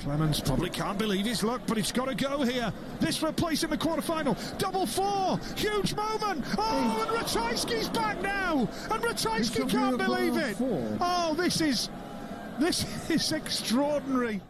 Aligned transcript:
Clemens 0.00 0.40
probably 0.40 0.70
can't 0.70 0.98
believe 0.98 1.26
his 1.26 1.42
luck, 1.42 1.60
but 1.66 1.76
it's 1.76 1.92
got 1.92 2.06
to 2.06 2.14
go 2.14 2.42
here. 2.42 2.72
This 3.00 3.16
for 3.16 3.28
a 3.28 3.32
place 3.32 3.64
in 3.64 3.70
the 3.70 3.76
quarterfinal. 3.76 4.58
Double 4.58 4.86
four, 4.86 5.38
huge 5.56 5.94
moment. 5.94 6.44
Oh, 6.56 7.06
and 7.06 7.18
Ratajski's 7.18 7.88
back 7.88 8.20
now, 8.22 8.68
and 8.90 9.02
Ratajski 9.02 9.68
can't 9.68 9.98
believe 9.98 10.36
it. 10.36 10.56
Oh, 10.60 11.34
this 11.36 11.60
is 11.60 11.90
this 12.58 12.84
is 13.10 13.32
extraordinary. 13.32 14.40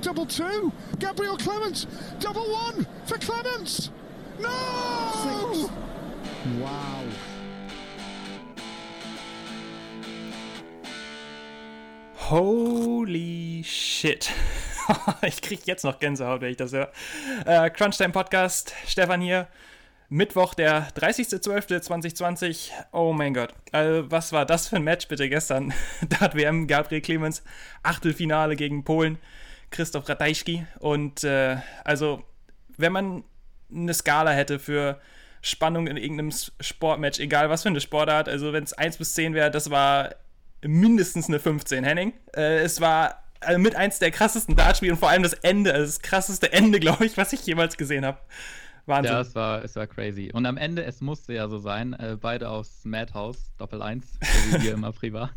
Double 0.00 0.24
two, 0.24 0.72
Gabriel 0.98 1.36
Clemens. 1.36 1.86
Double 2.20 2.50
one 2.50 2.86
for 3.06 3.18
Clemens. 3.18 3.90
No. 4.38 4.48
Six. 5.52 5.70
Wow. 6.60 7.04
Holy 12.14 13.62
shit. 13.62 14.32
ich 15.22 15.42
krieg 15.42 15.66
jetzt 15.66 15.84
noch 15.84 15.98
Gänsehaut, 15.98 16.40
wenn 16.40 16.50
ich 16.50 16.56
das 16.56 16.72
höre. 16.72 16.90
Äh, 17.46 17.70
Crunchtime 17.70 18.12
Podcast, 18.12 18.74
Stefan 18.86 19.20
hier. 19.20 19.48
Mittwoch, 20.08 20.54
der 20.54 20.88
30.12.2020. 20.94 22.70
Oh 22.92 23.12
mein 23.12 23.34
Gott. 23.34 23.54
Also, 23.72 24.10
was 24.10 24.32
war 24.32 24.46
das 24.46 24.68
für 24.68 24.76
ein 24.76 24.84
Match 24.84 25.08
bitte 25.08 25.28
gestern? 25.28 25.72
Dart 26.20 26.34
WM, 26.34 26.66
Gabriel 26.66 27.00
Clemens, 27.00 27.42
Achtelfinale 27.82 28.54
gegen 28.54 28.84
Polen, 28.84 29.18
Christoph 29.70 30.08
Ratajski. 30.08 30.66
Und 30.78 31.24
äh, 31.24 31.56
also, 31.84 32.22
wenn 32.76 32.92
man 32.92 33.24
eine 33.72 33.94
Skala 33.94 34.30
hätte 34.30 34.58
für 34.58 35.00
Spannung 35.40 35.86
in 35.86 35.96
irgendeinem 35.96 36.32
Sportmatch, 36.60 37.18
egal 37.18 37.50
was 37.50 37.62
für 37.62 37.70
eine 37.70 37.80
Sportart, 37.80 38.28
also 38.28 38.52
wenn 38.52 38.64
es 38.64 38.72
1 38.72 38.98
bis 38.98 39.14
10 39.14 39.34
wäre, 39.34 39.50
das 39.50 39.70
war 39.70 40.14
mindestens 40.62 41.28
eine 41.28 41.40
15, 41.40 41.82
Henning. 41.82 42.12
Äh, 42.36 42.58
es 42.58 42.80
war 42.80 43.23
also 43.46 43.58
mit 43.58 43.76
eins 43.76 43.98
der 43.98 44.10
krassesten 44.10 44.56
Dartspiele 44.56 44.92
und 44.92 44.98
vor 44.98 45.08
allem 45.08 45.22
das 45.22 45.34
Ende, 45.34 45.72
also 45.72 45.86
das 45.86 46.00
krasseste 46.00 46.52
Ende, 46.52 46.80
glaube 46.80 47.06
ich, 47.06 47.16
was 47.16 47.32
ich 47.32 47.44
jemals 47.46 47.76
gesehen 47.76 48.04
habe. 48.04 48.18
Wahnsinn. 48.86 49.14
Ja, 49.14 49.20
es 49.22 49.34
war, 49.34 49.64
es 49.64 49.76
war 49.76 49.86
crazy. 49.86 50.30
Und 50.32 50.44
am 50.44 50.58
Ende, 50.58 50.84
es 50.84 51.00
musste 51.00 51.32
ja 51.32 51.48
so 51.48 51.58
sein, 51.58 51.94
äh, 51.94 52.18
beide 52.20 52.50
aus 52.50 52.82
Madhouse, 52.84 53.50
Doppel 53.56 53.80
1, 53.80 54.04
so 54.04 54.58
wie 54.58 54.64
wir 54.64 54.74
immer 54.74 54.92
privat. 54.92 55.30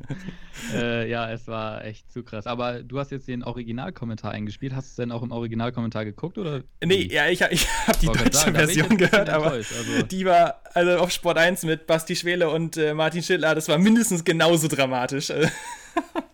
äh, 0.74 1.08
ja, 1.08 1.30
es 1.30 1.46
war 1.46 1.84
echt 1.84 2.10
zu 2.10 2.24
krass. 2.24 2.46
Aber 2.46 2.82
du 2.82 2.98
hast 2.98 3.12
jetzt 3.12 3.28
den 3.28 3.44
Originalkommentar 3.44 4.32
eingespielt. 4.32 4.74
Hast 4.74 4.88
du 4.88 4.90
es 4.90 4.96
denn 4.96 5.12
auch 5.12 5.22
im 5.22 5.30
Originalkommentar 5.30 6.04
geguckt? 6.04 6.36
Oder? 6.36 6.62
Nee, 6.84 7.02
ja, 7.02 7.28
ich, 7.28 7.42
ich 7.42 7.68
habe 7.86 7.98
die 7.98 8.06
deutsche 8.06 8.32
sagen, 8.32 8.56
Version 8.56 8.96
gehört, 8.96 9.28
aber 9.28 9.52
also 9.52 10.02
die 10.10 10.24
war 10.24 10.60
also 10.74 10.98
auf 10.98 11.12
Sport 11.12 11.38
1 11.38 11.64
mit 11.64 11.86
Basti 11.86 12.16
Schwele 12.16 12.50
und 12.50 12.76
äh, 12.76 12.92
Martin 12.92 13.22
Schindler, 13.22 13.54
das 13.54 13.68
war 13.68 13.78
mindestens 13.78 14.24
genauso 14.24 14.66
dramatisch. 14.66 15.26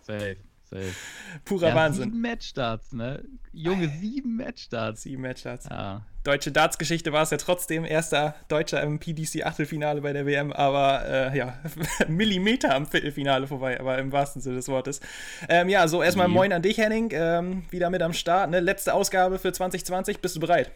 Safe. 0.01 0.37
Safe. 0.69 0.93
Purer 1.45 1.69
ja, 1.69 1.75
Wahnsinn. 1.75 2.05
Sieben 2.05 2.21
Matchstarts, 2.21 2.91
ne? 2.91 3.23
Junge, 3.53 3.87
sieben 3.87 4.35
Matchstarts. 4.35 5.03
Sieben 5.03 5.21
Matchstarts. 5.21 5.67
Ja. 5.69 6.05
Deutsche 6.25 6.51
Darts-Geschichte 6.51 7.13
war 7.13 7.23
es 7.23 7.29
ja 7.29 7.37
trotzdem 7.37 7.85
erster 7.85 8.35
Deutscher 8.49 8.83
im 8.83 8.99
PDC-Achtelfinale 8.99 10.01
bei 10.01 10.11
der 10.11 10.25
WM, 10.25 10.51
aber 10.51 11.05
äh, 11.05 11.37
ja, 11.37 11.57
Millimeter 12.09 12.75
am 12.75 12.85
Viertelfinale 12.85 13.47
vorbei, 13.47 13.79
aber 13.79 13.97
im 13.97 14.11
wahrsten 14.11 14.41
Sinne 14.41 14.57
des 14.57 14.67
Wortes. 14.67 14.99
Ähm, 15.47 15.69
ja, 15.69 15.87
so 15.87 16.03
erstmal 16.03 16.27
Moin 16.27 16.51
an 16.51 16.61
dich, 16.61 16.77
Henning. 16.77 17.11
Ähm, 17.13 17.63
wieder 17.69 17.89
mit 17.89 18.01
am 18.01 18.11
Start. 18.11 18.49
Ne? 18.49 18.59
Letzte 18.59 18.93
Ausgabe 18.93 19.39
für 19.39 19.53
2020. 19.53 20.19
Bist 20.19 20.35
du 20.35 20.41
bereit? 20.41 20.71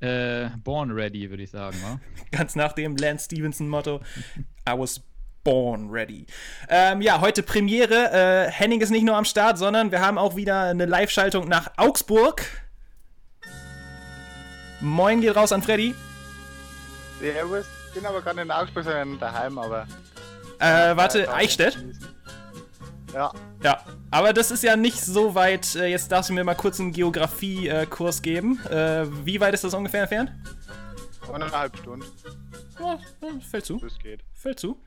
Äh, 0.00 0.50
born 0.64 0.90
ready, 0.90 1.30
würde 1.30 1.44
ich 1.44 1.50
sagen? 1.50 1.76
Ganz 2.32 2.56
nach 2.56 2.72
dem 2.72 2.96
Lance 2.96 3.26
Stevenson-Motto. 3.26 4.00
I 4.68 4.72
was 4.76 5.00
Born 5.48 5.88
Ready. 5.88 6.26
Ähm, 6.68 7.00
ja, 7.00 7.22
heute 7.22 7.42
Premiere. 7.42 8.12
Äh, 8.12 8.50
Henning 8.50 8.82
ist 8.82 8.90
nicht 8.90 9.04
nur 9.04 9.16
am 9.16 9.24
Start, 9.24 9.56
sondern 9.56 9.90
wir 9.90 10.02
haben 10.02 10.18
auch 10.18 10.36
wieder 10.36 10.64
eine 10.64 10.84
Live-Schaltung 10.84 11.48
nach 11.48 11.70
Augsburg. 11.78 12.44
Moin 14.80 15.22
geht 15.22 15.34
raus 15.34 15.52
an 15.52 15.62
Freddy. 15.62 15.94
Servus. 17.18 17.64
Bin 17.94 18.04
aber 18.04 18.20
gerade 18.20 18.42
in 18.42 18.50
Augsburg, 18.50 18.84
sondern 18.84 19.18
daheim, 19.18 19.56
aber. 19.58 19.86
Äh, 20.58 20.94
warte, 20.94 21.32
Eichstätt? 21.32 21.78
Ja. 23.14 23.32
Ja, 23.62 23.82
aber 24.10 24.34
das 24.34 24.50
ist 24.50 24.62
ja 24.62 24.76
nicht 24.76 25.00
so 25.00 25.34
weit. 25.34 25.76
Äh, 25.76 25.86
jetzt 25.86 26.12
darfst 26.12 26.28
du 26.28 26.34
mir 26.34 26.44
mal 26.44 26.56
kurz 26.56 26.78
einen 26.78 26.92
Geografie-Kurs 26.92 28.20
geben. 28.20 28.60
Äh, 28.66 29.06
wie 29.24 29.40
weit 29.40 29.54
ist 29.54 29.64
das 29.64 29.72
ungefähr 29.72 30.02
entfernt? 30.02 30.30
Eineinhalb 31.32 31.74
Stunden. 31.78 32.04
Ja, 32.78 32.98
fällt 33.50 33.64
zu. 33.64 33.78
Das 33.78 33.98
geht. 33.98 34.20
Fällt 34.34 34.60
zu. 34.60 34.78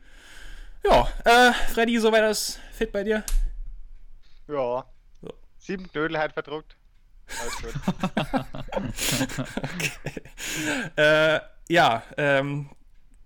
Ja, 0.84 1.08
äh, 1.26 1.54
Freddy, 1.74 2.00
soweit 2.00 2.24
das 2.24 2.60
fit 2.72 2.92
bei 2.92 3.04
dir? 3.04 3.24
Ja. 4.48 4.86
So. 5.22 5.34
Sieben 5.60 5.90
Knödel 5.92 6.18
halt 6.18 6.34
verdruckt. 6.34 6.76
Alles 7.40 7.58
gut. 7.58 7.74
okay. 9.64 10.22
Äh, 10.96 11.40
ja, 11.70 12.04
ähm, 12.18 12.70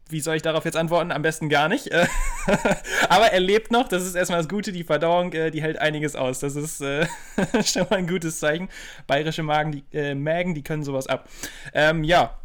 wie 0.10 0.20
soll 0.20 0.36
ich 0.36 0.44
darauf 0.44 0.66
jetzt 0.66 0.78
antworten? 0.78 1.12
Am 1.12 1.24
besten 1.24 1.50
gar 1.50 1.68
nicht. 1.68 1.92
Aber 3.10 3.32
er 3.32 3.40
lebt 3.40 3.72
noch, 3.72 3.88
das 3.88 4.06
ist 4.06 4.14
erstmal 4.14 4.40
das 4.40 4.50
Gute. 4.50 4.72
Die 4.72 4.84
Verdauung, 4.84 5.34
äh, 5.34 5.50
die 5.50 5.64
hält 5.64 5.80
einiges 5.80 6.16
aus. 6.16 6.40
Das 6.40 6.56
ist 6.56 6.82
äh, 6.82 7.08
schon 7.64 7.88
mal 7.90 7.98
ein 7.98 8.08
gutes 8.08 8.40
Zeichen. 8.40 8.70
Bayerische 9.08 9.42
Magen, 9.42 9.72
die, 9.72 9.98
äh, 9.98 10.14
Mägen, 10.14 10.54
die 10.54 10.62
können 10.62 10.84
sowas 10.84 11.08
ab. 11.08 11.28
Ähm, 11.74 12.04
ja, 12.04 12.38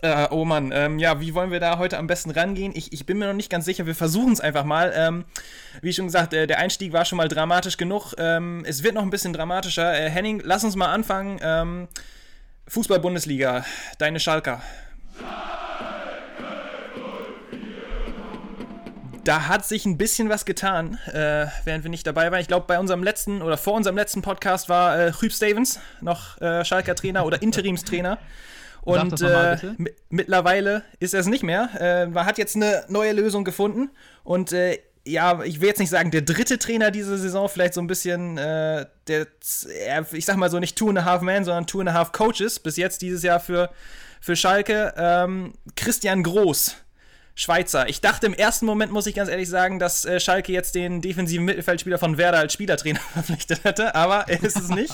äh, 0.00 0.28
oh 0.30 0.44
Mann, 0.44 0.70
ähm, 0.72 0.98
ja, 0.98 1.20
wie 1.20 1.34
wollen 1.34 1.50
wir 1.50 1.58
da 1.58 1.78
heute 1.78 1.98
am 1.98 2.06
besten 2.06 2.30
rangehen? 2.30 2.72
Ich, 2.74 2.92
ich 2.92 3.04
bin 3.04 3.18
mir 3.18 3.26
noch 3.26 3.34
nicht 3.34 3.50
ganz 3.50 3.64
sicher. 3.64 3.86
Wir 3.86 3.96
versuchen 3.96 4.32
es 4.32 4.40
einfach 4.40 4.64
mal. 4.64 4.92
Ähm, 4.94 5.24
wie 5.82 5.92
schon 5.92 6.06
gesagt, 6.06 6.32
äh, 6.34 6.46
der 6.46 6.58
Einstieg 6.58 6.92
war 6.92 7.04
schon 7.04 7.16
mal 7.16 7.28
dramatisch 7.28 7.76
genug. 7.76 8.14
Ähm, 8.16 8.64
es 8.66 8.84
wird 8.84 8.94
noch 8.94 9.02
ein 9.02 9.10
bisschen 9.10 9.32
dramatischer. 9.32 9.98
Äh, 9.98 10.08
Henning, 10.08 10.40
lass 10.44 10.62
uns 10.62 10.76
mal 10.76 10.92
anfangen. 10.92 11.40
Ähm, 11.42 11.88
Fußball-Bundesliga, 12.68 13.64
deine 13.98 14.20
Schalker. 14.20 14.62
Da 19.24 19.48
hat 19.48 19.66
sich 19.66 19.84
ein 19.84 19.98
bisschen 19.98 20.28
was 20.28 20.44
getan, 20.44 20.98
äh, 21.08 21.46
während 21.64 21.84
wir 21.84 21.90
nicht 21.90 22.06
dabei 22.06 22.30
waren. 22.30 22.40
Ich 22.40 22.48
glaube, 22.48 22.66
bei 22.66 22.78
unserem 22.78 23.02
letzten 23.02 23.42
oder 23.42 23.58
vor 23.58 23.74
unserem 23.74 23.96
letzten 23.96 24.22
Podcast 24.22 24.68
war 24.68 24.96
äh, 24.96 25.08
Rüb 25.20 25.32
Stevens 25.32 25.80
noch 26.00 26.40
äh, 26.40 26.64
Schalker 26.64 26.94
Trainer 26.94 27.26
oder 27.26 27.42
Interimstrainer. 27.42 28.18
Und 28.82 29.20
äh, 29.20 29.56
mittlerweile 30.08 30.84
ist 31.00 31.14
er 31.14 31.20
es 31.20 31.26
nicht 31.26 31.42
mehr. 31.42 31.68
Äh, 31.78 32.06
man 32.06 32.24
hat 32.24 32.38
jetzt 32.38 32.56
eine 32.56 32.84
neue 32.88 33.12
Lösung 33.12 33.44
gefunden. 33.44 33.90
Und 34.24 34.52
äh, 34.52 34.78
ja, 35.04 35.42
ich 35.42 35.60
will 35.60 35.68
jetzt 35.68 35.78
nicht 35.78 35.90
sagen, 35.90 36.10
der 36.10 36.22
dritte 36.22 36.58
Trainer 36.58 36.90
diese 36.90 37.16
Saison, 37.18 37.48
vielleicht 37.48 37.74
so 37.74 37.80
ein 37.80 37.86
bisschen, 37.86 38.38
äh, 38.38 38.86
der, 39.06 39.26
ich 40.12 40.24
sag 40.24 40.36
mal 40.36 40.50
so 40.50 40.58
nicht 40.58 40.76
Two 40.76 40.88
and 40.90 40.98
a 40.98 41.04
Half 41.04 41.22
Man, 41.22 41.44
sondern 41.44 41.66
Two 41.66 41.80
and 41.80 41.88
a 41.88 41.92
Half 41.92 42.12
Coaches. 42.12 42.58
Bis 42.58 42.76
jetzt 42.76 43.02
dieses 43.02 43.22
Jahr 43.22 43.40
für, 43.40 43.70
für 44.20 44.36
Schalke. 44.36 44.94
Ähm, 44.96 45.54
Christian 45.76 46.22
Groß 46.22 46.76
Schweizer. 47.38 47.88
Ich 47.88 48.00
dachte 48.00 48.26
im 48.26 48.34
ersten 48.34 48.66
Moment, 48.66 48.90
muss 48.90 49.06
ich 49.06 49.14
ganz 49.14 49.30
ehrlich 49.30 49.48
sagen, 49.48 49.78
dass 49.78 50.04
äh, 50.04 50.18
Schalke 50.18 50.52
jetzt 50.52 50.74
den 50.74 51.00
defensiven 51.00 51.44
Mittelfeldspieler 51.44 51.96
von 51.96 52.18
Werder 52.18 52.38
als 52.38 52.52
Spielertrainer 52.52 52.98
verpflichtet 53.12 53.62
hätte, 53.62 53.94
aber 53.94 54.28
er 54.28 54.42
ist 54.42 54.56
es 54.58 54.68
nicht. 54.70 54.92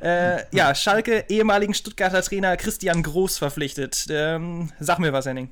äh, 0.00 0.44
ja, 0.56 0.74
Schalke, 0.74 1.26
ehemaligen 1.28 1.74
Stuttgarter 1.74 2.22
Trainer 2.22 2.56
Christian 2.56 3.02
Groß 3.02 3.36
verpflichtet. 3.36 4.06
Ähm, 4.08 4.72
sag 4.80 4.98
mir 4.98 5.12
was, 5.12 5.26
Henning. 5.26 5.50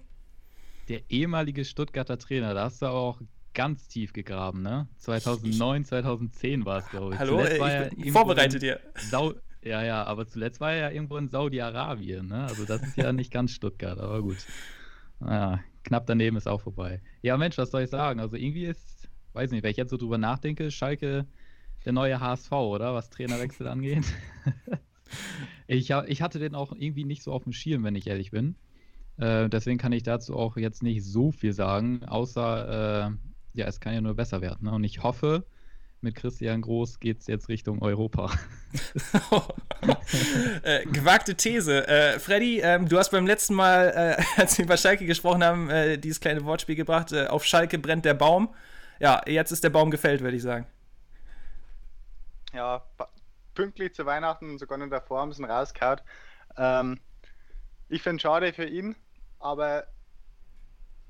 Der 0.88 1.02
ehemalige 1.10 1.66
Stuttgarter 1.66 2.18
Trainer, 2.18 2.54
da 2.54 2.64
hast 2.64 2.80
du 2.80 2.86
auch 2.86 3.20
ganz 3.52 3.86
tief 3.88 4.14
gegraben, 4.14 4.62
ne? 4.62 4.88
2009, 5.00 5.84
2010 5.84 6.64
war 6.64 6.78
es, 6.78 6.88
glaube 6.88 7.12
ich. 7.12 7.20
Hallo, 7.20 7.40
zuletzt 7.40 7.60
äh, 7.60 7.88
ich 7.88 8.04
bin 8.04 8.12
vorbereitet 8.14 8.62
hier. 8.62 8.80
Sau 9.10 9.34
ja, 9.62 9.84
ja, 9.84 10.02
aber 10.04 10.26
zuletzt 10.26 10.60
war 10.60 10.72
er 10.72 10.78
ja 10.78 10.90
irgendwo 10.90 11.18
in 11.18 11.28
Saudi-Arabien, 11.28 12.26
ne? 12.26 12.44
Also 12.44 12.64
das 12.64 12.82
ist 12.82 12.96
ja 12.96 13.12
nicht 13.12 13.30
ganz 13.30 13.50
Stuttgart, 13.52 13.98
aber 13.98 14.22
gut. 14.22 14.38
Naja, 15.20 15.60
knapp 15.84 16.06
daneben 16.06 16.36
ist 16.36 16.48
auch 16.48 16.60
vorbei. 16.60 17.00
Ja, 17.22 17.36
Mensch, 17.36 17.58
was 17.58 17.70
soll 17.70 17.82
ich 17.82 17.90
sagen? 17.90 18.20
Also 18.20 18.36
irgendwie 18.36 18.64
ist, 18.64 19.08
weiß 19.32 19.50
nicht, 19.50 19.62
wenn 19.62 19.70
ich 19.70 19.76
jetzt 19.76 19.90
so 19.90 19.96
drüber 19.96 20.18
nachdenke, 20.18 20.70
Schalke 20.70 21.26
der 21.84 21.92
neue 21.92 22.20
HSV, 22.20 22.52
oder? 22.52 22.94
Was 22.94 23.10
Trainerwechsel 23.10 23.66
angeht. 23.68 24.04
ich, 25.66 25.90
ich 25.90 26.22
hatte 26.22 26.38
den 26.38 26.54
auch 26.54 26.72
irgendwie 26.72 27.04
nicht 27.04 27.22
so 27.22 27.32
auf 27.32 27.44
dem 27.44 27.52
Schirm, 27.52 27.84
wenn 27.84 27.94
ich 27.94 28.06
ehrlich 28.06 28.30
bin. 28.30 28.56
Äh, 29.18 29.48
deswegen 29.48 29.78
kann 29.78 29.92
ich 29.92 30.02
dazu 30.02 30.36
auch 30.36 30.56
jetzt 30.56 30.82
nicht 30.82 31.04
so 31.04 31.32
viel 31.32 31.52
sagen, 31.52 32.04
außer, 32.04 33.08
äh, 33.08 33.10
ja, 33.54 33.66
es 33.66 33.80
kann 33.80 33.94
ja 33.94 34.00
nur 34.00 34.14
besser 34.14 34.40
werden. 34.40 34.66
Ne? 34.66 34.72
Und 34.72 34.84
ich 34.84 35.02
hoffe, 35.02 35.44
mit 36.02 36.16
Christian 36.16 36.60
Groß 36.60 37.00
geht 37.00 37.20
es 37.20 37.26
jetzt 37.26 37.48
Richtung 37.48 37.80
Europa. 37.80 38.30
äh, 40.62 40.84
gewagte 40.86 41.36
These. 41.36 41.86
Äh, 41.86 42.18
Freddy, 42.18 42.60
ähm, 42.60 42.88
du 42.88 42.98
hast 42.98 43.10
beim 43.10 43.26
letzten 43.26 43.54
Mal, 43.54 44.16
äh, 44.18 44.22
als 44.40 44.58
wir 44.58 44.64
über 44.64 44.76
Schalke 44.76 45.06
gesprochen 45.06 45.44
haben, 45.44 45.70
äh, 45.70 45.98
dieses 45.98 46.20
kleine 46.20 46.44
Wortspiel 46.44 46.76
gebracht. 46.76 47.12
Äh, 47.12 47.26
auf 47.26 47.44
Schalke 47.44 47.78
brennt 47.78 48.04
der 48.04 48.14
Baum. 48.14 48.54
Ja, 48.98 49.20
jetzt 49.26 49.52
ist 49.52 49.64
der 49.64 49.70
Baum 49.70 49.90
gefällt, 49.90 50.20
würde 50.20 50.36
ich 50.36 50.42
sagen. 50.42 50.66
Ja, 52.52 52.84
pünktlich 53.54 53.94
zu 53.94 54.04
Weihnachten, 54.04 54.58
sogar 54.58 54.80
in 54.80 54.90
der 54.90 55.02
Form 55.02 55.32
sind 55.32 55.44
rausgehauen. 55.44 56.00
Ähm, 56.56 57.00
ich 57.88 58.02
finde 58.02 58.16
es 58.16 58.22
schade 58.22 58.52
für 58.52 58.66
ihn, 58.66 58.96
aber 59.38 59.86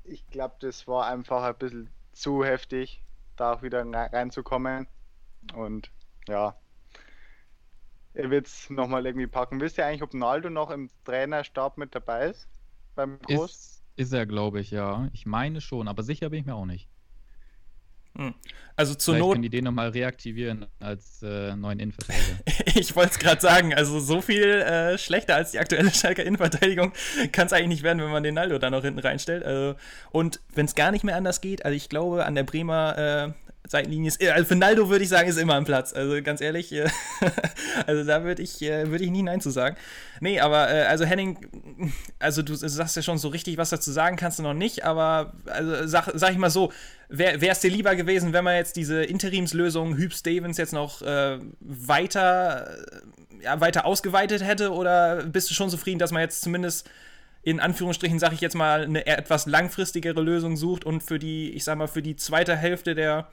ich 0.03 0.25
glaube, 0.27 0.55
das 0.59 0.87
war 0.87 1.07
einfach 1.07 1.43
ein 1.43 1.55
bisschen 1.55 1.89
zu 2.13 2.43
heftig 2.43 3.03
da 3.35 3.53
auch 3.53 3.61
wieder 3.61 3.85
reinzukommen. 3.85 4.87
Und 5.55 5.91
ja, 6.27 6.55
er 8.13 8.29
wird 8.29 8.47
es 8.47 8.69
nochmal 8.69 9.05
irgendwie 9.05 9.27
packen. 9.27 9.59
Wisst 9.59 9.77
ihr 9.77 9.85
eigentlich, 9.85 10.03
ob 10.03 10.13
Naldo 10.13 10.49
noch 10.49 10.69
im 10.69 10.89
Trainerstab 11.03 11.77
mit 11.77 11.95
dabei 11.95 12.29
ist? 12.29 12.47
Beim 12.95 13.19
Groß? 13.19 13.51
Ist, 13.51 13.83
ist 13.95 14.13
er, 14.13 14.25
glaube 14.25 14.59
ich, 14.59 14.71
ja. 14.71 15.09
Ich 15.13 15.25
meine 15.25 15.61
schon, 15.61 15.87
aber 15.87 16.03
sicher 16.03 16.29
bin 16.29 16.41
ich 16.41 16.45
mir 16.45 16.55
auch 16.55 16.65
nicht. 16.65 16.89
Hm. 18.15 18.33
Also 18.75 18.95
zur 18.95 19.13
Vielleicht 19.13 19.25
Not. 19.25 19.33
können 19.33 19.43
die 19.43 19.49
den 19.49 19.63
nochmal 19.65 19.89
reaktivieren 19.89 20.65
als 20.79 21.21
äh, 21.21 21.55
neuen 21.55 21.79
Innenverteidiger. 21.79 22.39
ich 22.79 22.95
wollte 22.95 23.11
es 23.11 23.19
gerade 23.19 23.39
sagen, 23.39 23.73
also 23.73 23.99
so 23.99 24.21
viel 24.21 24.43
äh, 24.43 24.97
schlechter 24.97 25.35
als 25.35 25.51
die 25.51 25.59
aktuelle 25.59 25.91
Schalker 25.91 26.23
Innenverteidigung 26.23 26.91
kann 27.31 27.47
es 27.47 27.53
eigentlich 27.53 27.67
nicht 27.67 27.83
werden, 27.83 28.01
wenn 28.01 28.11
man 28.11 28.23
den 28.23 28.33
Naldo 28.33 28.57
da 28.57 28.71
noch 28.71 28.83
hinten 28.83 28.99
reinstellt. 28.99 29.43
Also, 29.43 29.75
und 30.11 30.39
wenn 30.55 30.65
es 30.65 30.73
gar 30.73 30.91
nicht 30.91 31.03
mehr 31.03 31.15
anders 31.15 31.41
geht, 31.41 31.65
also 31.65 31.75
ich 31.75 31.87
glaube, 31.87 32.25
an 32.25 32.33
der 32.33 32.43
Bremer 32.43 33.33
äh, 33.35 33.43
Seitenlinie 33.65 34.09
ist, 34.09 34.21
also 34.21 34.45
für 34.45 34.55
Naldo 34.55 34.89
würde 34.89 35.03
ich 35.03 35.09
sagen, 35.09 35.29
ist 35.29 35.37
immer 35.37 35.55
ein 35.55 35.63
Platz. 35.63 35.93
Also 35.93 36.21
ganz 36.21 36.41
ehrlich, 36.41 36.73
äh, 36.73 36.89
also 37.87 38.03
da 38.03 38.23
würde 38.23 38.41
ich, 38.41 38.61
äh, 38.61 38.89
würd 38.89 39.01
ich 39.01 39.09
nie 39.09 39.23
Nein 39.23 39.39
zu 39.39 39.51
sagen. 39.51 39.77
Nee, 40.19 40.39
aber 40.39 40.69
äh, 40.69 40.83
also 40.83 41.05
Henning, 41.05 41.93
also 42.19 42.41
du 42.41 42.55
sagst 42.55 42.95
ja 42.95 43.01
schon 43.01 43.17
so 43.17 43.29
richtig, 43.29 43.57
was 43.57 43.69
dazu 43.69 43.91
sagen 43.91 44.17
kannst 44.17 44.39
du 44.39 44.43
noch 44.43 44.53
nicht, 44.53 44.83
aber 44.83 45.33
also 45.45 45.87
sag, 45.87 46.11
sag 46.13 46.31
ich 46.31 46.37
mal 46.37 46.49
so, 46.49 46.73
wäre 47.17 47.49
es 47.49 47.59
dir 47.59 47.69
lieber 47.69 47.95
gewesen, 47.95 48.33
wenn 48.33 48.43
man 48.43 48.55
jetzt 48.55 48.75
diese 48.75 49.03
Interimslösung 49.03 49.97
Hüb 49.97 50.13
Stevens 50.13 50.57
jetzt 50.57 50.73
noch 50.73 51.01
äh, 51.03 51.37
weiter, 51.59 52.75
ja, 53.39 53.61
weiter 53.61 53.85
ausgeweitet 53.85 54.43
hätte 54.43 54.71
oder 54.73 55.23
bist 55.23 55.49
du 55.49 55.53
schon 55.53 55.69
zufrieden, 55.69 55.99
dass 55.99 56.11
man 56.11 56.21
jetzt 56.21 56.41
zumindest 56.41 56.89
in 57.43 57.59
Anführungsstrichen, 57.59 58.17
sage 58.17 58.33
ich 58.35 58.41
jetzt 58.41 58.55
mal, 58.55 58.83
eine 58.83 59.05
etwas 59.05 59.45
langfristigere 59.45 60.21
Lösung 60.21 60.57
sucht 60.57 60.85
und 60.85 61.03
für 61.03 61.19
die, 61.19 61.51
ich 61.51 61.65
sag 61.65 61.77
mal, 61.77 61.87
für 61.87 62.01
die 62.01 62.15
zweite 62.15 62.55
Hälfte 62.55 62.95
der, 62.95 63.27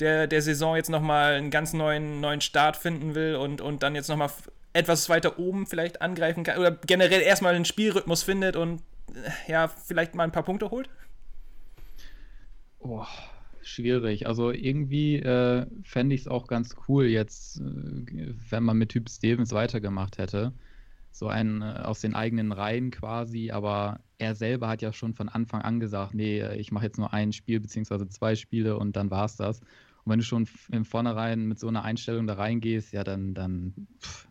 der, 0.00 0.26
der 0.26 0.42
Saison 0.42 0.76
jetzt 0.76 0.90
nochmal 0.90 1.34
einen 1.34 1.50
ganz 1.50 1.72
neuen, 1.72 2.20
neuen 2.20 2.40
Start 2.40 2.76
finden 2.76 3.14
will 3.14 3.34
und, 3.34 3.60
und 3.60 3.82
dann 3.82 3.94
jetzt 3.94 4.08
nochmal 4.08 4.30
etwas 4.74 5.08
weiter 5.08 5.38
oben 5.38 5.66
vielleicht 5.66 6.02
angreifen 6.02 6.44
kann 6.44 6.58
oder 6.58 6.70
generell 6.70 7.22
erstmal 7.22 7.54
einen 7.54 7.64
Spielrhythmus 7.64 8.22
findet 8.22 8.54
und 8.54 8.82
äh, 9.12 9.50
ja, 9.50 9.66
vielleicht 9.66 10.14
mal 10.14 10.24
ein 10.24 10.32
paar 10.32 10.44
Punkte 10.44 10.70
holt? 10.70 10.88
Oh, 12.78 13.04
schwierig. 13.60 14.26
Also 14.26 14.50
irgendwie 14.50 15.16
äh, 15.16 15.66
fände 15.84 16.14
ich 16.14 16.22
es 16.22 16.28
auch 16.28 16.46
ganz 16.46 16.74
cool 16.88 17.06
jetzt, 17.06 17.58
äh, 17.60 17.62
wenn 18.50 18.62
man 18.64 18.78
mit 18.78 18.90
Typ 18.90 19.08
Stevens 19.10 19.52
weitergemacht 19.52 20.18
hätte. 20.18 20.54
So 21.10 21.28
einen 21.28 21.62
äh, 21.62 21.82
aus 21.84 22.00
den 22.00 22.14
eigenen 22.14 22.52
Reihen 22.52 22.90
quasi, 22.90 23.50
aber 23.50 24.04
er 24.18 24.34
selber 24.34 24.68
hat 24.68 24.82
ja 24.82 24.92
schon 24.92 25.14
von 25.14 25.28
Anfang 25.28 25.62
an 25.62 25.80
gesagt, 25.80 26.14
nee, 26.14 26.40
äh, 26.40 26.56
ich 26.58 26.70
mache 26.72 26.84
jetzt 26.86 26.98
nur 26.98 27.12
ein 27.12 27.32
Spiel 27.32 27.60
beziehungsweise 27.60 28.08
zwei 28.08 28.36
Spiele 28.36 28.78
und 28.78 28.96
dann 28.96 29.10
war 29.10 29.24
es 29.24 29.36
das. 29.36 29.60
Und 29.60 30.12
wenn 30.12 30.18
du 30.20 30.24
schon 30.24 30.48
im 30.70 30.84
Vornherein 30.84 31.46
mit 31.46 31.58
so 31.58 31.68
einer 31.68 31.84
Einstellung 31.84 32.26
da 32.26 32.34
reingehst, 32.34 32.92
ja, 32.92 33.04
dann, 33.04 33.34
dann 33.34 33.88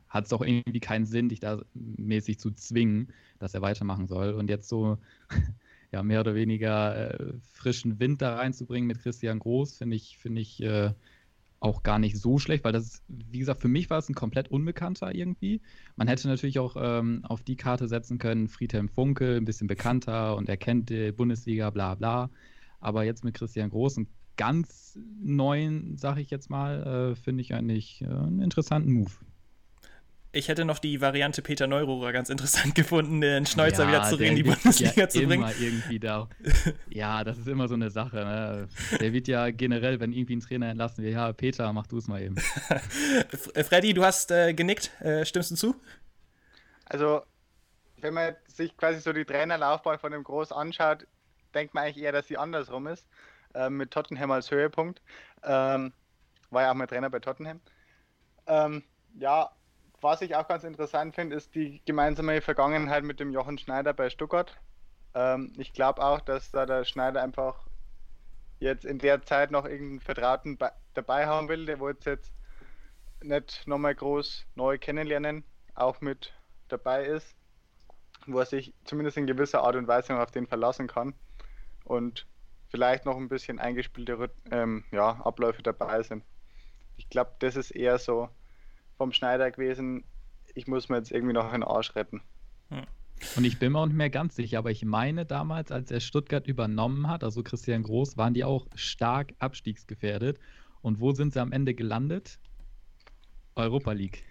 hat 0.08 0.26
es 0.26 0.34
auch 0.34 0.42
irgendwie 0.42 0.80
keinen 0.80 1.06
Sinn, 1.06 1.30
dich 1.30 1.40
da 1.42 1.62
mäßig 1.74 2.40
zu 2.40 2.52
zwingen, 2.52 3.12
dass 3.40 3.54
er 3.54 3.62
weitermachen 3.62 4.08
soll. 4.08 4.34
Und 4.34 4.50
jetzt 4.50 4.70
so 4.70 4.98
ja, 5.92 6.04
mehr 6.04 6.20
oder 6.22 6.36
weniger 6.36 7.20
äh, 7.20 7.34
frischen 7.54 8.00
Wind 8.00 8.22
da 8.22 8.36
reinzubringen 8.36 8.88
mit 8.88 9.00
Christian 9.00 9.40
Groß, 9.40 9.78
finde 9.78 9.96
ich, 9.96 10.18
finde 10.18 10.42
ich 10.42 10.62
äh, 10.62 10.92
auch 11.60 11.84
gar 11.84 11.98
nicht 11.98 12.18
so 12.18 12.38
schlecht, 12.38 12.64
weil 12.64 12.74
das, 12.74 13.02
wie 13.08 13.40
gesagt, 13.40 13.62
für 13.62 13.68
mich 13.68 13.90
war 13.90 13.98
es 13.98 14.10
ein 14.10 14.16
komplett 14.16 14.50
Unbekannter 14.50 15.16
irgendwie. 15.16 15.62
Man 15.96 16.08
hätte 16.08 16.28
natürlich 16.28 16.60
auch 16.60 16.76
ähm, 16.80 17.22
auf 17.24 17.42
die 17.42 17.56
Karte 17.56 17.88
setzen 17.88 18.20
können, 18.20 18.48
Friedhelm 18.48 18.90
Funke, 18.90 19.36
ein 19.36 19.46
bisschen 19.46 19.68
bekannter 19.68 20.36
und 20.36 20.50
er 20.50 20.58
kennt 20.58 20.90
die 20.90 21.12
Bundesliga, 21.12 21.70
bla 21.70 21.96
bla. 21.96 22.30
Aber 22.80 23.04
jetzt 23.04 23.24
mit 23.24 23.34
Christian 23.34 23.70
Groß, 23.70 23.98
einen 23.98 24.08
ganz 24.36 25.00
neuen, 25.20 25.98
sag 25.98 26.18
ich 26.18 26.30
jetzt 26.30 26.50
mal, 26.50 27.12
äh, 27.12 27.16
finde 27.16 27.42
ich 27.42 27.54
eigentlich 27.54 28.02
äh, 28.02 28.06
einen 28.06 28.42
interessanten 28.42 28.92
Move. 28.92 29.12
Ich 30.38 30.50
hätte 30.50 30.66
noch 30.66 30.78
die 30.78 31.02
Variante 31.02 31.42
Peter 31.42 31.66
Neururer 31.66 32.12
ganz 32.12 32.30
interessant 32.30 32.76
gefunden, 32.76 33.22
den 33.22 33.48
Schneuzer 33.48 33.84
ja, 33.84 33.90
wieder 33.90 34.04
zurück 34.04 34.22
in 34.22 34.36
die 34.36 34.44
Bundesliga 34.44 34.94
ja 34.96 35.10
zu 35.10 35.20
bringen. 35.20 35.42
Immer 35.42 35.56
irgendwie 35.60 36.00
da. 36.00 36.30
ja, 36.90 37.24
das 37.24 37.40
ist 37.40 37.48
immer 37.48 37.68
so 37.68 37.74
eine 37.74 37.90
Sache. 37.90 38.18
Ne? 38.18 38.68
Der 39.00 39.14
wird 39.14 39.28
ja 39.28 39.50
generell, 39.50 40.00
wenn 40.00 40.14
irgendwie 40.14 40.36
ein 40.36 40.42
Trainer 40.42 40.70
entlassen 40.70 41.04
wird, 41.04 41.16
ja, 41.16 41.34
Peter, 41.34 41.74
mach 41.74 41.88
du 41.88 41.98
es 41.98 42.08
mal 42.08 42.22
eben. 42.22 42.38
Freddy, 43.68 43.96
du 43.96 44.06
hast 44.06 44.30
äh, 44.30 44.54
genickt. 44.54 44.92
Äh, 45.02 45.26
stimmst 45.26 45.50
du 45.50 45.56
zu? 45.56 45.76
Also, 46.86 47.24
wenn 48.00 48.14
man 48.14 48.36
sich 48.48 48.78
quasi 48.78 49.00
so 49.00 49.14
die 49.14 49.26
Trainerlaufbahn 49.26 49.98
von 49.98 50.12
dem 50.12 50.24
Groß 50.24 50.52
anschaut, 50.52 51.08
denkt 51.56 51.74
man 51.74 51.86
eigentlich 51.86 52.04
eher, 52.04 52.12
dass 52.12 52.28
sie 52.28 52.38
andersrum 52.38 52.86
ist. 52.86 53.08
Äh, 53.56 53.72
mit 53.72 53.90
Tottenham 53.90 54.30
als 54.30 54.52
Höhepunkt. 54.52 55.02
Ähm, 55.44 55.94
war 56.52 56.62
ja 56.62 56.72
auch 56.72 56.76
mal 56.76 56.86
Trainer 56.86 57.10
bei 57.10 57.20
Tottenham. 57.20 57.60
Ähm, 58.46 58.84
ja, 59.20 59.50
was 60.02 60.22
ich 60.22 60.36
auch 60.36 60.48
ganz 60.48 60.64
interessant 60.64 61.16
finde, 61.16 61.36
ist 61.36 61.56
die 61.56 61.82
gemeinsame 61.86 62.42
Vergangenheit 62.42 63.04
mit 63.04 63.20
dem 63.20 63.32
Jochen 63.32 63.58
Schneider 63.58 63.94
bei 63.94 64.10
Stuttgart. 64.10 64.56
Ähm, 65.14 65.54
ich 65.58 65.74
glaube 65.74 66.04
auch, 66.04 66.22
dass 66.22 66.52
da 66.52 66.66
der 66.66 66.86
Schneider 66.86 67.22
einfach 67.22 67.68
jetzt 68.60 68.86
in 68.86 69.00
der 69.00 69.22
Zeit 69.24 69.52
noch 69.52 69.66
irgendeinen 69.66 70.02
Vertrauten 70.02 70.58
dabei 70.94 71.28
haben 71.28 71.50
will. 71.50 71.66
Der 71.66 71.80
wollte 71.80 72.12
jetzt 72.12 72.32
nicht 73.22 73.68
nochmal 73.68 73.96
groß 73.96 74.46
neu 74.56 74.78
kennenlernen, 74.78 75.44
auch 75.74 76.02
mit 76.02 76.34
dabei 76.68 77.06
ist, 77.06 77.36
wo 78.26 78.40
er 78.40 78.46
sich 78.46 78.74
zumindest 78.84 79.18
in 79.18 79.28
gewisser 79.28 79.64
Art 79.64 79.76
und 79.76 79.88
Weise 79.88 80.20
auf 80.20 80.32
den 80.32 80.48
verlassen 80.48 80.88
kann 80.88 81.14
und 81.84 82.28
vielleicht 82.70 83.06
noch 83.06 83.16
ein 83.16 83.30
bisschen 83.30 83.60
eingespielte 83.60 84.30
ähm, 84.52 84.84
ja, 84.92 85.22
Abläufe 85.24 85.64
dabei 85.64 86.04
sind. 86.04 86.24
Ich 86.98 87.10
glaube, 87.10 87.32
das 87.40 87.56
ist 87.56 87.72
eher 87.72 87.98
so 87.98 88.30
vom 88.98 89.12
Schneider 89.12 89.52
gewesen, 89.52 90.04
ich 90.56 90.68
muss 90.68 90.90
mir 90.90 90.98
jetzt 90.98 91.12
irgendwie 91.12 91.34
noch 91.34 91.52
einen 91.52 91.64
Arsch 91.64 91.96
retten. 91.96 92.22
Und 93.36 93.46
ich 93.46 93.58
bin 93.60 93.72
mir 93.72 93.80
auch 93.80 93.86
nicht 93.86 93.96
mehr 93.96 94.10
ganz 94.10 94.36
sicher, 94.36 94.60
aber 94.60 94.72
ich 94.72 94.86
meine 94.86 95.26
damals, 95.26 95.72
als 95.72 95.90
er 95.92 96.00
Stuttgart 96.00 96.48
übernommen 96.48 97.08
hat, 97.10 97.24
also 97.24 97.42
Christian 97.44 97.84
Groß, 97.84 98.18
waren 98.18 98.34
die 98.34 98.44
auch 98.44 98.68
stark 98.76 99.34
abstiegsgefährdet. 99.40 100.40
Und 100.82 101.00
wo 101.00 101.12
sind 101.12 101.34
sie 101.34 101.42
am 101.42 101.52
Ende 101.52 101.74
gelandet? 101.74 102.40
Europa 103.56 103.92
League. 103.92 104.24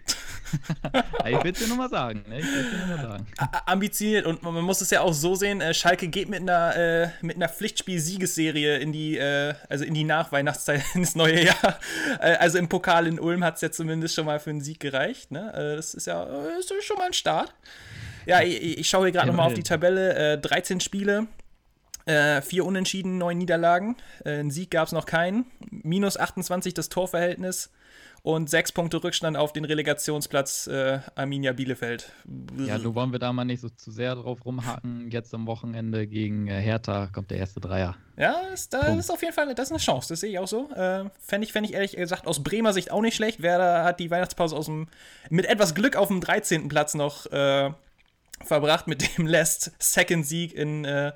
ich 1.25 1.43
will 1.43 1.51
es 1.51 1.59
dir 1.59 1.67
nur 1.67 1.77
mal 1.77 1.89
sagen. 1.89 2.23
Ne? 2.27 2.41
Nur 2.87 2.97
sagen. 2.97 3.27
Ambitioniert 3.65 4.25
und 4.25 4.43
man 4.43 4.63
muss 4.63 4.81
es 4.81 4.89
ja 4.89 5.01
auch 5.01 5.13
so 5.13 5.35
sehen, 5.35 5.61
äh, 5.61 5.73
Schalke 5.73 6.07
geht 6.07 6.29
mit 6.29 6.41
einer, 6.41 6.75
äh, 6.75 7.09
mit 7.21 7.35
einer 7.35 7.49
Pflichtspiel-Siegesserie 7.49 8.77
in 8.77 8.91
die, 8.91 9.17
äh, 9.17 9.53
also 9.69 9.83
in 9.83 9.93
die 9.93 10.03
Nachweihnachtszeit 10.03 10.83
ins 10.93 11.15
neue 11.15 11.45
Jahr. 11.45 11.79
Äh, 12.19 12.35
also 12.37 12.57
im 12.57 12.69
Pokal 12.69 13.07
in 13.07 13.19
Ulm 13.19 13.43
hat 13.43 13.55
es 13.55 13.61
ja 13.61 13.71
zumindest 13.71 14.15
schon 14.15 14.25
mal 14.25 14.39
für 14.39 14.49
einen 14.49 14.61
Sieg 14.61 14.79
gereicht. 14.79 15.31
Ne? 15.31 15.53
Äh, 15.53 15.75
das 15.75 15.93
ist 15.93 16.07
ja 16.07 16.23
äh, 16.23 16.59
ist 16.59 16.71
schon 16.83 16.97
mal 16.97 17.07
ein 17.07 17.13
Start. 17.13 17.53
Ja, 18.25 18.41
ich, 18.41 18.79
ich 18.79 18.89
schaue 18.89 19.05
hier 19.05 19.13
gerade 19.13 19.27
nochmal 19.27 19.47
auf 19.47 19.53
die 19.53 19.63
Tabelle. 19.63 20.37
13 20.37 20.81
Spiele, 20.81 21.27
äh, 22.07 22.41
vier 22.41 22.65
Unentschieden, 22.65 23.17
neun 23.17 23.37
Niederlagen. 23.37 23.97
Äh, 24.23 24.39
einen 24.39 24.51
Sieg 24.51 24.71
gab 24.71 24.87
es 24.87 24.93
noch 24.93 25.05
keinen. 25.05 25.45
Minus 25.69 26.17
28 26.17 26.73
das 26.73 26.89
Torverhältnis 26.89 27.69
und 28.27 28.49
sechs 28.49 28.73
Punkte 28.73 29.01
Rückstand 29.01 29.37
auf 29.37 29.53
den 29.53 29.63
Relegationsplatz 29.63 30.67
äh, 30.67 30.99
Arminia 31.15 31.53
Bielefeld. 31.53 32.11
Ja, 32.57 32.77
nur 32.77 32.93
wollen 32.93 33.13
wir 33.13 33.19
da 33.19 33.31
mal 33.31 33.45
nicht 33.45 33.61
so 33.61 33.69
zu 33.69 33.89
sehr 33.89 34.15
drauf 34.15 34.43
rumhacken. 34.43 35.09
Jetzt 35.11 35.33
am 35.33 35.47
Wochenende 35.47 36.07
gegen 36.07 36.47
äh, 36.47 36.59
Hertha 36.59 37.07
kommt 37.07 37.31
der 37.31 37.37
erste 37.37 37.61
Dreier. 37.61 37.95
Ja, 38.17 38.33
ist, 38.53 38.73
da 38.73 38.97
ist 38.97 39.09
auf 39.09 39.21
jeden 39.21 39.33
Fall 39.33 39.55
das 39.55 39.67
ist 39.67 39.71
eine 39.71 39.79
Chance. 39.79 40.09
Das 40.09 40.19
sehe 40.19 40.31
ich 40.31 40.39
auch 40.39 40.47
so. 40.47 40.69
Äh, 40.71 41.05
Fände 41.21 41.45
ich, 41.47 41.53
fänd 41.53 41.69
ich 41.69 41.73
ehrlich 41.73 41.95
gesagt 41.95 42.27
aus 42.27 42.43
Bremer 42.43 42.73
Sicht 42.73 42.91
auch 42.91 42.99
nicht 42.99 43.15
schlecht. 43.15 43.41
Werder 43.41 43.85
hat 43.85 44.01
die 44.01 44.11
Weihnachtspause 44.11 44.57
aus 44.57 44.65
dem, 44.65 44.89
mit 45.29 45.45
etwas 45.45 45.73
Glück 45.73 45.95
auf 45.95 46.09
dem 46.09 46.19
13. 46.19 46.67
Platz 46.67 46.95
noch 46.95 47.27
äh, 47.27 47.71
verbracht 48.43 48.87
mit 48.87 49.17
dem 49.17 49.25
Last 49.27 49.71
Second 49.79 50.25
Sieg 50.27 50.53
in 50.53 50.83
äh, 50.83 51.13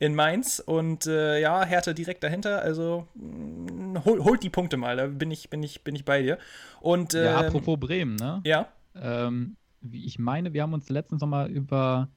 in 0.00 0.14
Mainz 0.14 0.60
und 0.64 1.06
äh, 1.06 1.40
ja, 1.40 1.64
Hertha 1.64 1.92
direkt 1.92 2.24
dahinter. 2.24 2.62
Also 2.62 3.06
mh, 3.14 3.98
mm, 3.98 4.04
hol, 4.04 4.24
holt 4.24 4.42
die 4.42 4.50
Punkte 4.50 4.76
mal, 4.76 4.96
da 4.96 5.06
bin 5.06 5.30
ich, 5.30 5.50
bin 5.50 5.62
ich, 5.62 5.84
bin 5.84 5.94
ich 5.94 6.04
bei 6.04 6.22
dir. 6.22 6.38
Und, 6.80 7.14
äh, 7.14 7.26
ja, 7.26 7.40
ähm, 7.40 7.46
apropos 7.46 7.78
Bremen, 7.78 8.16
ne? 8.16 8.40
Ja. 8.44 8.68
Ähm, 8.96 9.56
ich 9.92 10.18
meine, 10.18 10.52
wir 10.52 10.62
haben 10.62 10.72
uns 10.72 10.88
letztens 10.88 11.20
nochmal 11.20 11.50
über, 11.50 12.08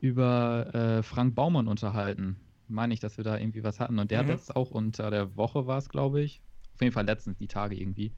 über 0.00 0.74
äh, 0.74 1.02
Frank 1.02 1.34
Baumann 1.34 1.66
unterhalten. 1.66 2.36
Meine 2.68 2.92
ich, 2.92 3.00
dass 3.00 3.16
wir 3.16 3.24
da 3.24 3.38
irgendwie 3.38 3.64
was 3.64 3.80
hatten. 3.80 3.98
Und 3.98 4.10
der 4.10 4.22
mhm. 4.22 4.26
hat 4.28 4.36
jetzt 4.36 4.54
auch 4.54 4.70
unter 4.70 5.10
der 5.10 5.34
Woche 5.34 5.66
war 5.66 5.78
es, 5.78 5.88
glaube 5.88 6.20
ich. 6.20 6.42
Auf 6.74 6.82
jeden 6.82 6.92
Fall 6.92 7.06
letztens, 7.06 7.38
die 7.38 7.48
Tage 7.48 7.74
irgendwie. 7.74 8.12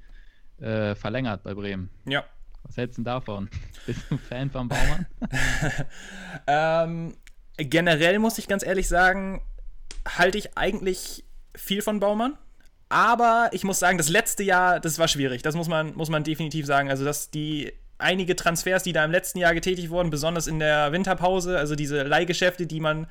Äh, 0.58 0.96
verlängert 0.96 1.44
bei 1.44 1.54
Bremen. 1.54 1.90
Ja, 2.06 2.24
was 2.64 2.76
hältst 2.76 2.98
du 2.98 3.02
davon? 3.02 3.48
Bist 3.86 4.02
du 4.10 4.14
ein 4.14 4.18
Fan 4.18 4.50
von 4.50 4.68
Baumann? 4.68 5.06
ähm, 6.46 7.14
generell 7.64 8.18
muss 8.18 8.38
ich 8.38 8.48
ganz 8.48 8.64
ehrlich 8.64 8.88
sagen, 8.88 9.42
halte 10.06 10.38
ich 10.38 10.56
eigentlich 10.56 11.24
viel 11.54 11.82
von 11.82 12.00
Baumann. 12.00 12.38
Aber 12.88 13.50
ich 13.52 13.62
muss 13.62 13.78
sagen, 13.78 13.98
das 13.98 14.08
letzte 14.08 14.42
Jahr, 14.42 14.80
das 14.80 14.98
war 14.98 15.06
schwierig. 15.06 15.42
Das 15.42 15.54
muss 15.54 15.68
man, 15.68 15.94
muss 15.94 16.08
man 16.08 16.24
definitiv 16.24 16.66
sagen. 16.66 16.90
Also, 16.90 17.04
dass 17.04 17.30
die 17.30 17.72
einige 17.98 18.34
Transfers, 18.34 18.82
die 18.82 18.92
da 18.92 19.04
im 19.04 19.12
letzten 19.12 19.38
Jahr 19.38 19.54
getätigt 19.54 19.90
wurden, 19.90 20.10
besonders 20.10 20.46
in 20.46 20.58
der 20.58 20.90
Winterpause, 20.90 21.58
also 21.58 21.76
diese 21.76 22.02
Leihgeschäfte, 22.02 22.66
die 22.66 22.80
man 22.80 23.06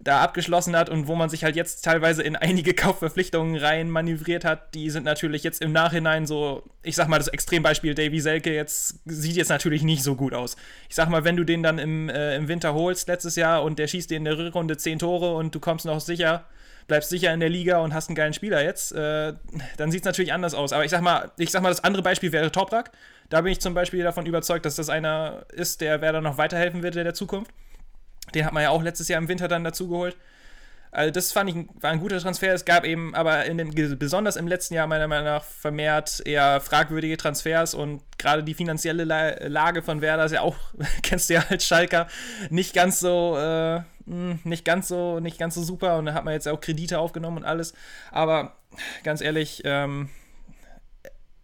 da 0.00 0.22
abgeschlossen 0.22 0.76
hat 0.76 0.90
und 0.90 1.08
wo 1.08 1.14
man 1.14 1.30
sich 1.30 1.44
halt 1.44 1.56
jetzt 1.56 1.84
teilweise 1.84 2.22
in 2.22 2.36
einige 2.36 2.74
Kaufverpflichtungen 2.74 3.56
rein 3.56 3.88
manövriert 3.90 4.44
hat, 4.44 4.74
die 4.74 4.90
sind 4.90 5.04
natürlich 5.04 5.42
jetzt 5.42 5.62
im 5.62 5.72
Nachhinein 5.72 6.26
so, 6.26 6.62
ich 6.82 6.96
sag 6.96 7.08
mal, 7.08 7.18
das 7.18 7.28
Extrembeispiel 7.28 7.94
Davy 7.94 8.20
Selke 8.20 8.54
jetzt 8.54 9.00
sieht 9.04 9.36
jetzt 9.36 9.48
natürlich 9.48 9.82
nicht 9.82 10.02
so 10.02 10.14
gut 10.14 10.34
aus. 10.34 10.56
Ich 10.88 10.94
sag 10.94 11.08
mal, 11.08 11.24
wenn 11.24 11.36
du 11.36 11.44
den 11.44 11.62
dann 11.62 11.78
im, 11.78 12.08
äh, 12.08 12.36
im 12.36 12.48
Winter 12.48 12.74
holst 12.74 13.08
letztes 13.08 13.36
Jahr 13.36 13.62
und 13.62 13.78
der 13.78 13.86
schießt 13.86 14.10
dir 14.10 14.16
in 14.16 14.24
der 14.24 14.36
Rückrunde 14.36 14.76
10 14.76 14.98
Tore 14.98 15.34
und 15.34 15.54
du 15.54 15.60
kommst 15.60 15.86
noch 15.86 16.00
sicher, 16.00 16.44
bleibst 16.86 17.10
sicher 17.10 17.32
in 17.32 17.40
der 17.40 17.48
Liga 17.48 17.78
und 17.78 17.94
hast 17.94 18.08
einen 18.08 18.16
geilen 18.16 18.34
Spieler 18.34 18.62
jetzt, 18.62 18.92
äh, 18.92 19.32
dann 19.76 19.90
sieht 19.90 20.02
es 20.02 20.06
natürlich 20.06 20.32
anders 20.32 20.54
aus. 20.54 20.72
Aber 20.72 20.84
ich 20.84 20.90
sag 20.90 21.00
mal, 21.00 21.30
ich 21.38 21.50
sag 21.50 21.62
mal, 21.62 21.70
das 21.70 21.82
andere 21.82 22.02
Beispiel 22.02 22.32
wäre 22.32 22.52
Toprak. 22.52 22.90
Da 23.30 23.40
bin 23.40 23.52
ich 23.52 23.60
zum 23.60 23.74
Beispiel 23.74 24.02
davon 24.02 24.26
überzeugt, 24.26 24.66
dass 24.66 24.76
das 24.76 24.90
einer 24.90 25.46
ist, 25.52 25.80
der 25.80 26.00
Werder 26.02 26.20
noch 26.20 26.36
weiterhelfen 26.36 26.82
wird 26.82 26.96
in 26.96 27.04
der 27.04 27.14
Zukunft. 27.14 27.50
Den 28.34 28.44
hat 28.44 28.52
man 28.52 28.62
ja 28.62 28.70
auch 28.70 28.82
letztes 28.82 29.08
Jahr 29.08 29.20
im 29.20 29.28
Winter 29.28 29.48
dann 29.48 29.64
dazu 29.64 29.88
geholt. 29.88 30.16
Also 30.94 31.10
das 31.10 31.32
fand 31.32 31.50
ich 31.50 31.56
war 31.80 31.90
ein 31.90 31.98
guter 31.98 32.20
Transfer. 32.20 32.54
Es 32.54 32.64
gab 32.64 32.84
eben 32.84 33.16
aber 33.16 33.44
in 33.46 33.58
dem, 33.58 33.70
besonders 33.98 34.36
im 34.36 34.46
letzten 34.46 34.74
Jahr 34.74 34.86
meiner 34.86 35.08
Meinung 35.08 35.24
nach 35.24 35.42
vermehrt 35.42 36.22
eher 36.24 36.60
fragwürdige 36.60 37.16
Transfers 37.16 37.74
und 37.74 38.00
gerade 38.16 38.44
die 38.44 38.54
finanzielle 38.54 39.02
Lage 39.02 39.82
von 39.82 40.00
Werder 40.00 40.26
ist 40.26 40.32
ja 40.32 40.42
auch, 40.42 40.56
kennst 41.02 41.30
du 41.30 41.34
ja 41.34 41.44
als 41.48 41.66
Schalker, 41.66 42.06
nicht 42.48 42.74
ganz 42.74 43.00
so, 43.00 43.36
äh, 43.36 43.80
hm, 44.06 44.38
nicht 44.44 44.64
ganz 44.64 44.86
so, 44.86 45.18
nicht 45.18 45.36
ganz 45.36 45.56
so 45.56 45.64
super 45.64 45.98
und 45.98 46.06
da 46.06 46.14
hat 46.14 46.24
man 46.24 46.32
jetzt 46.32 46.46
auch 46.46 46.60
Kredite 46.60 47.00
aufgenommen 47.00 47.38
und 47.38 47.44
alles. 47.44 47.74
Aber 48.12 48.56
ganz 49.02 49.20
ehrlich, 49.20 49.62
ähm, 49.64 50.10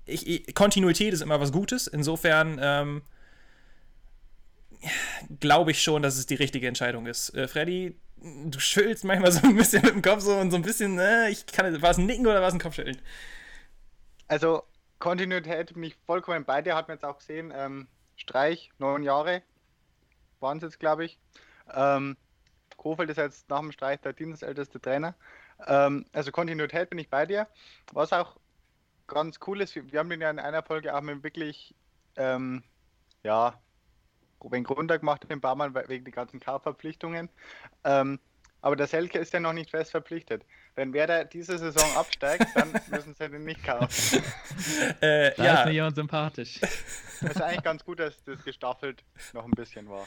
ich, 0.07 0.29
ich, 0.29 0.55
Kontinuität 0.55 1.13
ist 1.13 1.23
immer 1.23 1.41
was 1.41 1.51
Gutes. 1.51 1.89
Insofern 1.89 2.61
ähm, 2.63 3.03
glaube 5.41 5.71
ich 5.71 5.83
schon, 5.83 6.03
dass 6.03 6.17
es 6.17 6.27
die 6.27 6.35
richtige 6.35 6.69
Entscheidung 6.69 7.07
ist. 7.07 7.35
Äh, 7.35 7.49
Freddy, 7.49 7.97
du 8.17 8.59
schüttelst 8.59 9.05
manchmal 9.05 9.33
so 9.33 9.47
ein 9.47 9.57
bisschen 9.57 9.83
mit 9.83 9.95
dem 9.95 10.03
Kopf 10.03 10.21
so 10.21 10.37
und 10.37 10.51
so 10.51 10.57
ein 10.57 10.63
bisschen, 10.63 10.99
äh, 10.99 11.31
ich 11.31 11.47
kann, 11.47 11.81
war 11.83 11.91
es 11.91 11.99
ein 11.99 12.07
Nicken 12.07 12.27
oder 12.27 12.41
war 12.41 12.49
es 12.49 12.55
ein 12.55 12.61
Kopfschütteln? 12.61 13.01
Also, 14.29 14.63
Kontinuität 14.99 15.75
bin 15.75 15.83
ich 15.83 15.97
vollkommen 16.07 16.45
bei 16.45 16.63
dir, 16.63 16.77
hat 16.77 16.89
man 16.89 16.97
jetzt 16.97 17.05
auch 17.05 17.19
gesehen. 17.19 17.53
Ähm, 17.55 17.89
Streich, 18.17 18.71
neun 18.79 19.03
Jahre 19.03 19.43
waren 20.41 20.59
es 20.59 20.63
jetzt, 20.63 20.79
glaube 20.79 21.05
ich. 21.05 21.19
Ähm, 21.73 22.17
Kofeld 22.77 23.11
ist 23.11 23.17
jetzt 23.17 23.49
nach 23.49 23.61
dem 23.61 23.73
Streich 23.73 24.01
der 24.01 24.13
dienstälteste 24.13 24.81
Trainer. 24.81 25.15
Ähm, 25.67 26.07
also 26.13 26.31
Kontinuität 26.31 26.91
bin 26.91 26.99
ich 26.99 27.11
bei 27.11 27.27
dir. 27.27 27.47
Was 27.93 28.13
auch 28.13 28.37
ganz 29.07 29.39
cool 29.47 29.61
ist, 29.61 29.75
wir 29.75 29.99
haben 29.99 30.11
den 30.11 30.21
ja 30.21 30.31
in 30.31 30.39
einer 30.39 30.63
Folge 30.63 30.95
auch 30.95 31.01
mit 31.01 31.23
wirklich, 31.23 31.75
ähm, 32.17 32.63
ja, 33.23 33.61
wenig 34.43 34.69
runtergemacht 34.71 35.31
ein 35.31 35.41
paar 35.41 35.55
Mal 35.55 35.75
wegen 35.89 36.05
den 36.05 36.15
ganzen 36.15 36.41
K-Verpflichtungen. 36.41 37.29
Ähm, 37.85 38.19
aber 38.63 38.77
der 38.77 38.87
Selke 38.87 39.19
ist 39.19 39.33
ja 39.33 39.41
noch 39.41 39.53
nicht 39.53 39.71
fest 39.71 39.91
verpflichtet. 39.91 40.45
Wenn 40.75 40.93
Werder 40.93 41.25
diese 41.25 41.59
Saison 41.59 41.97
absteigt, 41.97 42.47
dann 42.55 42.73
müssen 42.91 43.15
sie 43.15 43.29
den 43.29 43.45
nicht 43.45 43.65
kaufen. 43.65 44.23
äh, 45.01 45.33
da 45.37 45.45
ja. 45.45 45.55
ist 45.61 45.67
mir 45.67 45.73
jemand 45.73 45.97
sympathisch. 45.97 46.61
Es 46.63 47.23
ist 47.23 47.43
eigentlich 47.43 47.63
ganz 47.63 47.85
gut, 47.85 48.01
dass 48.01 48.23
das 48.25 48.45
gestaffelt 48.45 49.03
noch 49.33 49.45
ein 49.45 49.51
bisschen 49.53 49.89
war. 49.89 50.07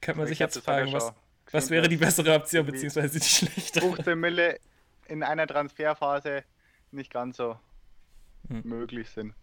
Kann 0.00 0.16
man 0.16 0.22
also 0.22 0.30
sich 0.30 0.38
jetzt 0.38 0.58
fragen, 0.58 0.92
was, 0.92 1.12
was 1.50 1.70
wäre 1.70 1.88
die 1.88 1.96
bessere 1.96 2.34
Option, 2.34 2.66
beziehungsweise 2.66 3.18
die 3.18 3.26
schlechte? 3.26 3.80
15 3.80 4.18
Mille 4.18 4.58
in 5.08 5.22
einer 5.22 5.46
Transferphase 5.46 6.44
nicht 6.92 7.12
ganz 7.12 7.36
so 7.36 7.58
hm. 8.48 8.62
möglich 8.64 9.08
sind 9.10 9.34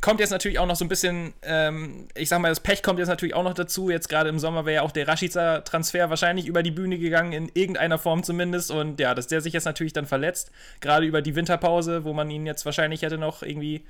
kommt 0.00 0.20
jetzt 0.20 0.30
natürlich 0.30 0.58
auch 0.58 0.66
noch 0.66 0.76
so 0.76 0.84
ein 0.84 0.88
bisschen, 0.88 1.34
ähm, 1.42 2.08
ich 2.14 2.28
sag 2.28 2.40
mal, 2.40 2.48
das 2.48 2.60
Pech 2.60 2.82
kommt 2.82 2.98
jetzt 2.98 3.08
natürlich 3.08 3.34
auch 3.34 3.42
noch 3.42 3.54
dazu. 3.54 3.90
Jetzt 3.90 4.08
gerade 4.08 4.28
im 4.28 4.38
Sommer 4.38 4.66
wäre 4.66 4.76
ja 4.76 4.82
auch 4.82 4.90
der 4.90 5.08
Rashica-Transfer 5.08 6.10
wahrscheinlich 6.10 6.46
über 6.46 6.62
die 6.62 6.70
Bühne 6.70 6.98
gegangen, 6.98 7.32
in 7.32 7.50
irgendeiner 7.54 7.98
Form 7.98 8.22
zumindest. 8.22 8.70
Und 8.70 9.00
ja, 9.00 9.14
dass 9.14 9.28
der 9.28 9.40
sich 9.40 9.52
jetzt 9.52 9.64
natürlich 9.64 9.92
dann 9.92 10.06
verletzt, 10.06 10.50
gerade 10.80 11.06
über 11.06 11.22
die 11.22 11.36
Winterpause, 11.36 12.04
wo 12.04 12.12
man 12.12 12.30
ihn 12.30 12.46
jetzt 12.46 12.64
wahrscheinlich 12.64 13.02
hätte 13.02 13.18
noch 13.18 13.42
irgendwie 13.42 13.84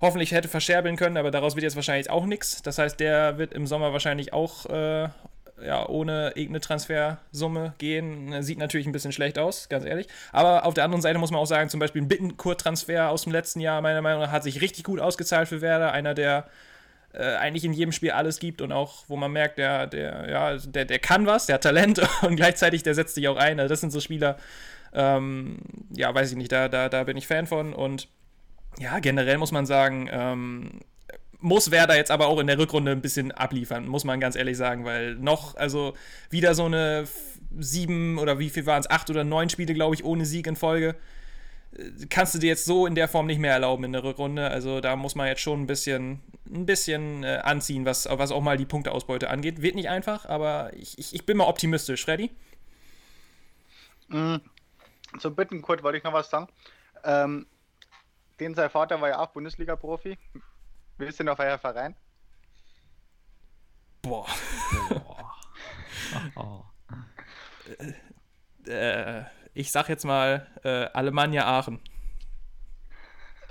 hoffentlich 0.00 0.32
hätte 0.32 0.48
verscherbeln 0.48 0.96
können, 0.96 1.16
aber 1.16 1.30
daraus 1.30 1.56
wird 1.56 1.64
jetzt 1.64 1.76
wahrscheinlich 1.76 2.08
auch 2.08 2.24
nichts. 2.24 2.62
Das 2.62 2.78
heißt, 2.78 3.00
der 3.00 3.38
wird 3.38 3.52
im 3.52 3.66
Sommer 3.66 3.92
wahrscheinlich 3.92 4.32
auch 4.32 4.66
äh, 4.66 5.08
ja, 5.64 5.88
ohne 5.88 6.28
irgendeine 6.28 6.60
Transfersumme 6.60 7.74
gehen, 7.78 8.42
sieht 8.42 8.58
natürlich 8.58 8.86
ein 8.86 8.92
bisschen 8.92 9.12
schlecht 9.12 9.38
aus, 9.38 9.68
ganz 9.68 9.84
ehrlich. 9.84 10.06
Aber 10.32 10.64
auf 10.64 10.74
der 10.74 10.84
anderen 10.84 11.02
Seite 11.02 11.18
muss 11.18 11.30
man 11.30 11.40
auch 11.40 11.46
sagen, 11.46 11.68
zum 11.68 11.80
Beispiel 11.80 12.02
ein 12.02 12.08
Bittenkurt-Transfer 12.08 13.10
aus 13.10 13.22
dem 13.22 13.32
letzten 13.32 13.60
Jahr, 13.60 13.80
meiner 13.80 14.02
Meinung 14.02 14.22
nach, 14.22 14.30
hat 14.30 14.42
sich 14.44 14.60
richtig 14.60 14.84
gut 14.84 15.00
ausgezahlt 15.00 15.48
für 15.48 15.60
Werder. 15.60 15.92
Einer, 15.92 16.14
der 16.14 16.46
äh, 17.12 17.36
eigentlich 17.36 17.64
in 17.64 17.72
jedem 17.72 17.92
Spiel 17.92 18.10
alles 18.10 18.38
gibt 18.38 18.60
und 18.60 18.72
auch, 18.72 19.04
wo 19.08 19.16
man 19.16 19.32
merkt, 19.32 19.58
der, 19.58 19.86
der, 19.86 20.28
ja, 20.28 20.56
der, 20.56 20.84
der 20.84 20.98
kann 20.98 21.26
was, 21.26 21.46
der 21.46 21.54
hat 21.54 21.62
Talent 21.62 22.00
und 22.22 22.36
gleichzeitig 22.36 22.82
der 22.82 22.94
setzt 22.94 23.14
sich 23.14 23.28
auch 23.28 23.36
ein. 23.36 23.58
Also 23.60 23.72
das 23.72 23.80
sind 23.80 23.90
so 23.90 24.00
Spieler, 24.00 24.36
ähm, 24.92 25.58
ja, 25.90 26.14
weiß 26.14 26.30
ich 26.30 26.36
nicht, 26.36 26.52
da, 26.52 26.68
da, 26.68 26.88
da 26.88 27.04
bin 27.04 27.16
ich 27.16 27.26
Fan 27.26 27.46
von 27.46 27.72
und 27.72 28.08
ja, 28.78 28.98
generell 29.00 29.38
muss 29.38 29.52
man 29.52 29.66
sagen, 29.66 30.08
ähm, 30.12 30.80
muss 31.40 31.70
Werder 31.70 31.96
jetzt 31.96 32.10
aber 32.10 32.26
auch 32.26 32.40
in 32.40 32.46
der 32.46 32.58
Rückrunde 32.58 32.92
ein 32.92 33.00
bisschen 33.00 33.32
abliefern, 33.32 33.86
muss 33.86 34.04
man 34.04 34.20
ganz 34.20 34.36
ehrlich 34.36 34.56
sagen, 34.56 34.84
weil 34.84 35.14
noch, 35.14 35.56
also 35.56 35.94
wieder 36.30 36.54
so 36.54 36.64
eine 36.64 37.04
sieben 37.58 38.18
oder 38.18 38.38
wie 38.38 38.50
viel 38.50 38.66
waren 38.66 38.80
es, 38.80 38.90
acht 38.90 39.08
oder 39.10 39.24
neun 39.24 39.48
Spiele, 39.48 39.74
glaube 39.74 39.94
ich, 39.94 40.04
ohne 40.04 40.26
Sieg 40.26 40.46
in 40.46 40.56
Folge, 40.56 40.96
kannst 42.10 42.34
du 42.34 42.38
dir 42.38 42.48
jetzt 42.48 42.64
so 42.64 42.86
in 42.86 42.94
der 42.94 43.08
Form 43.08 43.26
nicht 43.26 43.38
mehr 43.38 43.52
erlauben 43.52 43.84
in 43.84 43.92
der 43.92 44.02
Rückrunde. 44.02 44.48
Also 44.48 44.80
da 44.80 44.96
muss 44.96 45.14
man 45.14 45.28
jetzt 45.28 45.40
schon 45.40 45.62
ein 45.62 45.66
bisschen, 45.66 46.20
ein 46.46 46.66
bisschen 46.66 47.22
äh, 47.24 47.40
anziehen, 47.42 47.84
was, 47.84 48.08
was 48.10 48.32
auch 48.32 48.40
mal 48.40 48.56
die 48.56 48.64
Punkteausbeute 48.64 49.30
angeht. 49.30 49.62
Wird 49.62 49.74
nicht 49.74 49.88
einfach, 49.88 50.26
aber 50.26 50.72
ich, 50.74 50.98
ich, 50.98 51.14
ich 51.14 51.26
bin 51.26 51.36
mal 51.36 51.46
optimistisch. 51.46 52.04
Freddy? 52.04 52.30
Mhm. 54.08 54.40
Zum 55.18 55.34
Bittenkurt 55.34 55.82
wollte 55.82 55.98
ich 55.98 56.04
noch 56.04 56.12
was 56.12 56.30
sagen. 56.30 56.48
Ähm, 57.04 57.46
den 58.40 58.54
sein 58.54 58.70
Vater 58.70 59.00
war 59.00 59.08
ja 59.08 59.18
auch 59.18 59.28
Bundesliga-Profi 59.28 60.16
Willst 60.98 61.20
du 61.20 61.24
noch 61.24 61.38
euer 61.38 61.58
Verein? 61.58 61.94
Boah. 64.02 64.26
oh. 66.34 66.64
äh, 68.66 69.22
ich 69.54 69.70
sag 69.70 69.88
jetzt 69.88 70.04
mal 70.04 70.46
äh, 70.64 70.86
Alemannia 70.92 71.46
Aachen. 71.46 71.80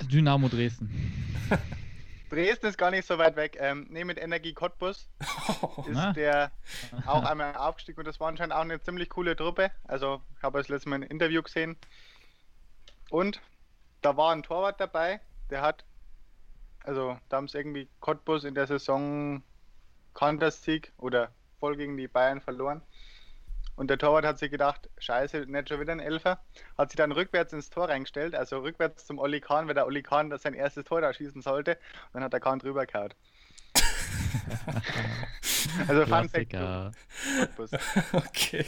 Dynamo 0.01 0.49
Dresden. 0.49 0.89
Dresden 2.29 2.67
ist 2.67 2.77
gar 2.77 2.91
nicht 2.91 3.07
so 3.07 3.17
weit 3.17 3.37
weg. 3.37 3.57
Ähm, 3.59 3.87
ne, 3.89 4.03
mit 4.03 4.19
Energie 4.19 4.53
Cottbus 4.53 5.09
oh, 5.61 5.83
ist 5.87 5.93
na? 5.93 6.11
der 6.11 6.51
auch 7.05 7.23
einmal 7.23 7.55
aufgestiegen 7.55 7.99
und 7.99 8.05
das 8.05 8.19
war 8.19 8.27
anscheinend 8.27 8.53
auch 8.53 8.61
eine 8.61 8.81
ziemlich 8.81 9.09
coole 9.09 9.37
Truppe. 9.37 9.71
Also, 9.85 10.21
ich 10.35 10.43
habe 10.43 10.57
das 10.57 10.67
letzte 10.67 10.89
Mal 10.89 10.97
ein 10.97 11.03
Interview 11.03 11.41
gesehen. 11.41 11.77
Und 13.09 13.41
da 14.01 14.17
war 14.17 14.33
ein 14.33 14.43
Torwart 14.43 14.81
dabei, 14.81 15.21
der 15.49 15.61
hat 15.61 15.85
also 16.87 17.17
da 17.29 17.37
haben 17.37 17.47
sie 17.47 17.57
irgendwie 17.57 17.87
Cottbus 17.99 18.45
in 18.45 18.55
der 18.55 18.65
Saison 18.65 19.43
Kantersieg 20.13 20.93
oder 20.97 21.31
voll 21.59 21.75
gegen 21.75 21.97
die 21.97 22.07
Bayern 22.07 22.41
verloren. 22.41 22.81
Und 23.75 23.91
der 23.91 23.99
Torwart 23.99 24.25
hat 24.25 24.39
sich 24.39 24.49
gedacht, 24.49 24.89
scheiße, 24.97 25.45
nicht 25.45 25.69
schon 25.69 25.79
wieder 25.79 25.91
ein 25.91 25.99
Elfer. 25.99 26.39
Hat 26.77 26.89
sich 26.89 26.97
dann 26.97 27.11
rückwärts 27.11 27.53
ins 27.53 27.69
Tor 27.69 27.89
reingestellt, 27.89 28.33
also 28.33 28.59
rückwärts 28.59 29.05
zum 29.05 29.19
Oli 29.19 29.39
Kahn, 29.39 29.67
weil 29.67 29.75
der 29.75 29.85
Oli 29.85 30.01
Kahn 30.01 30.31
das 30.31 30.41
sein 30.41 30.55
erstes 30.55 30.85
Tor 30.85 31.01
da 31.01 31.13
schießen 31.13 31.43
sollte. 31.43 31.73
Und 31.73 32.15
dann 32.15 32.23
hat 32.23 32.33
der 32.33 32.39
Kahn 32.39 32.57
drüber 32.57 32.87
gehauen. 32.87 33.13
also 35.87 36.05
Fun 36.07 36.29
Fact. 36.29 36.55
okay. 38.13 38.65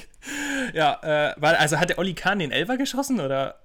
Ja, 0.74 1.00
äh, 1.02 1.34
weil, 1.38 1.56
also 1.56 1.80
hat 1.80 1.90
der 1.90 1.98
Oli 1.98 2.14
Kahn 2.14 2.38
den 2.38 2.52
Elfer 2.52 2.78
geschossen, 2.78 3.20
oder? 3.20 3.60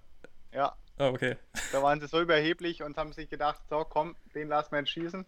Ja. 0.52 0.74
Oh, 0.98 1.06
okay. 1.06 1.36
Da 1.72 1.82
waren 1.82 2.00
sie 2.00 2.06
so 2.06 2.20
überheblich 2.20 2.82
und 2.82 2.96
haben 2.96 3.12
sich 3.12 3.28
gedacht, 3.28 3.60
so 3.68 3.84
komm, 3.88 4.14
den 4.34 4.48
lassen 4.48 4.72
wir 4.72 4.78
jetzt 4.78 4.90
schießen. 4.90 5.26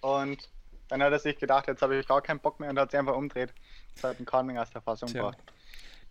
Und 0.00 0.48
dann 0.88 1.02
hat 1.02 1.12
er 1.12 1.18
sich 1.18 1.36
gedacht, 1.38 1.66
jetzt 1.66 1.82
habe 1.82 1.96
ich 1.96 2.06
gar 2.06 2.22
keinen 2.22 2.40
Bock 2.40 2.60
mehr 2.60 2.70
und 2.70 2.78
hat 2.78 2.90
sich 2.90 2.98
einfach 2.98 3.16
umdreht. 3.16 3.52
Das 3.94 4.04
hat 4.04 4.16
einen 4.16 4.26
Carming 4.26 4.58
aus 4.58 4.70
der 4.70 4.80
Fassung 4.80 5.08
Tja. 5.08 5.22
gebracht. 5.22 5.38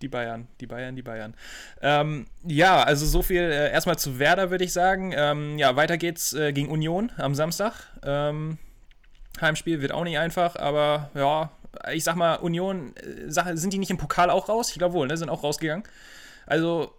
Die 0.02 0.10
Bayern, 0.10 0.48
die 0.60 0.68
Bayern, 0.68 0.96
die 0.96 1.02
Bayern. 1.02 1.34
Ähm, 1.82 2.28
ja, 2.44 2.84
also 2.84 3.06
so 3.06 3.24
viel 3.24 3.42
äh, 3.42 3.72
erstmal 3.72 3.98
zu 3.98 4.20
Werder, 4.20 4.52
würde 4.52 4.64
ich 4.64 4.74
sagen. 4.74 5.12
Ähm, 5.16 5.58
ja, 5.58 5.76
weiter 5.76 5.98
geht's 5.98 6.34
äh, 6.34 6.54
gegen 6.54 6.70
Union 6.70 7.12
am 7.18 7.34
Samstag. 7.34 7.74
Ähm, 8.04 8.60
Heimspiel 9.42 9.82
wird 9.82 9.92
auch 9.92 10.04
nicht 10.04 10.20
einfach, 10.20 10.56
aber 10.56 11.10
ja, 11.16 11.52
ich 11.92 12.04
sag 12.04 12.16
mal, 12.16 12.36
Union, 12.36 12.96
äh, 12.98 13.30
sind 13.30 13.74
die 13.74 13.80
nicht 13.80 13.90
im 13.90 13.98
Pokal 13.98 14.30
auch 14.30 14.50
raus? 14.50 14.70
Ich 14.70 14.78
glaube 14.78 14.94
wohl, 14.94 15.08
ne? 15.08 15.18
Sind 15.18 15.30
auch 15.30 15.44
rausgegangen. 15.44 15.84
Also 16.46 16.94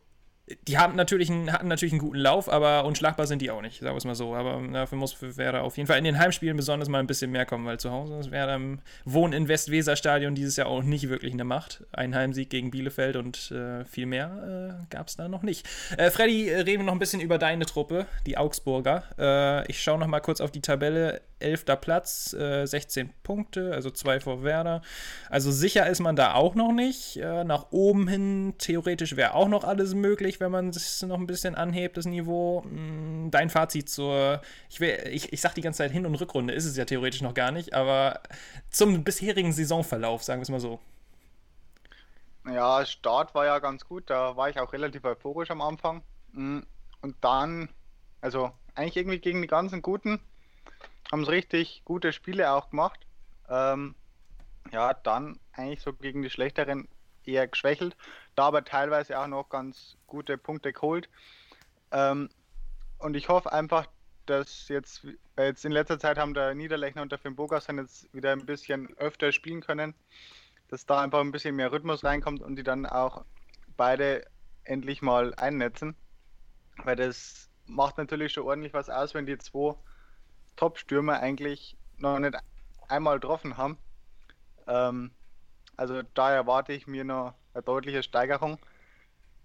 die 0.67 0.78
haben 0.78 0.97
natürlich 0.97 1.31
einen, 1.31 1.52
hatten 1.52 1.69
natürlich 1.69 1.93
einen 1.93 2.00
guten 2.00 2.19
Lauf, 2.19 2.49
aber 2.49 2.85
unschlagbar 2.85 3.26
sind 3.26 3.43
die 3.43 3.50
auch 3.50 3.62
nicht, 3.62 3.81
sagen 3.81 3.95
wir 3.95 3.99
es 3.99 4.05
mal 4.05 4.14
so. 4.14 4.35
Aber 4.35 4.61
dafür 4.73 4.99
muss 4.99 5.17
Werder 5.21 5.62
auf 5.62 5.76
jeden 5.76 5.87
Fall 5.87 5.99
in 5.99 6.05
den 6.05 6.19
Heimspielen 6.19 6.57
besonders 6.57 6.88
mal 6.88 6.99
ein 6.99 7.07
bisschen 7.07 7.31
mehr 7.31 7.47
kommen, 7.47 7.67
weil 7.67 7.78
zu 7.78 7.90
Hause 7.90 8.31
Werder 8.31 8.55
im 8.55 8.81
Wohn 9.05 9.33
in 9.33 9.49
Westweser-Stadion 9.49 10.35
dieses 10.35 10.57
Jahr 10.57 10.69
auch 10.69 10.83
nicht 10.83 11.09
wirklich 11.09 11.33
eine 11.33 11.45
Macht. 11.45 11.85
Ein 11.93 12.14
Heimsieg 12.14 12.50
gegen 12.50 12.71
Bielefeld 12.71 13.17
und 13.17 13.50
äh, 13.50 13.85
viel 13.85 14.07
mehr 14.07 14.85
äh, 14.88 14.95
gab 14.95 15.09
es 15.09 15.17
da 15.17 15.28
noch 15.28 15.43
nicht. 15.43 15.67
Äh, 15.97 16.11
Freddy, 16.11 16.50
reden 16.50 16.81
wir 16.81 16.85
noch 16.85 16.93
ein 16.93 16.99
bisschen 16.99 17.21
über 17.21 17.38
deine 17.38 17.67
Truppe, 17.67 18.07
die 18.26 18.38
Augsburger. 18.38 19.05
Äh, 19.19 19.71
ich 19.71 19.83
schaue 19.83 19.99
noch 19.99 20.07
mal 20.07 20.21
kurz 20.21 20.40
auf 20.40 20.50
die 20.50 20.61
Tabelle 20.61 21.21
elfter 21.40 21.76
Platz, 21.76 22.33
äh, 22.33 22.66
16 22.66 23.11
Punkte, 23.23 23.73
also 23.73 23.90
zwei 23.90 24.21
vor 24.21 24.42
Werder. 24.42 24.83
Also 25.30 25.50
sicher 25.52 25.87
ist 25.88 26.00
man 26.00 26.16
da 26.16 26.35
auch 26.35 26.54
noch 26.54 26.73
nicht. 26.73 27.16
Äh, 27.16 27.45
nach 27.45 27.66
oben 27.71 28.09
hin 28.09 28.54
theoretisch 28.59 29.16
wäre 29.16 29.35
auch 29.35 29.49
noch 29.49 29.64
alles 29.64 29.95
möglich, 29.95 30.40
wenn 30.40 30.50
man 30.50 30.71
es 30.71 31.02
noch 31.02 31.18
ein 31.18 31.26
bisschen 31.26 31.54
anhebt, 31.54 31.97
das 31.97 32.07
Niveau. 32.07 32.62
Hm, 32.64 33.30
dein 33.30 33.50
Fazit 33.50 33.88
zur, 33.88 34.40
ich, 34.71 34.80
will, 34.80 34.99
ich, 35.11 35.33
ich 35.33 35.40
sag 35.40 35.54
die 35.54 35.61
ganze 35.61 35.78
Zeit 35.78 35.92
Hin- 35.92 36.07
und 36.07 36.14
Rückrunde, 36.14 36.54
ist 36.54 36.64
es 36.64 36.76
ja 36.76 36.85
theoretisch 36.85 37.23
noch 37.23 37.35
gar 37.35 37.50
nicht, 37.50 37.75
aber 37.75 38.21
zum 38.71 39.04
bisherigen 39.04 39.52
Saisonverlauf, 39.52 40.23
sagen 40.23 40.40
wir 40.40 40.42
es 40.42 40.50
mal 40.50 40.61
so. 40.61 40.80
Ja, 42.47 42.85
Start 42.87 43.35
war 43.35 43.45
ja 43.45 43.59
ganz 43.59 43.85
gut, 43.85 44.09
da 44.09 44.37
war 44.37 44.49
ich 44.49 44.59
auch 44.59 44.73
relativ 44.73 45.04
euphorisch 45.04 45.50
am 45.50 45.61
Anfang. 45.61 46.02
Hm, 46.33 46.66
und 47.02 47.16
dann, 47.21 47.68
also 48.21 48.50
eigentlich 48.75 48.97
irgendwie 48.97 49.18
gegen 49.18 49.42
die 49.42 49.49
ganzen 49.49 49.83
Guten, 49.83 50.21
haben 51.11 51.23
es 51.23 51.29
richtig 51.29 51.83
gute 51.85 52.12
Spiele 52.12 52.53
auch 52.53 52.71
gemacht. 52.71 53.00
Ähm, 53.49 53.95
ja, 54.73 54.93
dann 54.95 55.38
eigentlich 55.53 55.81
so 55.81 55.93
gegen 55.93 56.23
die 56.23 56.31
Schlechteren 56.31 56.88
eher 57.25 57.47
geschwächelt, 57.49 57.97
da 58.35 58.47
aber 58.47 58.65
teilweise 58.65 59.19
auch 59.19 59.27
noch 59.27 59.49
ganz 59.49 59.97
gute 60.07 60.38
Punkte 60.38 60.73
geholt. 60.73 61.09
Ähm, 61.91 62.29
und 62.99 63.15
ich 63.15 63.29
hoffe 63.29 63.53
einfach, 63.53 63.87
dass 64.27 64.69
jetzt, 64.69 65.07
jetzt 65.37 65.65
in 65.65 65.73
letzter 65.73 65.99
Zeit 65.99 66.19
haben 66.19 66.35
der 66.35 66.55
Niederlechner 66.55 67.03
und 67.03 67.12
der 67.12 67.19
Finn 67.19 67.37
Bogason 67.37 67.79
jetzt 67.79 68.12
wieder 68.15 68.33
ein 68.33 68.45
bisschen 68.45 68.97
öfter 68.99 69.33
spielen 69.33 69.61
können, 69.62 69.95
dass 70.69 70.85
da 70.85 71.00
einfach 71.00 71.21
ein 71.21 71.33
bisschen 71.33 71.57
mehr 71.57 71.73
Rhythmus 71.73 72.05
reinkommt 72.05 72.43
und 72.43 72.57
die 72.57 72.62
dann 72.62 72.85
auch 72.85 73.25
beide 73.77 74.27
endlich 74.65 75.00
mal 75.00 75.35
einnetzen. 75.37 75.97
Weil 76.85 76.97
das 76.97 77.49
macht 77.67 77.99
natürlich 77.99 78.33
schon 78.33 78.45
ordentlich 78.45 78.75
was 78.75 78.91
aus, 78.91 79.15
wenn 79.15 79.27
die 79.27 79.38
zwei 79.38 79.75
Top-Stürmer 80.59 81.21
eigentlich 81.21 81.77
noch 81.99 82.19
nicht 82.19 82.37
einmal 82.88 83.21
getroffen 83.21 83.57
haben. 83.57 83.79
Ähm, 84.67 85.12
also 85.77 86.03
da 86.15 86.33
erwarte 86.33 86.73
ich 86.73 86.87
mir 86.87 87.05
noch 87.05 87.35
eine 87.55 87.62
deutliche 87.62 88.03
Steigerung. 88.03 88.59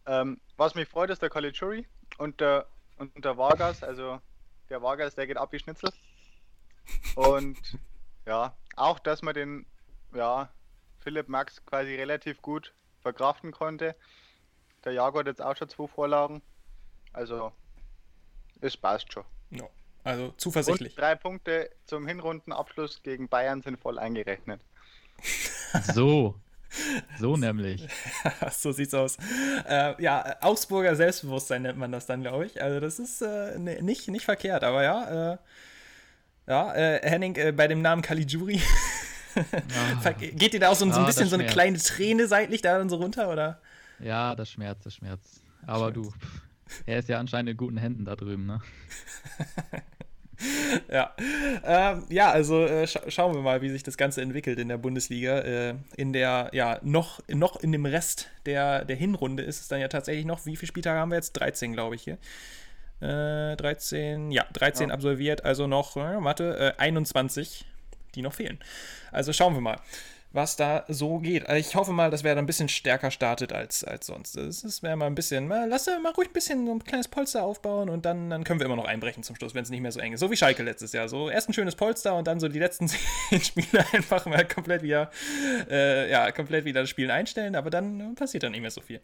Ähm, 0.07 0.41
was 0.57 0.75
mich 0.75 0.89
freut, 0.89 1.11
ist 1.11 1.21
der 1.21 1.29
Caligiuri 1.29 1.87
und 2.17 2.41
der, 2.41 2.67
und 2.97 3.23
der 3.23 3.37
Vargas. 3.37 3.83
Also 3.83 4.19
der 4.69 4.81
Vargas, 4.81 5.13
der 5.13 5.27
geht 5.27 5.37
ab 5.37 5.51
wie 5.51 5.59
Schnitzel. 5.59 5.91
Und 7.15 7.59
ja, 8.25 8.57
auch, 8.75 8.97
dass 8.97 9.21
man 9.21 9.35
den 9.35 9.65
ja, 10.13 10.49
Philipp 10.99 11.29
Max 11.29 11.63
quasi 11.65 11.95
relativ 11.95 12.41
gut 12.41 12.73
verkraften 13.01 13.51
konnte. 13.51 13.95
Der 14.83 14.93
Jaguar 14.93 15.19
hat 15.19 15.27
jetzt 15.27 15.41
auch 15.41 15.55
schon 15.55 15.69
zwei 15.69 15.87
Vorlagen. 15.87 16.41
Also, 17.13 17.51
es 18.61 18.75
passt 18.75 19.13
schon. 19.13 19.25
No. 19.51 19.69
Also 20.03 20.33
zuversichtlich. 20.37 20.93
Und 20.93 21.01
drei 21.01 21.15
Punkte 21.15 21.69
zum 21.85 22.07
Hinrundenabschluss 22.07 23.03
gegen 23.03 23.29
Bayern 23.29 23.61
sind 23.61 23.79
voll 23.79 23.99
eingerechnet. 23.99 24.61
So. 25.93 26.35
So 27.19 27.37
nämlich. 27.37 27.87
so 28.51 28.71
sieht's 28.71 28.93
aus. 28.95 29.17
Äh, 29.67 30.01
ja, 30.01 30.37
Augsburger 30.41 30.95
Selbstbewusstsein 30.95 31.61
nennt 31.61 31.77
man 31.77 31.91
das 31.91 32.07
dann, 32.07 32.21
glaube 32.21 32.47
ich. 32.47 32.61
Also 32.61 32.79
das 32.79 32.97
ist 32.97 33.21
äh, 33.21 33.59
nicht, 33.59 34.07
nicht 34.07 34.25
verkehrt, 34.25 34.63
aber 34.63 34.83
ja. 34.83 35.33
Äh, 35.33 35.37
ja, 36.47 36.73
äh, 36.73 36.99
Henning, 37.07 37.35
äh, 37.35 37.51
bei 37.51 37.67
dem 37.67 37.81
Namen 37.81 38.01
Caligiuri. 38.01 38.59
ah. 40.03 40.11
Geht 40.13 40.53
dir 40.53 40.59
da 40.59 40.69
auch 40.69 40.75
so, 40.75 40.85
so 40.85 40.97
ein 40.97 41.03
ah, 41.03 41.05
bisschen 41.05 41.29
so 41.29 41.35
eine 41.35 41.45
kleine 41.45 41.77
Träne 41.77 42.27
seitlich 42.27 42.61
da 42.61 42.77
dann 42.77 42.89
so 42.89 42.97
runter, 42.97 43.31
oder? 43.31 43.61
Ja, 43.99 44.35
das 44.35 44.49
schmerzt, 44.49 44.85
das 44.85 44.95
schmerzt. 44.95 45.41
Aber 45.65 45.93
Schmerz. 45.93 46.07
du, 46.07 46.13
er 46.85 46.99
ist 46.99 47.07
ja 47.07 47.19
anscheinend 47.19 47.51
in 47.51 47.57
guten 47.57 47.77
Händen 47.77 48.03
da 48.03 48.15
drüben, 48.15 48.45
ne? 48.45 48.61
Ja. 50.91 51.13
Ähm, 51.65 52.05
ja, 52.09 52.31
also 52.31 52.65
äh, 52.65 52.87
scha 52.87 53.01
schauen 53.09 53.33
wir 53.35 53.41
mal, 53.41 53.61
wie 53.61 53.69
sich 53.69 53.83
das 53.83 53.97
Ganze 53.97 54.21
entwickelt 54.21 54.59
in 54.59 54.67
der 54.67 54.77
Bundesliga. 54.77 55.39
Äh, 55.39 55.75
in 55.95 56.13
der, 56.13 56.49
ja, 56.53 56.79
noch, 56.81 57.21
noch 57.27 57.59
in 57.59 57.71
dem 57.71 57.85
Rest 57.85 58.29
der, 58.45 58.85
der 58.85 58.95
Hinrunde 58.95 59.43
ist 59.43 59.61
es 59.61 59.67
dann 59.67 59.79
ja 59.79 59.87
tatsächlich 59.87 60.25
noch, 60.25 60.45
wie 60.45 60.55
viele 60.55 60.67
Spieltage 60.67 60.99
haben 60.99 61.09
wir 61.09 61.15
jetzt? 61.15 61.33
13, 61.33 61.73
glaube 61.73 61.95
ich 61.95 62.03
hier. 62.03 62.17
Äh, 63.01 63.55
13, 63.57 64.31
ja, 64.31 64.45
13 64.53 64.89
ja. 64.89 64.95
absolviert, 64.95 65.45
also 65.45 65.67
noch, 65.67 65.97
äh, 65.97 66.23
warte, 66.23 66.75
21, 66.77 67.65
die 68.15 68.21
noch 68.21 68.33
fehlen. 68.33 68.59
Also 69.11 69.33
schauen 69.33 69.53
wir 69.53 69.61
mal 69.61 69.79
was 70.33 70.55
da 70.55 70.83
so 70.87 71.19
geht. 71.19 71.47
Also 71.47 71.59
ich 71.59 71.75
hoffe 71.75 71.93
mal, 71.93 72.09
dass 72.09 72.23
wer 72.23 72.33
da 72.33 72.41
ein 72.41 72.47
bisschen 72.47 72.67
stärker 72.67 73.11
startet 73.11 73.53
als, 73.53 73.83
als 73.83 74.07
sonst. 74.07 74.35
Das 74.35 74.81
wäre 74.81 74.95
mal 74.95 75.05
ein 75.05 75.13
bisschen, 75.13 75.47
mal, 75.47 75.69
lass 75.69 75.85
mal 75.85 76.11
ruhig 76.11 76.29
ein 76.29 76.33
bisschen 76.33 76.65
so 76.65 76.73
ein 76.73 76.83
kleines 76.83 77.07
Polster 77.07 77.43
aufbauen 77.43 77.87
und 77.89 78.03
dann, 78.03 78.31
dann 78.31 78.43
können 78.43 78.59
wir 78.59 78.65
immer 78.65 78.75
noch 78.75 78.85
einbrechen 78.85 79.21
zum 79.21 79.35
Schluss, 79.35 79.53
wenn 79.53 79.63
es 79.63 79.69
nicht 79.69 79.81
mehr 79.81 79.91
so 79.91 79.99
eng 79.99 80.13
ist. 80.13 80.19
So 80.19 80.31
wie 80.31 80.35
Schalke 80.35 80.63
letztes 80.63 80.91
Jahr. 80.91 81.07
So 81.07 81.29
erst 81.29 81.49
ein 81.49 81.53
schönes 81.53 81.75
Polster 81.75 82.15
und 82.15 82.27
dann 82.27 82.39
so 82.39 82.47
die 82.47 82.57
letzten 82.57 82.87
zehn 83.29 83.41
Spiele 83.41 83.85
einfach 83.93 84.25
mal 84.25 84.45
komplett 84.47 84.81
wieder, 84.81 85.11
äh, 85.69 86.09
ja, 86.09 86.31
komplett 86.31 86.65
wieder 86.65 86.81
das 86.81 86.89
Spielen 86.89 87.11
einstellen, 87.11 87.55
aber 87.55 87.69
dann 87.69 88.15
passiert 88.15 88.41
dann 88.43 88.53
nicht 88.53 88.61
mehr 88.61 88.71
so 88.71 88.81
viel. 88.81 89.01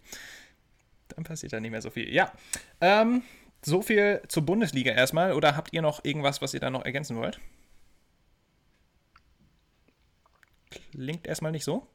Dann 1.09 1.23
passiert 1.23 1.53
dann 1.53 1.61
nicht 1.61 1.71
mehr 1.71 1.81
so 1.81 1.91
viel. 1.91 2.11
Ja. 2.11 2.31
Ähm, 2.81 3.21
so 3.63 3.81
viel 3.83 4.21
zur 4.27 4.45
Bundesliga 4.45 4.93
erstmal. 4.93 5.33
Oder 5.33 5.55
habt 5.55 5.73
ihr 5.73 5.81
noch 5.81 6.03
irgendwas, 6.03 6.41
was 6.41 6.53
ihr 6.53 6.59
da 6.59 6.69
noch 6.69 6.85
ergänzen 6.85 7.17
wollt? 7.17 7.39
Klingt 10.69 11.27
erstmal 11.27 11.51
nicht 11.51 11.63
so. 11.63 11.87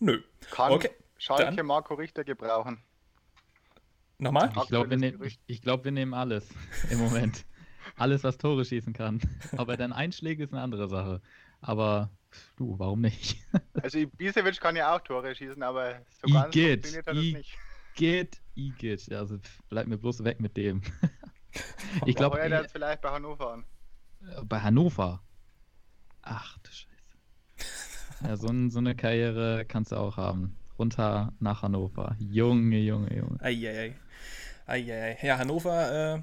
Nö. 0.00 0.22
Kann 0.50 0.72
okay, 0.72 0.90
Schalke 1.18 1.56
dann. 1.56 1.66
Marco 1.66 1.94
Richter 1.94 2.24
gebrauchen. 2.24 2.82
Nochmal? 4.18 4.52
Ich 4.56 4.68
glaube, 4.68 4.90
wir, 4.90 4.96
nehm, 4.96 5.20
ich 5.46 5.62
glaub, 5.62 5.84
wir 5.84 5.92
nehmen 5.92 6.14
alles 6.14 6.48
im 6.90 6.98
Moment. 6.98 7.44
alles, 7.96 8.24
was 8.24 8.38
Tore 8.38 8.64
schießen 8.64 8.92
kann. 8.92 9.20
Ob 9.56 9.68
er 9.68 9.76
dann 9.76 9.92
einschlägt, 9.92 10.40
ist 10.40 10.52
eine 10.52 10.62
andere 10.62 10.88
Sache. 10.88 11.20
Aber 11.60 12.10
du, 12.56 12.78
warum 12.78 13.00
nicht? 13.00 13.36
also 13.82 13.98
Ibisevic 13.98 14.60
kann 14.60 14.76
ja 14.76 14.94
auch 14.94 15.00
Tore 15.00 15.34
schießen, 15.34 15.62
aber 15.62 16.00
so 16.20 16.32
ganz 16.32 16.54
Igitt, 16.54 16.86
funktioniert 16.86 17.08
es 17.08 17.34
nicht. 17.34 17.58
Igitt, 17.96 18.40
Igitt. 18.54 19.12
Also 19.12 19.38
bleib 19.68 19.86
mir 19.86 19.98
bloß 19.98 20.24
weg 20.24 20.40
mit 20.40 20.56
dem. 20.56 20.82
ich 22.06 22.16
glaube, 22.16 22.40
er 22.40 22.48
jetzt 22.62 22.72
vielleicht 22.72 23.02
bei 23.02 23.10
Hannover 23.10 23.52
an. 23.52 23.64
Bei 24.44 24.60
Hannover? 24.60 25.22
Ach 26.22 26.58
du 26.58 26.70
Scheiße. 26.70 26.93
Ja, 28.22 28.36
so, 28.36 28.48
so, 28.68 28.78
eine 28.78 28.94
Karriere 28.94 29.64
kannst 29.66 29.92
du 29.92 29.96
auch 29.96 30.16
haben. 30.16 30.56
Runter 30.78 31.32
nach 31.40 31.62
Hannover. 31.62 32.16
Junge, 32.18 32.78
Junge, 32.78 33.14
Junge. 33.14 33.40
Eieiei. 33.40 33.94
Eieiei. 34.66 35.18
Ja, 35.22 35.38
Hannover, 35.38 36.16
äh, 36.16 36.22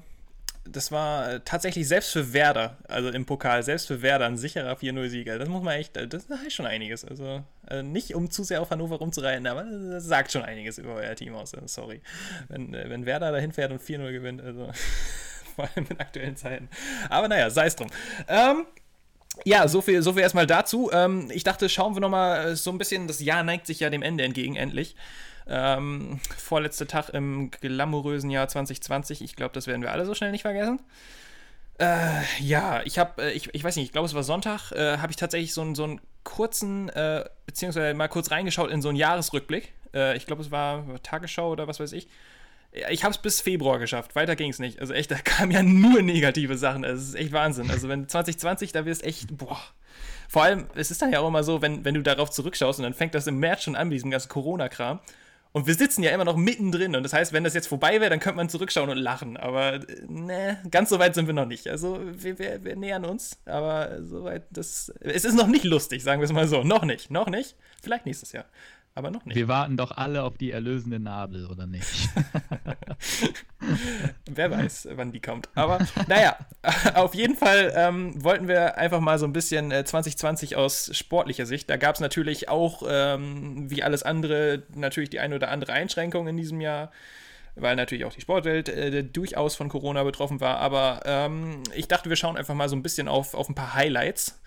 das 0.64 0.92
war 0.92 1.32
äh, 1.32 1.40
tatsächlich 1.44 1.88
selbst 1.88 2.12
für 2.12 2.32
Werder, 2.32 2.76
also 2.88 3.10
im 3.10 3.26
Pokal, 3.26 3.62
selbst 3.62 3.88
für 3.88 4.00
Werder 4.02 4.26
ein 4.26 4.36
sicherer 4.36 4.74
4-0-Sieger. 4.74 5.38
Das 5.38 5.48
muss 5.48 5.62
man 5.62 5.74
echt, 5.74 5.96
äh, 5.96 6.06
das 6.06 6.28
heißt 6.28 6.54
schon 6.54 6.66
einiges. 6.66 7.04
Also 7.04 7.42
äh, 7.68 7.82
nicht 7.82 8.14
um 8.14 8.30
zu 8.30 8.44
sehr 8.44 8.62
auf 8.62 8.70
Hannover 8.70 8.96
rumzureiten, 8.96 9.46
aber 9.46 9.64
das 9.64 10.04
sagt 10.04 10.32
schon 10.32 10.42
einiges 10.42 10.78
über 10.78 10.94
euer 10.94 11.14
Team 11.16 11.34
aus. 11.34 11.52
Sorry. 11.66 12.00
Wenn, 12.48 12.72
wenn 12.72 13.06
Werder 13.06 13.32
dahin 13.32 13.52
fährt 13.52 13.72
und 13.72 13.82
4-0 13.82 14.12
gewinnt, 14.12 14.40
also 14.40 14.70
vor 15.56 15.68
allem 15.74 15.86
in 15.88 15.98
aktuellen 15.98 16.36
Zeiten. 16.36 16.68
Aber 17.08 17.28
naja, 17.28 17.50
sei 17.50 17.66
es 17.66 17.76
drum. 17.76 17.88
Ähm, 18.28 18.66
ja, 19.44 19.66
so 19.68 19.80
viel, 19.80 20.02
so 20.02 20.12
viel 20.12 20.22
erstmal 20.22 20.46
dazu. 20.46 20.90
Ähm, 20.92 21.30
ich 21.32 21.44
dachte, 21.44 21.68
schauen 21.68 21.94
wir 21.94 22.00
nochmal 22.00 22.50
äh, 22.52 22.56
so 22.56 22.70
ein 22.70 22.78
bisschen, 22.78 23.06
das 23.06 23.20
Jahr 23.20 23.42
neigt 23.42 23.66
sich 23.66 23.80
ja 23.80 23.90
dem 23.90 24.02
Ende 24.02 24.24
entgegen, 24.24 24.56
endlich. 24.56 24.94
Ähm, 25.48 26.20
vorletzter 26.36 26.86
Tag 26.86 27.08
im 27.10 27.50
glamourösen 27.50 28.30
Jahr 28.30 28.48
2020. 28.48 29.22
Ich 29.22 29.34
glaube, 29.34 29.54
das 29.54 29.66
werden 29.66 29.82
wir 29.82 29.90
alle 29.90 30.06
so 30.06 30.14
schnell 30.14 30.30
nicht 30.30 30.42
vergessen. 30.42 30.80
Äh, 31.78 32.22
ja, 32.40 32.82
ich 32.84 32.98
habe, 32.98 33.22
äh, 33.22 33.32
ich, 33.32 33.52
ich 33.54 33.64
weiß 33.64 33.76
nicht, 33.76 33.86
ich 33.86 33.92
glaube, 33.92 34.06
es 34.06 34.14
war 34.14 34.22
Sonntag, 34.22 34.70
äh, 34.72 34.98
habe 34.98 35.10
ich 35.10 35.16
tatsächlich 35.16 35.52
so, 35.54 35.62
einen, 35.62 35.74
so 35.74 35.84
einen 35.84 36.00
kurzen, 36.22 36.90
äh, 36.90 37.24
beziehungsweise 37.46 37.94
mal 37.94 38.08
kurz 38.08 38.30
reingeschaut 38.30 38.70
in 38.70 38.82
so 38.82 38.88
einen 38.88 38.98
Jahresrückblick. 38.98 39.72
Äh, 39.94 40.16
ich 40.16 40.26
glaube, 40.26 40.42
es 40.42 40.50
war 40.50 40.84
Tagesschau 41.02 41.50
oder 41.50 41.66
was 41.66 41.80
weiß 41.80 41.92
ich 41.92 42.08
ich 42.72 43.04
habe 43.04 43.12
es 43.12 43.18
bis 43.18 43.40
Februar 43.40 43.78
geschafft. 43.78 44.14
Weiter 44.14 44.34
ging 44.34 44.50
es 44.50 44.58
nicht. 44.58 44.80
Also 44.80 44.94
echt, 44.94 45.10
da 45.10 45.16
kamen 45.16 45.52
ja 45.52 45.62
nur 45.62 46.02
negative 46.02 46.56
Sachen. 46.56 46.82
Das 46.82 47.00
ist 47.00 47.14
echt 47.14 47.32
Wahnsinn. 47.32 47.70
Also 47.70 47.88
wenn 47.88 48.08
2020, 48.08 48.72
da 48.72 48.86
wirst 48.86 49.04
echt, 49.04 49.36
boah. 49.36 49.60
Vor 50.28 50.42
allem, 50.42 50.66
es 50.74 50.90
ist 50.90 51.02
dann 51.02 51.12
ja 51.12 51.20
auch 51.20 51.28
immer 51.28 51.44
so, 51.44 51.60
wenn, 51.60 51.84
wenn 51.84 51.94
du 51.94 52.02
darauf 52.02 52.30
zurückschaust 52.30 52.78
und 52.78 52.84
dann 52.84 52.94
fängt 52.94 53.14
das 53.14 53.26
im 53.26 53.38
März 53.38 53.64
schon 53.64 53.76
an 53.76 53.88
mit 53.88 53.96
diesem 53.96 54.10
ganzen 54.10 54.30
Corona-Kram. 54.30 55.00
Und 55.54 55.66
wir 55.66 55.74
sitzen 55.74 56.02
ja 56.02 56.12
immer 56.12 56.24
noch 56.24 56.36
mittendrin. 56.36 56.96
Und 56.96 57.02
das 57.02 57.12
heißt, 57.12 57.34
wenn 57.34 57.44
das 57.44 57.52
jetzt 57.52 57.66
vorbei 57.66 58.00
wäre, 58.00 58.08
dann 58.08 58.20
könnte 58.20 58.38
man 58.38 58.48
zurückschauen 58.48 58.88
und 58.88 58.96
lachen. 58.96 59.36
Aber 59.36 59.80
ne, 60.08 60.58
ganz 60.70 60.88
so 60.88 60.98
weit 60.98 61.14
sind 61.14 61.26
wir 61.26 61.34
noch 61.34 61.44
nicht. 61.44 61.68
Also 61.68 62.00
wir, 62.02 62.38
wir, 62.38 62.64
wir 62.64 62.74
nähern 62.74 63.04
uns. 63.04 63.38
Aber 63.44 64.02
soweit 64.02 64.44
das. 64.48 64.90
Es 65.00 65.26
ist 65.26 65.34
noch 65.34 65.48
nicht 65.48 65.64
lustig, 65.64 66.02
sagen 66.02 66.22
wir 66.22 66.24
es 66.24 66.32
mal 66.32 66.48
so. 66.48 66.64
Noch 66.64 66.84
nicht. 66.84 67.10
Noch 67.10 67.28
nicht. 67.28 67.54
Vielleicht 67.82 68.06
nächstes 68.06 68.32
Jahr 68.32 68.46
aber 68.94 69.10
noch 69.10 69.24
nicht. 69.24 69.34
Wir 69.36 69.48
warten 69.48 69.76
doch 69.76 69.90
alle 69.92 70.22
auf 70.22 70.36
die 70.36 70.50
erlösende 70.50 71.00
Nadel, 71.00 71.46
oder 71.46 71.66
nicht? 71.66 72.10
Wer 74.26 74.50
weiß, 74.50 74.88
wann 74.92 75.12
die 75.12 75.20
kommt. 75.20 75.48
Aber 75.54 75.78
naja, 76.08 76.36
auf 76.94 77.14
jeden 77.14 77.36
Fall 77.36 77.72
ähm, 77.74 78.22
wollten 78.22 78.48
wir 78.48 78.76
einfach 78.76 79.00
mal 79.00 79.18
so 79.18 79.26
ein 79.26 79.32
bisschen 79.32 79.70
äh, 79.70 79.84
2020 79.84 80.56
aus 80.56 80.90
sportlicher 80.96 81.46
Sicht. 81.46 81.70
Da 81.70 81.78
gab 81.78 81.94
es 81.94 82.00
natürlich 82.00 82.48
auch, 82.48 82.82
ähm, 82.86 83.70
wie 83.70 83.82
alles 83.82 84.02
andere, 84.02 84.64
natürlich 84.74 85.10
die 85.10 85.20
eine 85.20 85.36
oder 85.36 85.50
andere 85.50 85.72
Einschränkung 85.72 86.28
in 86.28 86.36
diesem 86.36 86.60
Jahr. 86.60 86.90
weil 87.54 87.76
natürlich 87.76 88.04
auch 88.04 88.12
die 88.12 88.20
Sportwelt 88.20 88.68
äh, 88.68 89.04
durchaus 89.04 89.56
von 89.56 89.68
Corona 89.68 90.02
betroffen 90.04 90.40
war. 90.40 90.58
Aber 90.58 91.00
ähm, 91.04 91.62
ich 91.74 91.88
dachte, 91.88 92.08
wir 92.08 92.16
schauen 92.16 92.36
einfach 92.36 92.54
mal 92.54 92.68
so 92.68 92.76
ein 92.76 92.82
bisschen 92.82 93.08
auf, 93.08 93.34
auf 93.34 93.48
ein 93.48 93.54
paar 93.54 93.74
Highlights 93.74 94.40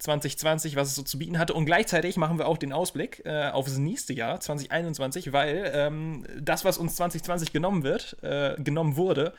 2020, 0.00 0.76
was 0.76 0.88
es 0.88 0.94
so 0.94 1.02
zu 1.02 1.18
bieten 1.18 1.38
hatte. 1.38 1.54
Und 1.54 1.66
gleichzeitig 1.66 2.16
machen 2.16 2.38
wir 2.38 2.48
auch 2.48 2.58
den 2.58 2.72
Ausblick 2.72 3.22
äh, 3.24 3.50
auf 3.50 3.66
das 3.66 3.76
nächste 3.76 4.12
Jahr, 4.12 4.40
2021, 4.40 5.32
weil 5.32 5.70
ähm, 5.74 6.24
das, 6.40 6.64
was 6.64 6.78
uns 6.78 6.96
2020 6.96 7.52
genommen 7.52 7.82
wird, 7.82 8.16
äh, 8.22 8.56
genommen 8.58 8.96
wurde, 8.96 9.34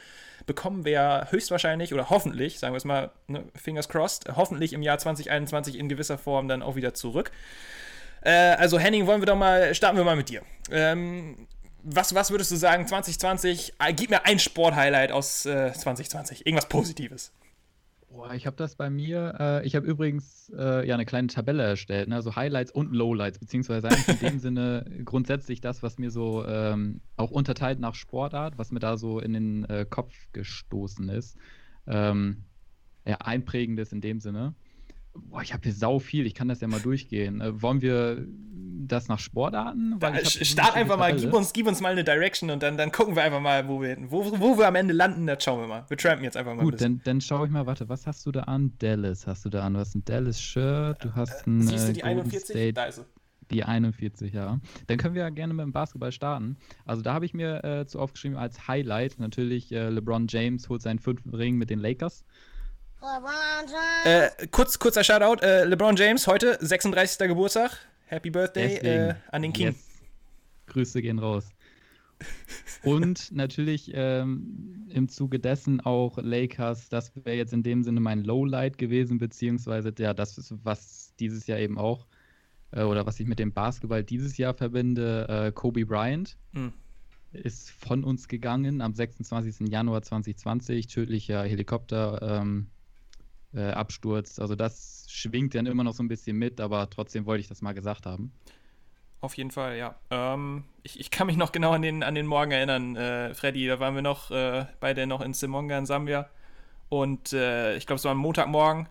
bekommen 0.46 0.86
wir 0.86 1.28
höchstwahrscheinlich 1.32 1.94
oder 1.94 2.10
hoffentlich, 2.10 2.60
sagen 2.60 2.74
wir 2.74 2.78
es 2.78 2.86
mal, 2.86 3.12
ne, 3.28 3.44
fingers 3.56 3.90
crossed, 3.90 4.36
hoffentlich 4.36 4.74
im 4.74 4.84
Jahr 4.84 4.98
2021 4.98 5.78
in 5.78 5.90
gewisser 5.90 6.18
Form 6.18 6.48
dann 6.48 6.62
auch 6.62 6.76
wieder 6.76 6.94
zurück. 6.94 7.32
Äh, 8.22 8.32
also 8.32 8.78
Henning, 8.78 9.08
wollen 9.08 9.22
wir 9.22 9.26
doch 9.26 9.36
mal, 9.36 9.74
starten 9.74 9.98
wir 9.98 10.04
mal 10.04 10.16
mit 10.16 10.30
dir. 10.30 10.44
Ähm, 10.72 11.48
was, 11.84 12.14
was 12.14 12.30
würdest 12.30 12.52
du 12.52 12.56
sagen, 12.56 12.88
2020, 12.88 13.74
äh, 13.80 13.94
gib 13.94 14.12
mir 14.12 14.26
ein 14.26 14.38
Sporthighlight 14.38 15.12
aus 15.12 15.46
äh, 15.48 15.74
2020, 15.74 16.46
irgendwas 16.46 16.70
Positives. 16.70 17.32
Boah, 18.12 18.34
ich 18.34 18.46
habe 18.46 18.58
das 18.58 18.76
bei 18.76 18.90
mir. 18.90 19.36
Äh, 19.40 19.66
ich 19.66 19.74
habe 19.74 19.88
übrigens 19.88 20.52
äh, 20.58 20.86
ja 20.86 20.96
eine 20.96 21.06
kleine 21.06 21.28
Tabelle 21.28 21.64
erstellt, 21.64 22.10
ne? 22.10 22.16
also 22.16 22.36
Highlights 22.36 22.72
und 22.72 22.94
Lowlights, 22.94 23.40
beziehungsweise 23.40 23.88
in 23.88 24.20
dem 24.20 24.40
Sinne 24.40 24.86
grundsätzlich 25.06 25.62
das, 25.62 25.82
was 25.82 25.98
mir 25.98 26.12
so 26.12 26.46
ähm, 26.46 27.00
auch 27.16 27.32
unterteilt 27.32 27.80
nach 27.80 27.96
Sportart, 27.96 28.58
was 28.58 28.72
mir 28.72 28.80
da 28.80 28.98
so 28.98 29.20
in 29.20 29.32
den 29.32 29.64
äh, 29.66 29.86
Kopf 29.90 30.14
gestoßen 30.34 31.08
ist. 31.08 31.38
Ähm, 31.88 32.44
ja, 33.06 33.16
einprägendes 33.20 33.94
in 33.94 34.02
dem 34.02 34.20
Sinne. 34.20 34.56
Boah, 35.14 35.42
ich 35.42 35.54
habe 35.54 35.64
hier 35.64 35.74
sau 35.74 36.00
viel, 36.00 36.26
ich 36.26 36.34
kann 36.34 36.48
das 36.48 36.62
ja 36.62 36.68
mal 36.68 36.80
durchgehen. 36.80 37.42
Äh, 37.42 37.62
wollen 37.62 37.82
wir 37.82 38.26
das 38.88 39.08
nach 39.08 39.20
Sportarten? 39.20 40.00
Ja, 40.02 40.26
start 40.26 40.76
einfach 40.76 40.98
mal, 40.98 41.16
gib 41.16 41.34
uns, 41.34 41.54
gib 41.54 41.68
uns 41.68 41.82
mal 41.82 41.92
eine 41.92 42.04
Direction 42.04 42.50
und 42.50 42.64
dann, 42.64 42.78
dann 42.78 42.92
gucken 42.92 43.16
wir 43.16 43.24
einfach 43.24 43.40
mal, 43.40 43.68
wo 43.68 43.82
wir, 43.82 43.98
wo, 44.10 44.24
wo 44.40 44.58
wir 44.58 44.68
am 44.68 44.76
Ende 44.76 44.94
landen, 44.94 45.28
das 45.28 45.44
schauen 45.44 45.62
wir 45.62 45.68
mal. 45.68 45.86
Wir 45.88 45.98
trampen 45.98 46.24
jetzt 46.24 46.38
einfach 46.38 46.56
mal. 46.56 46.64
Gut, 46.64 46.82
dann, 46.82 47.02
dann 47.04 47.22
schaue 47.22 47.46
ich 47.46 47.52
mal, 47.52 47.66
warte, 47.66 47.90
was 47.90 48.08
hast 48.08 48.26
du 48.26 48.32
da 48.32 48.42
an? 48.42 48.74
Dallas 48.80 49.28
hast 49.28 49.46
du 49.46 49.50
da 49.50 49.64
an. 49.64 49.74
Du 49.74 49.80
hast 49.80 49.96
ein 49.96 50.06
Dallas-Shirt, 50.06 51.04
du 51.04 51.16
hast 51.16 51.48
ein. 51.48 51.62
Siehst 51.62 51.90
du 51.90 51.94
die 51.94 52.02
Golden 52.02 52.20
41? 52.20 52.50
State, 52.50 52.74
da 52.74 52.86
ist 52.86 52.96
sie. 52.98 53.06
Die 53.52 53.66
41, 53.66 54.34
ja. 54.34 54.60
Dann 54.88 54.98
können 54.98 55.14
wir 55.14 55.24
ja 55.24 55.30
gerne 55.30 55.54
mit 55.54 55.64
dem 55.64 55.74
Basketball 55.74 56.14
starten. 56.14 56.58
Also 56.86 57.02
da 57.02 57.14
habe 57.14 57.26
ich 57.26 57.34
mir 57.34 57.64
äh, 57.66 57.86
zu 57.86 58.00
aufgeschrieben 58.00 58.38
als 58.38 58.68
Highlight 58.70 59.20
natürlich 59.20 59.74
äh, 59.74 59.90
LeBron 59.90 60.28
James 60.30 60.70
holt 60.70 60.82
seinen 60.82 61.00
fünften 61.00 61.36
Ring 61.36 61.58
mit 61.58 61.70
den 61.70 61.80
Lakers. 61.80 62.24
Äh, 64.06 64.30
kurz, 64.52 64.78
kurzer 64.78 65.04
Shoutout, 65.04 65.44
äh, 65.44 65.64
LeBron 65.64 65.96
James, 65.96 66.28
heute 66.28 66.58
36. 66.62 67.28
Geburtstag. 67.28 67.72
Happy 68.06 68.30
Birthday 68.30 68.76
äh, 68.76 69.16
an 69.32 69.42
den 69.42 69.54
King. 69.54 69.68
Yes. 69.68 69.76
Grüße 70.68 71.02
gehen 71.02 71.18
raus. 71.18 71.50
Und 72.84 73.32
natürlich 73.32 73.90
ähm, 73.96 74.88
im 74.90 75.10
Zuge 75.10 75.40
dessen 75.40 75.82
auch 75.82 76.20
Lakers, 76.20 76.90
das 76.90 77.12
wäre 77.16 77.38
jetzt 77.38 77.54
in 77.54 77.64
dem 77.64 77.84
Sinne 77.84 78.02
mein 78.02 78.24
Lowlight 78.24 78.78
gewesen, 78.78 79.18
beziehungsweise 79.18 79.92
ja, 79.98 80.14
das 80.14 80.38
ist, 80.38 80.54
was 80.64 81.16
dieses 81.20 81.48
Jahr 81.48 81.58
eben 81.58 81.80
auch, 81.80 82.06
äh, 82.70 82.84
oder 82.84 83.08
was 83.08 83.20
ich 83.20 83.26
mit 83.26 83.40
dem 83.40 83.52
Basketball 83.52 84.04
dieses 84.04 84.38
Jahr 84.38 84.54
verbinde, 84.54 85.28
äh, 85.28 85.52
Kobe 85.52 85.88
Bryant. 85.88 86.38
Mhm 86.52 86.74
ist 87.34 87.72
von 87.72 88.04
uns 88.04 88.28
gegangen 88.28 88.82
am 88.82 88.94
26. 88.94 89.70
Januar 89.70 90.02
2020, 90.02 90.88
tödlicher 90.88 91.44
Helikopter. 91.44 92.20
Ähm, 92.22 92.68
äh, 93.54 93.72
abstürzt. 93.72 94.40
Also 94.40 94.56
das 94.56 95.06
schwingt 95.10 95.56
dann 95.56 95.66
immer 95.66 95.84
noch 95.84 95.94
so 95.94 96.04
ein 96.04 96.08
bisschen 96.08 96.38
mit, 96.38 96.62
aber 96.62 96.90
trotzdem 96.90 97.26
wollte 97.26 97.42
ich 97.42 97.48
das 97.48 97.62
mal 97.62 97.74
gesagt 97.74 98.06
haben. 98.06 98.32
Auf 99.22 99.36
jeden 99.36 99.52
Fall, 99.52 99.78
ja. 99.78 99.96
Ähm, 100.10 100.64
ich, 100.82 101.00
ich, 101.00 101.12
kann 101.12 101.28
mich 101.28 101.38
noch 101.38 101.52
genau 101.52 101.72
an 101.72 101.84
den, 101.84 102.02
an 102.02 102.16
den 102.16 102.26
Morgen 102.26 102.52
erinnern, 102.52 102.96
äh, 102.96 103.36
Freddy. 103.36 103.68
Da 103.68 103.80
waren 103.80 103.94
wir 103.94 104.02
noch 104.02 104.32
äh, 104.32 104.66
beide 104.80 105.06
noch 105.06 105.22
in 105.22 105.34
Simonga 105.34 105.78
in 105.78 105.86
Sambia. 105.86 106.28
Und 106.90 107.32
äh, 107.32 107.76
ich 107.78 107.86
glaube, 107.86 107.98
es 107.98 108.04
war 108.04 108.14
am 108.14 108.18
Montagmorgen. 108.18 108.90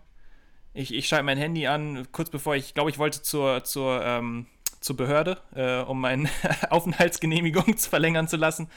Ich, 0.73 0.93
ich 0.93 1.07
schalte 1.07 1.25
mein 1.25 1.37
Handy 1.37 1.67
an, 1.67 2.07
kurz 2.13 2.29
bevor 2.29 2.55
ich, 2.55 2.73
glaube 2.73 2.89
ich, 2.89 2.97
wollte 2.97 3.21
zur, 3.21 3.65
zur, 3.65 4.05
ähm, 4.05 4.45
zur 4.79 4.95
Behörde, 4.95 5.37
äh, 5.53 5.81
um 5.81 5.99
meine 5.99 6.29
Aufenthaltsgenehmigung 6.69 7.75
zu 7.75 7.89
verlängern 7.89 8.29
zu 8.29 8.37
lassen. 8.37 8.69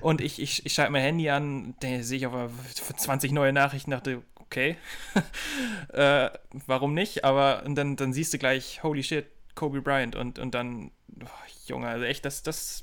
Und 0.00 0.20
ich, 0.20 0.42
ich, 0.42 0.66
ich 0.66 0.72
schalte 0.72 0.90
mein 0.90 1.02
Handy 1.02 1.30
an, 1.30 1.76
da 1.80 2.02
sehe 2.02 2.18
ich 2.18 2.26
auf 2.26 2.50
20 2.96 3.30
neue 3.30 3.52
Nachrichten, 3.52 3.92
dachte, 3.92 4.22
okay, 4.46 4.76
äh, 5.92 6.30
warum 6.66 6.94
nicht? 6.94 7.24
Aber 7.24 7.64
dann, 7.68 7.96
dann 7.96 8.12
siehst 8.12 8.32
du 8.32 8.38
gleich, 8.38 8.82
holy 8.82 9.02
shit, 9.02 9.26
Kobe 9.54 9.82
Bryant 9.82 10.16
und, 10.16 10.38
und 10.38 10.54
dann, 10.54 10.90
oh, 11.22 11.28
Junge, 11.66 11.88
also 11.88 12.04
echt, 12.04 12.24
das, 12.24 12.42
das, 12.42 12.82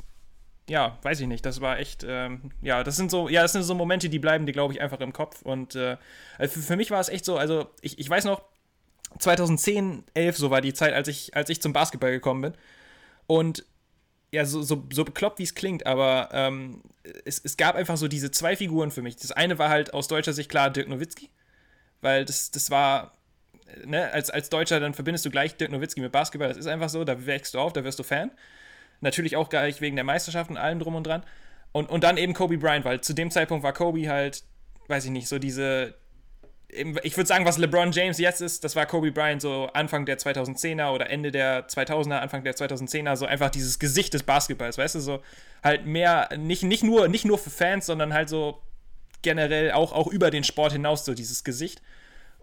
ja, 0.69 0.97
weiß 1.01 1.19
ich 1.21 1.27
nicht, 1.27 1.45
das 1.45 1.61
war 1.61 1.79
echt, 1.79 2.05
ähm, 2.07 2.51
ja, 2.61 2.83
das 2.83 2.95
sind 2.95 3.11
so, 3.11 3.29
ja, 3.29 3.41
das 3.41 3.53
sind 3.53 3.63
so 3.63 3.75
Momente, 3.75 4.09
die 4.09 4.19
bleiben 4.19 4.45
dir, 4.45 4.53
glaube 4.53 4.73
ich, 4.73 4.81
einfach 4.81 4.99
im 4.99 5.13
Kopf. 5.13 5.41
Und 5.41 5.75
äh, 5.75 5.97
also 6.37 6.53
für, 6.53 6.65
für 6.65 6.75
mich 6.75 6.91
war 6.91 6.99
es 6.99 7.09
echt 7.09 7.25
so, 7.25 7.37
also 7.37 7.69
ich, 7.81 7.99
ich 7.99 8.09
weiß 8.09 8.25
noch, 8.25 8.41
2010, 9.19 10.05
11, 10.13 10.37
so 10.37 10.49
war 10.49 10.61
die 10.61 10.73
Zeit, 10.73 10.93
als 10.93 11.07
ich, 11.07 11.35
als 11.35 11.49
ich 11.49 11.61
zum 11.61 11.73
Basketball 11.73 12.11
gekommen 12.11 12.41
bin. 12.41 12.53
Und 13.27 13.65
ja, 14.31 14.45
so, 14.45 14.63
so, 14.63 14.83
so 14.91 15.05
bekloppt, 15.05 15.37
wie 15.37 15.43
es 15.43 15.53
klingt, 15.53 15.85
aber 15.85 16.29
ähm, 16.31 16.81
es, 17.23 17.39
es 17.43 17.55
gab 17.55 17.75
einfach 17.75 17.97
so 17.97 18.07
diese 18.07 18.31
zwei 18.31 18.55
Figuren 18.55 18.89
für 18.89 19.03
mich. 19.03 19.15
Das 19.15 19.31
eine 19.31 19.59
war 19.59 19.69
halt 19.69 19.93
aus 19.93 20.07
deutscher 20.07 20.33
Sicht 20.33 20.49
klar 20.49 20.71
Dirk 20.71 20.89
Nowitzki 20.89 21.29
weil 22.03 22.25
das, 22.25 22.51
das 22.51 22.69
war, 22.69 23.13
ne, 23.85 24.11
als, 24.11 24.29
als 24.29 24.49
Deutscher, 24.49 24.79
dann 24.79 24.93
verbindest 24.93 25.25
du 25.25 25.31
gleich 25.31 25.55
Dirk 25.55 25.71
Nowitzki 25.71 26.01
mit 26.01 26.11
Basketball, 26.11 26.49
das 26.49 26.57
ist 26.57 26.67
einfach 26.67 26.89
so, 26.89 27.03
da 27.03 27.25
wächst 27.25 27.53
du 27.53 27.59
auf, 27.59 27.73
da 27.73 27.83
wirst 27.83 27.97
du 27.97 28.03
Fan. 28.03 28.31
Natürlich 29.01 29.35
auch 29.35 29.49
gleich 29.49 29.81
wegen 29.81 29.95
der 29.95 30.05
Meisterschaft 30.05 30.49
und 30.49 30.57
allem 30.57 30.79
drum 30.79 30.95
und 30.95 31.07
dran. 31.07 31.23
Und, 31.71 31.89
und 31.89 32.03
dann 32.03 32.17
eben 32.17 32.33
Kobe 32.33 32.57
Bryant, 32.57 32.85
weil 32.85 33.01
zu 33.01 33.13
dem 33.13 33.31
Zeitpunkt 33.31 33.63
war 33.63 33.73
Kobe 33.73 34.07
halt, 34.07 34.43
weiß 34.87 35.05
ich 35.05 35.11
nicht, 35.11 35.27
so 35.27 35.39
diese, 35.39 35.95
ich 36.69 37.17
würde 37.17 37.27
sagen, 37.27 37.45
was 37.45 37.57
LeBron 37.57 37.91
James 37.91 38.17
jetzt 38.17 38.41
ist, 38.41 38.63
das 38.63 38.75
war 38.75 38.85
Kobe 38.85 39.11
Bryant 39.11 39.41
so 39.41 39.69
Anfang 39.73 40.05
der 40.05 40.17
2010er 40.17 40.91
oder 40.91 41.09
Ende 41.09 41.31
der 41.31 41.67
2000er, 41.67 42.19
Anfang 42.19 42.43
der 42.43 42.55
2010er, 42.55 43.15
so 43.15 43.25
einfach 43.25 43.49
dieses 43.49 43.79
Gesicht 43.79 44.13
des 44.13 44.23
Basketballs, 44.23 44.77
weißt 44.77 44.95
du, 44.95 44.99
so 44.99 45.21
halt 45.63 45.85
mehr, 45.85 46.29
nicht, 46.37 46.63
nicht, 46.63 46.83
nur, 46.83 47.07
nicht 47.07 47.25
nur 47.25 47.37
für 47.37 47.49
Fans, 47.49 47.85
sondern 47.85 48.13
halt 48.13 48.29
so 48.29 48.61
generell 49.23 49.71
auch, 49.71 49.91
auch 49.91 50.07
über 50.07 50.29
den 50.29 50.43
Sport 50.43 50.73
hinaus 50.73 51.03
so 51.05 51.15
dieses 51.15 51.43
Gesicht. 51.43 51.81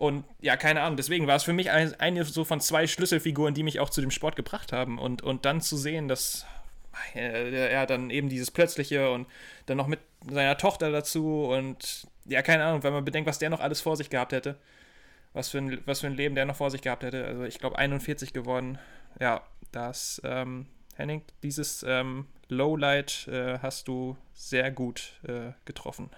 Und 0.01 0.25
ja, 0.41 0.57
keine 0.57 0.81
Ahnung, 0.81 0.97
deswegen 0.97 1.27
war 1.27 1.37
es 1.37 1.43
für 1.43 1.53
mich 1.53 1.71
eine, 1.71 2.25
so 2.25 2.47
von 2.47 2.59
zwei 2.63 2.87
Schlüsselfiguren, 2.87 3.53
die 3.53 3.63
mich 3.63 3.81
auch 3.81 3.91
zu 3.91 4.01
dem 4.01 4.11
Sport 4.11 4.35
gebracht 4.35 4.73
haben. 4.73 4.99
Und, 4.99 5.21
und 5.21 5.45
dann 5.45 5.61
zu 5.61 5.77
sehen, 5.77 6.09
dass 6.09 6.47
äh, 7.15 7.69
er 7.71 7.85
dann 7.85 8.09
eben 8.09 8.31
dieses 8.31 8.51
Plötzliche 8.51 9.11
und 9.11 9.27
dann 9.67 9.77
noch 9.77 9.89
mit 9.89 10.01
seiner 10.27 10.57
Tochter 10.57 10.91
dazu 10.91 11.45
und 11.45 12.07
ja, 12.25 12.41
keine 12.41 12.65
Ahnung, 12.65 12.83
wenn 12.83 12.95
man 12.95 13.05
bedenkt, 13.05 13.29
was 13.29 13.39
der 13.41 13.51
noch 13.51 13.61
alles 13.61 13.83
vor 13.83 13.95
sich 13.95 14.09
gehabt 14.09 14.33
hätte, 14.33 14.57
was 15.35 15.51
für 15.51 15.59
ein, 15.59 15.83
was 15.85 16.01
für 16.01 16.07
ein 16.07 16.17
Leben 16.17 16.35
der 16.35 16.47
noch 16.47 16.57
vor 16.57 16.71
sich 16.71 16.81
gehabt 16.81 17.03
hätte. 17.03 17.27
Also 17.27 17.45
ich 17.45 17.59
glaube 17.59 17.77
41 17.77 18.33
geworden. 18.33 18.79
Ja, 19.21 19.43
das, 19.71 20.19
ähm, 20.25 20.65
Henning, 20.97 21.21
dieses 21.43 21.85
ähm, 21.87 22.27
Lowlight 22.49 23.29
äh, 23.29 23.59
hast 23.59 23.87
du 23.87 24.17
sehr 24.33 24.71
gut 24.71 25.21
äh, 25.29 25.53
getroffen. 25.67 26.09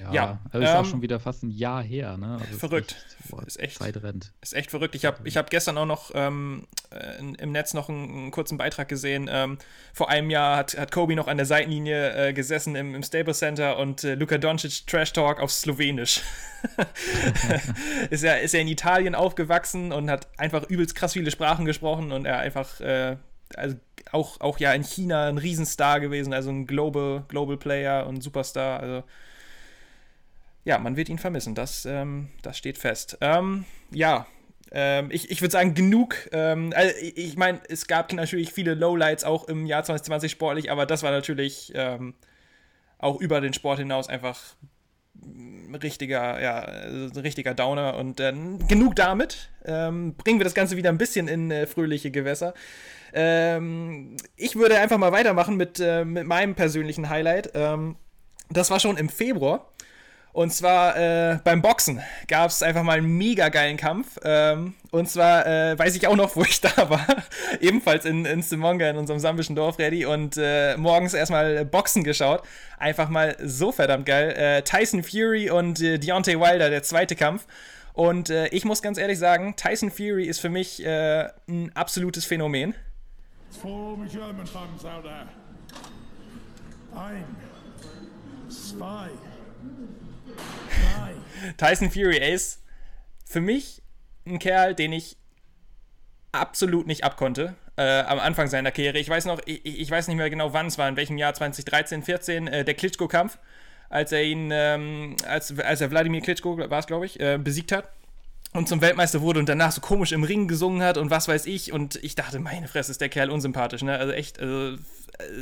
Ja, 0.00 0.12
ja 0.12 0.38
also 0.50 0.64
ist 0.64 0.70
ähm, 0.70 0.76
auch 0.76 0.84
schon 0.84 1.02
wieder 1.02 1.20
fast 1.20 1.42
ein 1.42 1.50
Jahr 1.50 1.82
her, 1.82 2.16
ne? 2.16 2.38
Also 2.40 2.58
verrückt. 2.58 2.92
Ist 2.92 3.20
echt, 3.20 3.30
boah, 3.30 3.46
ist 3.46 3.60
echt, 3.60 3.78
Zeit 3.78 4.02
rennt. 4.02 4.32
Ist 4.40 4.54
echt 4.54 4.70
verrückt. 4.70 4.94
Ich 4.94 5.04
habe 5.04 5.18
ich 5.24 5.36
hab 5.36 5.50
gestern 5.50 5.78
auch 5.78 5.86
noch 5.86 6.10
ähm, 6.14 6.66
äh, 6.90 7.18
im 7.18 7.52
Netz 7.52 7.74
noch 7.74 7.88
einen, 7.88 8.10
einen 8.10 8.30
kurzen 8.30 8.58
Beitrag 8.58 8.88
gesehen. 8.88 9.28
Ähm, 9.30 9.58
vor 9.92 10.08
einem 10.08 10.30
Jahr 10.30 10.56
hat, 10.56 10.76
hat 10.78 10.92
Kobe 10.92 11.14
noch 11.14 11.28
an 11.28 11.36
der 11.36 11.46
Seitenlinie 11.46 12.28
äh, 12.28 12.32
gesessen 12.32 12.76
im, 12.76 12.94
im 12.94 13.02
Stable 13.02 13.34
Center 13.34 13.78
und 13.78 14.04
äh, 14.04 14.14
Luka 14.14 14.38
Doncic 14.38 14.86
Trash 14.86 15.12
Talk 15.12 15.40
auf 15.40 15.50
Slowenisch. 15.50 16.22
ist, 18.10 18.24
er, 18.24 18.40
ist 18.40 18.54
er 18.54 18.60
in 18.60 18.68
Italien 18.68 19.14
aufgewachsen 19.14 19.92
und 19.92 20.10
hat 20.10 20.28
einfach 20.38 20.64
übelst 20.68 20.94
krass 20.94 21.12
viele 21.12 21.30
Sprachen 21.30 21.64
gesprochen 21.64 22.12
und 22.12 22.26
er 22.26 22.38
einfach 22.38 22.80
äh, 22.80 23.16
also 23.56 23.76
auch, 24.12 24.40
auch 24.40 24.58
ja 24.58 24.72
in 24.72 24.82
China 24.82 25.28
ein 25.28 25.38
Riesenstar 25.38 26.00
gewesen, 26.00 26.32
also 26.32 26.50
ein 26.50 26.66
Global, 26.66 27.24
Global 27.28 27.56
Player 27.56 28.06
und 28.06 28.22
Superstar. 28.22 28.80
Also 28.80 29.04
ja, 30.64 30.78
man 30.78 30.96
wird 30.96 31.08
ihn 31.08 31.18
vermissen. 31.18 31.54
Das, 31.54 31.86
ähm, 31.86 32.28
das 32.42 32.58
steht 32.58 32.78
fest. 32.78 33.18
Ähm, 33.20 33.64
ja, 33.90 34.26
ähm, 34.70 35.08
ich, 35.10 35.30
ich 35.30 35.40
würde 35.40 35.52
sagen, 35.52 35.74
genug. 35.74 36.28
Ähm, 36.32 36.72
also 36.74 36.94
ich 37.00 37.36
meine, 37.36 37.60
es 37.68 37.86
gab 37.86 38.12
natürlich 38.12 38.52
viele 38.52 38.74
Lowlights 38.74 39.24
auch 39.24 39.48
im 39.48 39.66
Jahr 39.66 39.84
2020 39.84 40.30
sportlich, 40.30 40.70
aber 40.70 40.86
das 40.86 41.02
war 41.02 41.10
natürlich 41.10 41.72
ähm, 41.74 42.14
auch 42.98 43.20
über 43.20 43.40
den 43.40 43.52
Sport 43.52 43.78
hinaus 43.78 44.08
einfach 44.08 44.40
ein 45.20 45.74
richtiger, 45.82 46.40
ja, 46.40 46.60
ein 46.60 47.16
richtiger 47.16 47.54
Downer. 47.54 47.96
Und 47.96 48.20
äh, 48.20 48.32
genug 48.68 48.96
damit. 48.96 49.50
Ähm, 49.64 50.14
bringen 50.14 50.38
wir 50.38 50.44
das 50.44 50.54
Ganze 50.54 50.76
wieder 50.76 50.90
ein 50.90 50.98
bisschen 50.98 51.28
in 51.28 51.50
äh, 51.50 51.66
fröhliche 51.66 52.10
Gewässer. 52.10 52.54
Ähm, 53.12 54.16
ich 54.36 54.56
würde 54.56 54.78
einfach 54.78 54.98
mal 54.98 55.12
weitermachen 55.12 55.56
mit, 55.56 55.80
äh, 55.80 56.04
mit 56.04 56.26
meinem 56.26 56.54
persönlichen 56.54 57.08
Highlight. 57.08 57.52
das 58.50 58.70
war 58.70 58.80
schon 58.80 58.96
im 58.96 59.08
Februar. 59.08 59.72
Und 60.32 60.52
zwar 60.52 60.96
äh, 60.96 61.38
beim 61.42 61.62
Boxen 61.62 62.00
gab 62.28 62.50
es 62.50 62.62
einfach 62.62 62.82
mal 62.82 62.98
einen 62.98 63.18
mega 63.18 63.48
geilen 63.48 63.76
Kampf. 63.76 64.18
Ähm, 64.22 64.74
und 64.90 65.08
zwar 65.08 65.46
äh, 65.46 65.78
weiß 65.78 65.96
ich 65.96 66.06
auch 66.06 66.16
noch, 66.16 66.36
wo 66.36 66.42
ich 66.42 66.60
da 66.60 66.90
war. 66.90 67.06
Ebenfalls 67.60 68.04
in, 68.04 68.24
in 68.24 68.42
Simonga, 68.42 68.88
in 68.88 68.96
unserem 68.96 69.18
sambischen 69.18 69.56
Dorf, 69.56 69.78
Reddy. 69.78 70.04
Und 70.04 70.36
äh, 70.36 70.76
morgens 70.76 71.14
erstmal 71.14 71.64
Boxen 71.64 72.04
geschaut. 72.04 72.42
Einfach 72.78 73.08
mal 73.08 73.36
so 73.42 73.72
verdammt 73.72 74.06
geil. 74.06 74.30
Äh, 74.30 74.62
Tyson 74.62 75.02
Fury 75.02 75.50
und 75.50 75.80
äh, 75.80 75.98
Deontay 75.98 76.38
Wilder, 76.38 76.70
der 76.70 76.82
zweite 76.82 77.16
Kampf. 77.16 77.46
Und 77.94 78.30
äh, 78.30 78.46
ich 78.48 78.64
muss 78.64 78.80
ganz 78.80 78.96
ehrlich 78.98 79.18
sagen, 79.18 79.56
Tyson 79.56 79.90
Fury 79.90 80.26
ist 80.26 80.38
für 80.38 80.50
mich 80.50 80.86
ein 80.86 81.72
absolutes 81.74 82.24
Phänomen. 82.24 82.74
Ein, 86.94 87.24
zwei, 88.48 89.08
Tyson 91.56 91.90
Fury 91.90 92.18
ist 92.18 92.62
für 93.24 93.40
mich 93.40 93.82
ein 94.26 94.38
Kerl, 94.38 94.74
den 94.74 94.92
ich 94.92 95.16
absolut 96.32 96.86
nicht 96.86 97.04
abkonnte 97.04 97.54
äh, 97.76 98.00
am 98.00 98.18
Anfang 98.18 98.48
seiner 98.48 98.70
Karriere. 98.70 98.98
Ich 98.98 99.08
weiß 99.08 99.24
noch, 99.26 99.40
ich, 99.46 99.64
ich, 99.64 99.90
weiß 99.90 100.08
nicht 100.08 100.16
mehr 100.16 100.30
genau, 100.30 100.52
wann 100.52 100.66
es 100.66 100.78
war, 100.78 100.88
in 100.88 100.96
welchem 100.96 101.18
Jahr, 101.18 101.34
2013, 101.34 102.02
14, 102.02 102.48
äh, 102.48 102.64
der 102.64 102.74
Klitschko-Kampf, 102.74 103.38
als 103.88 104.12
er 104.12 104.22
ihn, 104.22 104.50
ähm, 104.52 105.16
als, 105.26 105.58
als 105.58 105.80
er 105.80 105.90
Wladimir 105.90 106.20
Klitschko, 106.20 106.58
war 106.58 106.78
es 106.78 106.86
glaube 106.86 107.06
ich, 107.06 107.18
äh, 107.20 107.38
besiegt 107.38 107.72
hat 107.72 107.90
und 108.52 108.68
zum 108.68 108.80
Weltmeister 108.80 109.20
wurde 109.20 109.40
und 109.40 109.48
danach 109.48 109.72
so 109.72 109.80
komisch 109.80 110.12
im 110.12 110.24
Ring 110.24 110.48
gesungen 110.48 110.82
hat 110.82 110.96
und 110.96 111.10
was 111.10 111.28
weiß 111.28 111.46
ich. 111.46 111.72
Und 111.72 111.96
ich 112.02 112.14
dachte, 112.14 112.38
meine 112.38 112.68
Fresse, 112.68 112.90
ist 112.90 113.00
der 113.00 113.08
Kerl 113.08 113.30
unsympathisch, 113.30 113.82
ne? 113.82 113.98
Also 113.98 114.12
echt, 114.12 114.40
also, 114.40 114.76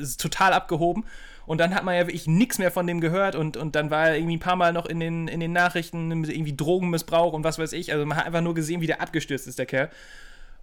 ist 0.00 0.20
total 0.20 0.52
abgehoben. 0.52 1.04
Und 1.46 1.58
dann 1.58 1.74
hat 1.74 1.84
man 1.84 1.94
ja 1.94 2.06
wirklich 2.06 2.26
nichts 2.26 2.58
mehr 2.58 2.70
von 2.70 2.86
dem 2.86 3.00
gehört 3.00 3.36
und, 3.36 3.56
und 3.56 3.76
dann 3.76 3.90
war 3.90 4.08
er 4.08 4.16
irgendwie 4.16 4.36
ein 4.36 4.40
paar 4.40 4.56
Mal 4.56 4.72
noch 4.72 4.86
in 4.86 4.98
den, 4.98 5.28
in 5.28 5.40
den 5.40 5.52
Nachrichten 5.52 6.10
irgendwie 6.10 6.56
Drogenmissbrauch 6.56 7.32
und 7.32 7.44
was 7.44 7.58
weiß 7.58 7.72
ich. 7.72 7.92
Also 7.92 8.04
man 8.04 8.18
hat 8.18 8.26
einfach 8.26 8.40
nur 8.40 8.54
gesehen, 8.54 8.80
wie 8.80 8.86
der 8.86 9.00
abgestürzt 9.00 9.46
ist, 9.46 9.58
der 9.58 9.66
Kerl. 9.66 9.90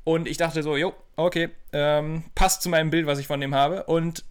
Und 0.04 0.28
ich 0.28 0.38
dachte 0.38 0.62
so, 0.64 0.76
jo, 0.76 0.94
okay, 1.16 1.50
ähm, 1.72 2.24
passt 2.36 2.62
zu 2.62 2.70
meinem 2.70 2.90
Bild, 2.90 3.06
was 3.08 3.20
ich 3.20 3.28
von 3.28 3.40
dem 3.40 3.56
habe. 3.56 3.86
Und 3.86 4.26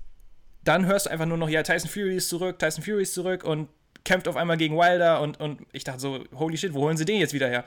dann 0.64 0.86
hörst 0.86 1.06
du 1.06 1.10
einfach 1.10 1.26
nur 1.26 1.38
noch, 1.38 1.48
ja, 1.48 1.62
Tyson 1.62 1.88
Fury 1.88 2.16
ist 2.16 2.28
zurück, 2.28 2.58
Tyson 2.58 2.84
Fury 2.84 3.02
ist 3.02 3.14
zurück 3.14 3.44
und 3.44 3.68
kämpft 4.04 4.28
auf 4.28 4.36
einmal 4.36 4.56
gegen 4.56 4.76
Wilder 4.76 5.20
und, 5.20 5.40
und 5.40 5.60
ich 5.72 5.84
dachte 5.84 6.00
so, 6.00 6.24
holy 6.34 6.56
shit, 6.56 6.74
wo 6.74 6.82
holen 6.82 6.96
sie 6.96 7.04
den 7.04 7.20
jetzt 7.20 7.32
wieder 7.32 7.48
her? 7.48 7.64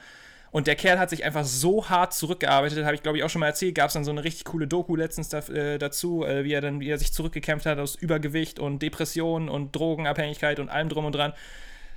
Und 0.55 0.67
der 0.67 0.77
Kerl 0.77 0.99
hat 0.99 1.09
sich 1.09 1.25
einfach 1.25 1.43
so 1.43 1.89
hart 1.89 2.13
zurückgearbeitet, 2.13 2.85
habe 2.85 2.95
ich 2.95 3.03
glaube 3.03 3.17
ich 3.17 3.25
auch 3.25 3.29
schon 3.29 3.41
mal 3.41 3.47
erzählt. 3.47 3.75
Gab 3.75 3.87
es 3.87 3.93
dann 3.93 4.05
so 4.05 4.11
eine 4.11 4.23
richtig 4.23 4.45
coole 4.45 4.67
Doku 4.67 4.95
letztens 4.95 5.27
da, 5.27 5.39
äh, 5.39 5.77
dazu, 5.77 6.23
äh, 6.23 6.45
wie 6.45 6.53
er 6.53 6.61
dann, 6.61 6.79
wie 6.79 6.89
er 6.89 6.97
sich 6.97 7.11
zurückgekämpft 7.11 7.65
hat 7.65 7.77
aus 7.77 7.95
Übergewicht 7.95 8.57
und 8.57 8.81
Depressionen 8.81 9.49
und 9.49 9.75
Drogenabhängigkeit 9.75 10.61
und 10.61 10.69
allem 10.69 10.87
drum 10.87 11.03
und 11.03 11.13
dran. 11.13 11.33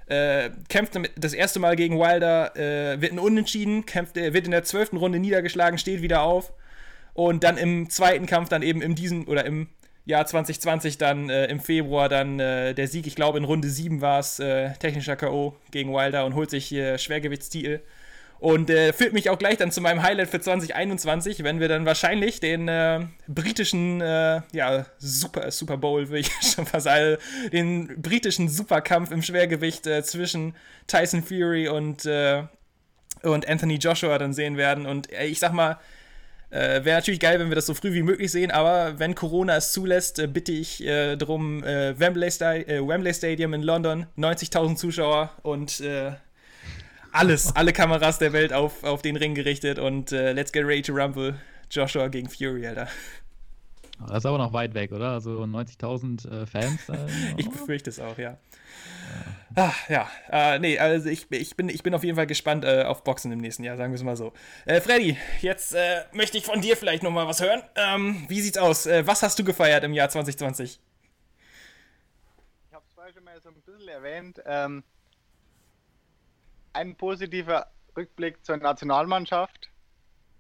Äh, 0.06 0.50
kämpft 0.68 0.98
das 1.14 1.34
erste 1.34 1.60
Mal 1.60 1.76
gegen 1.76 2.00
Wilder, 2.00 2.56
äh, 2.56 3.00
wird 3.00 3.12
ein 3.12 3.20
Unentschieden, 3.20 3.86
kämpft, 3.86 4.16
äh, 4.16 4.34
wird 4.34 4.46
in 4.46 4.50
der 4.50 4.64
zwölften 4.64 4.96
Runde 4.96 5.20
niedergeschlagen, 5.20 5.78
steht 5.78 6.02
wieder 6.02 6.22
auf. 6.22 6.52
Und 7.14 7.44
dann 7.44 7.58
im 7.58 7.88
zweiten 7.90 8.26
Kampf, 8.26 8.48
dann 8.48 8.62
eben 8.62 8.82
in 8.82 8.96
diesem 8.96 9.28
oder 9.28 9.44
im 9.44 9.68
Jahr 10.04 10.26
2020 10.26 10.98
dann 10.98 11.30
äh, 11.30 11.46
im 11.46 11.60
Februar 11.60 12.08
dann 12.08 12.40
äh, 12.40 12.74
der 12.74 12.88
Sieg, 12.88 13.06
ich 13.06 13.14
glaube 13.14 13.38
in 13.38 13.44
Runde 13.44 13.68
7 13.68 14.00
war 14.00 14.18
es, 14.18 14.40
äh, 14.40 14.72
technischer 14.80 15.14
K.O. 15.14 15.54
gegen 15.70 15.92
Wilder 15.92 16.26
und 16.26 16.34
holt 16.34 16.50
sich 16.50 16.66
hier 16.66 16.98
Schwergewichtstitel. 16.98 17.82
Und 18.40 18.70
äh, 18.70 18.92
führt 18.92 19.12
mich 19.12 19.30
auch 19.30 19.38
gleich 19.38 19.56
dann 19.56 19.72
zu 19.72 19.80
meinem 19.80 20.02
Highlight 20.02 20.28
für 20.28 20.40
2021, 20.40 21.42
wenn 21.42 21.58
wir 21.58 21.68
dann 21.68 21.86
wahrscheinlich 21.86 22.38
den 22.38 22.68
äh, 22.68 23.00
britischen, 23.26 24.00
äh, 24.00 24.42
ja, 24.52 24.86
Super, 24.98 25.50
Super 25.50 25.76
Bowl, 25.76 26.08
würde 26.08 26.20
ich 26.20 26.30
schon 26.54 26.64
fast 26.64 26.84
sagen, 26.84 27.16
den 27.52 28.00
britischen 28.00 28.48
Superkampf 28.48 29.10
im 29.10 29.22
Schwergewicht 29.22 29.86
äh, 29.88 30.04
zwischen 30.04 30.54
Tyson 30.86 31.24
Fury 31.24 31.68
und, 31.68 32.06
äh, 32.06 32.44
und 33.22 33.48
Anthony 33.48 33.74
Joshua 33.74 34.16
dann 34.18 34.32
sehen 34.32 34.56
werden. 34.56 34.86
Und 34.86 35.12
äh, 35.12 35.26
ich 35.26 35.40
sag 35.40 35.52
mal, 35.52 35.78
äh, 36.50 36.82
Wäre 36.82 36.96
natürlich 36.96 37.20
geil, 37.20 37.38
wenn 37.38 37.50
wir 37.50 37.56
das 37.56 37.66
so 37.66 37.74
früh 37.74 37.92
wie 37.92 38.02
möglich 38.02 38.32
sehen, 38.32 38.50
aber 38.50 38.98
wenn 38.98 39.14
Corona 39.14 39.56
es 39.56 39.72
zulässt, 39.72 40.18
äh, 40.18 40.26
bitte 40.26 40.52
ich 40.52 40.82
äh, 40.82 41.14
darum, 41.16 41.62
Wembley, 41.62 42.30
Sta 42.30 42.54
Wembley, 42.54 43.12
Stadium 43.12 43.52
in 43.52 43.62
London, 43.62 44.06
90.000 44.16 44.76
Zuschauer 44.76 45.30
und 45.42 45.82
alles, 47.12 47.54
alle 47.56 47.72
Kameras 47.72 48.18
der 48.18 48.32
Welt 48.32 48.52
auf, 48.52 48.84
auf 48.84 49.02
den 49.02 49.16
Ring 49.16 49.34
gerichtet 49.34 49.78
und 49.78 50.12
äh, 50.12 50.32
let's 50.32 50.52
get 50.52 50.64
ready 50.64 50.82
to 50.82 50.92
rumble. 50.92 51.34
Joshua 51.70 52.08
gegen 52.08 52.28
Fury, 52.28 52.66
Alter. 52.66 52.88
Das 54.06 54.18
ist 54.18 54.26
aber 54.26 54.38
noch 54.38 54.52
weit 54.52 54.74
weg, 54.74 54.92
oder? 54.92 55.10
Also 55.10 55.42
90.000 55.42 56.42
äh, 56.42 56.46
Fans. 56.46 56.88
Äh, 56.88 56.96
ich 57.36 57.50
befürchte 57.50 57.90
es 57.90 57.98
auch, 57.98 58.16
ja. 58.16 58.38
Ah, 59.54 59.72
ja, 59.88 60.08
äh, 60.30 60.58
nee, 60.58 60.78
also 60.78 61.08
ich, 61.08 61.26
ich, 61.32 61.56
bin, 61.56 61.68
ich 61.68 61.82
bin 61.82 61.94
auf 61.94 62.04
jeden 62.04 62.14
Fall 62.14 62.26
gespannt 62.26 62.64
äh, 62.64 62.84
auf 62.84 63.02
Boxen 63.02 63.32
im 63.32 63.40
nächsten 63.40 63.64
Jahr, 63.64 63.76
sagen 63.76 63.92
wir 63.92 63.96
es 63.96 64.04
mal 64.04 64.16
so. 64.16 64.32
Äh, 64.66 64.80
Freddy, 64.80 65.16
jetzt 65.40 65.74
äh, 65.74 66.04
möchte 66.12 66.38
ich 66.38 66.44
von 66.44 66.60
dir 66.60 66.76
vielleicht 66.76 67.02
nochmal 67.02 67.26
was 67.26 67.42
hören. 67.42 67.62
Ähm, 67.74 68.24
wie 68.28 68.40
sieht's 68.40 68.58
aus? 68.58 68.86
Äh, 68.86 69.06
was 69.06 69.22
hast 69.22 69.38
du 69.38 69.44
gefeiert 69.44 69.82
im 69.82 69.94
Jahr 69.94 70.10
2020? 70.10 70.78
Ich 72.68 72.74
habe 72.74 72.84
es 72.86 72.92
vorher 72.94 73.12
schon 73.12 73.24
mal 73.24 73.40
so 73.40 73.48
ein 73.48 73.54
bisschen 73.54 73.88
erwähnt. 73.88 74.40
Ähm, 74.46 74.84
ein 76.72 76.96
positiver 76.96 77.70
Rückblick 77.96 78.44
zur 78.44 78.56
Nationalmannschaft. 78.56 79.70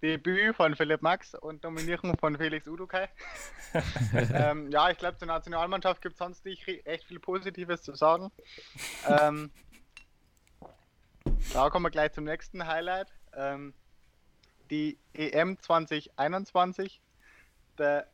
Debüt 0.02 0.54
von 0.54 0.76
Philipp 0.76 1.02
Max 1.02 1.34
und 1.34 1.64
Nominierung 1.64 2.16
von 2.18 2.36
Felix 2.36 2.68
Udukai. 2.68 3.08
ähm, 4.32 4.70
ja, 4.70 4.90
ich 4.90 4.98
glaube, 4.98 5.18
zur 5.18 5.26
Nationalmannschaft 5.26 6.02
gibt 6.02 6.12
es 6.12 6.18
sonst 6.18 6.44
nicht 6.44 6.68
echt 6.86 7.04
viel 7.04 7.18
Positives 7.18 7.82
zu 7.82 7.94
sagen. 7.94 8.30
Ähm, 9.08 9.50
da 11.52 11.68
kommen 11.68 11.86
wir 11.86 11.90
gleich 11.90 12.12
zum 12.12 12.24
nächsten 12.24 12.64
Highlight. 12.66 13.08
Ähm, 13.34 13.74
die 14.70 14.98
EM 15.14 15.58
2021. 15.60 17.00
Der 17.78 18.08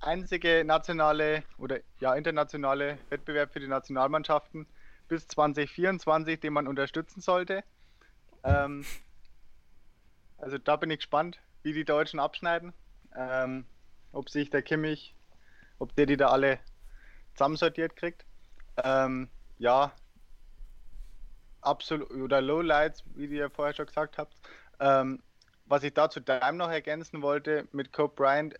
einzige 0.00 0.64
nationale 0.64 1.42
oder 1.58 1.80
ja 2.00 2.14
internationale 2.14 2.98
Wettbewerb 3.08 3.52
für 3.52 3.60
die 3.60 3.68
Nationalmannschaften 3.68 4.66
bis 5.08 5.26
2024, 5.28 6.40
den 6.40 6.52
man 6.52 6.68
unterstützen 6.68 7.20
sollte. 7.20 7.64
Ähm, 8.44 8.84
also 10.38 10.58
da 10.58 10.76
bin 10.76 10.90
ich 10.90 10.98
gespannt, 10.98 11.40
wie 11.62 11.72
die 11.72 11.84
Deutschen 11.84 12.20
abschneiden. 12.20 12.72
Ähm, 13.16 13.66
ob 14.12 14.30
sich 14.30 14.50
der 14.50 14.62
Kimmich, 14.62 15.14
ob 15.78 15.94
der 15.96 16.06
die 16.06 16.16
da 16.16 16.28
alle 16.28 16.58
zusammensortiert 17.34 17.96
kriegt. 17.96 18.24
Ähm, 18.82 19.28
ja, 19.58 19.92
absolut 21.60 22.10
oder 22.10 22.40
Lowlights, 22.40 23.04
wie 23.14 23.26
ihr 23.26 23.50
vorher 23.50 23.74
schon 23.74 23.86
gesagt 23.86 24.18
habt. 24.18 24.34
Ähm, 24.80 25.22
was 25.66 25.82
ich 25.82 25.92
dazu 25.92 26.20
Daim 26.20 26.56
noch 26.56 26.70
ergänzen 26.70 27.22
wollte 27.22 27.68
mit 27.72 27.92
Cope 27.92 28.14
Bryant, 28.16 28.54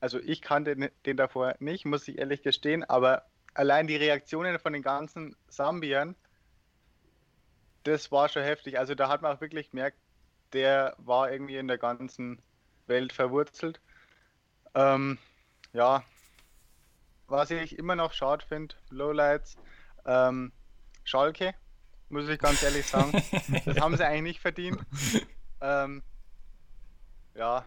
also 0.00 0.18
ich 0.20 0.40
kannte 0.42 0.90
den 1.04 1.16
davor 1.16 1.54
nicht, 1.58 1.84
muss 1.84 2.08
ich 2.08 2.18
ehrlich 2.18 2.42
gestehen, 2.42 2.84
aber 2.84 3.24
allein 3.58 3.88
die 3.88 3.96
Reaktionen 3.96 4.58
von 4.60 4.72
den 4.72 4.82
ganzen 4.82 5.34
Sambiern, 5.48 6.14
das 7.82 8.12
war 8.12 8.28
schon 8.28 8.44
heftig. 8.44 8.78
Also 8.78 8.94
da 8.94 9.08
hat 9.08 9.20
man 9.20 9.36
auch 9.36 9.40
wirklich 9.40 9.70
gemerkt, 9.70 9.98
der 10.52 10.94
war 10.98 11.32
irgendwie 11.32 11.56
in 11.56 11.66
der 11.66 11.76
ganzen 11.76 12.40
Welt 12.86 13.12
verwurzelt. 13.12 13.80
Ähm, 14.74 15.18
ja, 15.72 16.04
was 17.26 17.50
ich 17.50 17.76
immer 17.76 17.96
noch 17.96 18.12
schade 18.12 18.46
finde, 18.46 18.76
Lowlights, 18.90 19.56
ähm, 20.06 20.52
Schalke, 21.02 21.52
muss 22.10 22.28
ich 22.28 22.38
ganz 22.38 22.62
ehrlich 22.62 22.86
sagen. 22.86 23.10
das 23.64 23.80
haben 23.80 23.96
sie 23.96 24.06
eigentlich 24.06 24.22
nicht 24.22 24.40
verdient. 24.40 24.78
Ähm, 25.60 26.04
ja, 27.34 27.66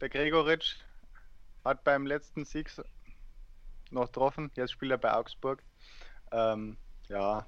der 0.00 0.08
Gregoritsch 0.08 0.76
hat 1.64 1.82
beim 1.82 2.06
letzten 2.06 2.44
Sieg 2.44 2.70
noch 3.90 4.06
getroffen. 4.06 4.50
Jetzt 4.54 4.72
spielt 4.72 4.92
er 4.92 4.98
bei 4.98 5.14
Augsburg. 5.14 5.62
Ähm, 6.32 6.76
ja, 7.08 7.46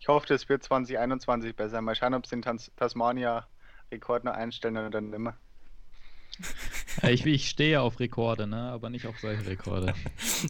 ich 0.00 0.08
hoffe, 0.08 0.26
das 0.26 0.48
wird 0.48 0.62
2021 0.62 1.56
besser. 1.56 1.80
Mal 1.80 1.94
schauen, 1.94 2.14
ob 2.14 2.26
sie 2.26 2.40
den 2.40 2.58
Tasmania-Rekord 2.76 4.24
noch 4.24 4.34
einstellen 4.34 4.76
oder 4.76 4.90
dann 4.90 5.10
nimmer. 5.10 5.36
Ja, 7.02 7.08
ich, 7.08 7.26
ich 7.26 7.48
stehe 7.48 7.80
auf 7.80 7.98
Rekorde, 7.98 8.46
ne? 8.46 8.70
aber 8.70 8.88
nicht 8.88 9.06
auf 9.08 9.18
solche 9.18 9.44
Rekorde. 9.46 9.94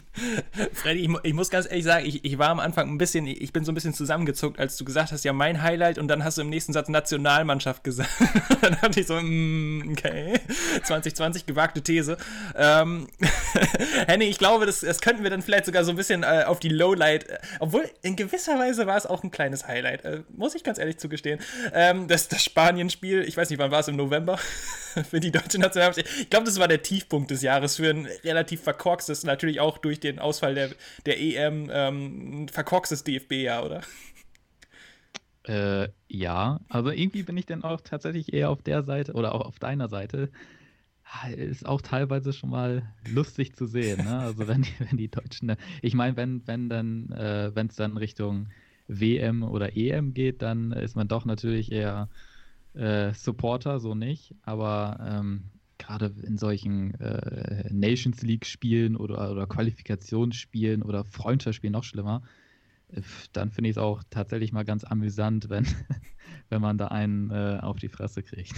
Freddy, 0.75 1.01
ich, 1.01 1.11
ich, 1.23 1.33
muss 1.33 1.49
ganz 1.49 1.67
ehrlich 1.67 1.85
sagen, 1.85 2.05
ich, 2.05 2.23
ich, 2.23 2.37
war 2.37 2.51
am 2.51 2.61
Anfang 2.61 2.91
ein 2.91 2.99
bisschen, 2.99 3.27
ich 3.27 3.51
bin 3.53 3.65
so 3.65 3.73
ein 3.73 3.75
bisschen 3.75 3.95
zusammengezuckt, 3.95 4.59
als 4.59 4.77
du 4.77 4.85
gesagt 4.85 5.11
hast, 5.11 5.25
ja, 5.25 5.33
mein 5.33 5.63
Highlight 5.63 5.99
und 5.99 6.09
dann 6.09 6.23
hast 6.23 6.37
du 6.37 6.43
im 6.43 6.51
nächsten 6.51 6.75
Satz 6.75 6.89
Nationalmannschaft 6.89 7.83
gesagt. 7.83 8.11
dann 8.61 8.81
hatte 8.83 9.01
ich 9.01 9.07
so, 9.07 9.19
mm, 9.19 9.93
okay, 9.93 10.39
2020 10.83 11.47
gewagte 11.47 11.81
These. 11.81 12.19
Ähm, 12.55 13.09
Henning, 14.07 14.29
ich 14.29 14.39
glaube, 14.39 14.67
das, 14.67 14.81
das 14.81 15.01
könnten 15.01 15.23
wir 15.23 15.31
dann 15.31 15.41
vielleicht 15.41 15.65
sogar 15.65 15.83
so 15.85 15.93
ein 15.93 15.97
bisschen 15.97 16.25
äh, 16.25 16.45
auf 16.47 16.61
die 16.61 16.69
Lowlight, 16.69 17.27
äh, 17.29 17.39
obwohl 17.59 17.89
in 18.03 18.17
gewisser 18.17 18.59
Weise 18.59 18.87
war 18.87 18.99
es 18.99 19.07
auch 19.07 19.25
ein 19.25 19.31
kleines 19.31 19.67
Highlight, 19.67 20.05
äh, 20.05 20.23
muss 20.37 20.55
ich 20.55 20.63
ganz 20.63 20.79
ehrlich 20.79 20.99
zugestehen. 20.99 21.41
Ähm, 21.73 22.07
das, 22.07 22.29
das 22.29 22.45
Spanien-Spiel, 22.45 23.23
ich 23.23 23.35
weiß 23.37 23.49
nicht, 23.49 23.59
wann 23.59 23.71
war 23.71 23.81
es, 23.81 23.89
im 23.89 23.97
November? 23.97 24.39
für 25.03 25.21
die 25.21 25.31
deutsche 25.31 25.59
Nationalmannschaft. 25.59 25.74
Ich 25.77 26.31
glaube, 26.31 26.47
das 26.47 26.59
war 26.59 26.69
der 26.69 26.83
Tiefpunkt 26.83 27.31
des 27.31 27.43
Jahres 27.43 27.77
für 27.77 27.91
ein 27.91 28.07
relativ 28.25 28.63
verkorkstes, 28.63 29.25
natürlich 29.25 29.61
auch 29.61 29.79
durch 29.79 30.01
den 30.01 30.19
Ausfall 30.19 30.55
der, 30.55 30.71
der 31.07 31.21
EM, 31.21 31.71
ähm, 31.73 32.49
verkorkstes 32.49 33.05
DFB-Jahr, 33.05 33.65
oder? 33.65 33.83
Äh, 35.45 35.89
ja, 36.09 36.61
also 36.69 36.91
irgendwie 36.91 37.23
bin 37.23 37.37
ich 37.37 37.47
dann 37.47 37.65
auch 37.65 37.81
tatsächlich 37.83 38.33
eher 38.33 38.51
auf 38.51 38.63
der 38.63 38.83
Seite 38.83 39.13
oder 39.13 39.35
auch 39.35 39.43
auf 39.43 39.59
deiner 39.59 39.89
Seite. 39.89 40.31
Ah, 41.05 41.29
ist 41.29 41.67
auch 41.67 41.83
teilweise 41.83 42.33
schon 42.33 42.51
mal 42.51 42.83
lustig 43.13 43.55
zu 43.55 43.67
sehen, 43.67 44.05
ne? 44.05 44.19
Also 44.21 44.49
wenn 44.49 44.63
die, 44.63 44.73
wenn 44.79 44.97
die 44.97 45.11
Deutschen, 45.11 45.55
ich 45.83 45.95
meine, 45.95 46.17
wenn, 46.17 46.47
wenn 46.47 46.69
dann, 46.69 47.13
äh, 47.13 47.55
wenn 47.55 47.67
es 47.67 47.77
dann 47.77 47.99
Richtung 47.99 48.49
WM 48.89 49.43
oder 49.43 49.77
EM 49.77 50.15
geht, 50.15 50.43
dann 50.43 50.73
ist 50.73 50.97
man 50.97 51.09
doch 51.09 51.25
natürlich 51.25 51.73
eher 51.73 52.09
äh, 52.75 53.13
Supporter, 53.13 53.81
so 53.81 53.95
nicht. 53.95 54.35
Aber 54.43 54.99
ähm, 55.07 55.45
gerade 55.85 56.15
in 56.23 56.39
solchen 56.39 56.95
äh, 57.01 57.69
Nations 57.73 58.23
League-Spielen 58.23 58.97
oder, 58.97 59.31
oder 59.31 59.47
Qualifikationsspielen 59.47 60.83
oder 60.83 61.05
Freundschaftsspielen 61.05 61.73
noch 61.73 61.85
schlimmer, 61.85 62.23
äh, 62.89 63.03
dann 63.33 63.51
finde 63.51 63.71
ich 63.71 63.77
es 63.77 63.83
auch 63.83 64.03
tatsächlich 64.11 64.53
mal 64.53 64.65
ganz 64.65 64.85
amüsant, 64.85 65.51
wenn, 65.51 65.67
wenn 66.49 66.63
man 66.63 66.79
da 66.79 66.89
einen 66.89 67.31
äh, 67.31 67.59
auf 67.61 67.77
die 67.77 67.89
Fresse 67.89 68.23
kriegt. 68.23 68.55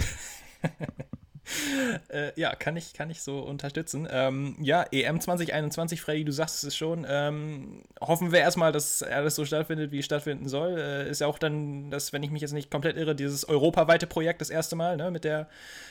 äh, 2.09 2.39
ja, 2.39 2.55
kann 2.55 2.77
ich, 2.77 2.93
kann 2.93 3.11
ich 3.11 3.23
so 3.23 3.41
unterstützen. 3.41 4.09
Ähm, 4.11 4.57
ja, 4.61 4.85
EM 4.91 5.21
2021, 5.21 6.01
Freddy, 6.01 6.25
du 6.25 6.33
sagst 6.33 6.65
es 6.65 6.77
schon. 6.77 7.07
Ähm, 7.09 7.83
hoffen 8.01 8.33
wir 8.33 8.41
erstmal, 8.41 8.73
dass 8.73 9.03
alles 9.03 9.37
so 9.37 9.45
stattfindet, 9.45 9.93
wie 9.93 10.01
es 10.01 10.05
stattfinden 10.05 10.49
soll. 10.49 10.79
Äh, 10.79 11.11
ist 11.11 11.21
ja 11.21 11.27
auch 11.27 11.39
dann, 11.39 11.91
das, 11.91 12.13
wenn 12.13 12.23
ich 12.23 12.31
mich 12.31 12.43
jetzt 12.43 12.53
nicht 12.53 12.71
komplett 12.71 12.97
irre, 12.97 13.15
dieses 13.15 13.49
europaweite 13.49 14.07
Projekt 14.07 14.41
das 14.41 14.51
erste 14.51 14.77
Mal, 14.77 14.97
ne, 14.97 15.11
mit, 15.11 15.25
der, 15.25 15.49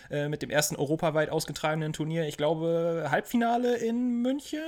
äh, 0.10 0.28
mit 0.28 0.42
dem 0.42 0.50
ersten 0.50 0.76
europaweit 0.76 1.30
ausgetragenen 1.30 1.94
Turnier. 1.94 2.28
Ich 2.28 2.38
glaube, 2.38 3.08
Halbfinale 3.10 3.78
in 3.78 4.22
München. 4.22 4.60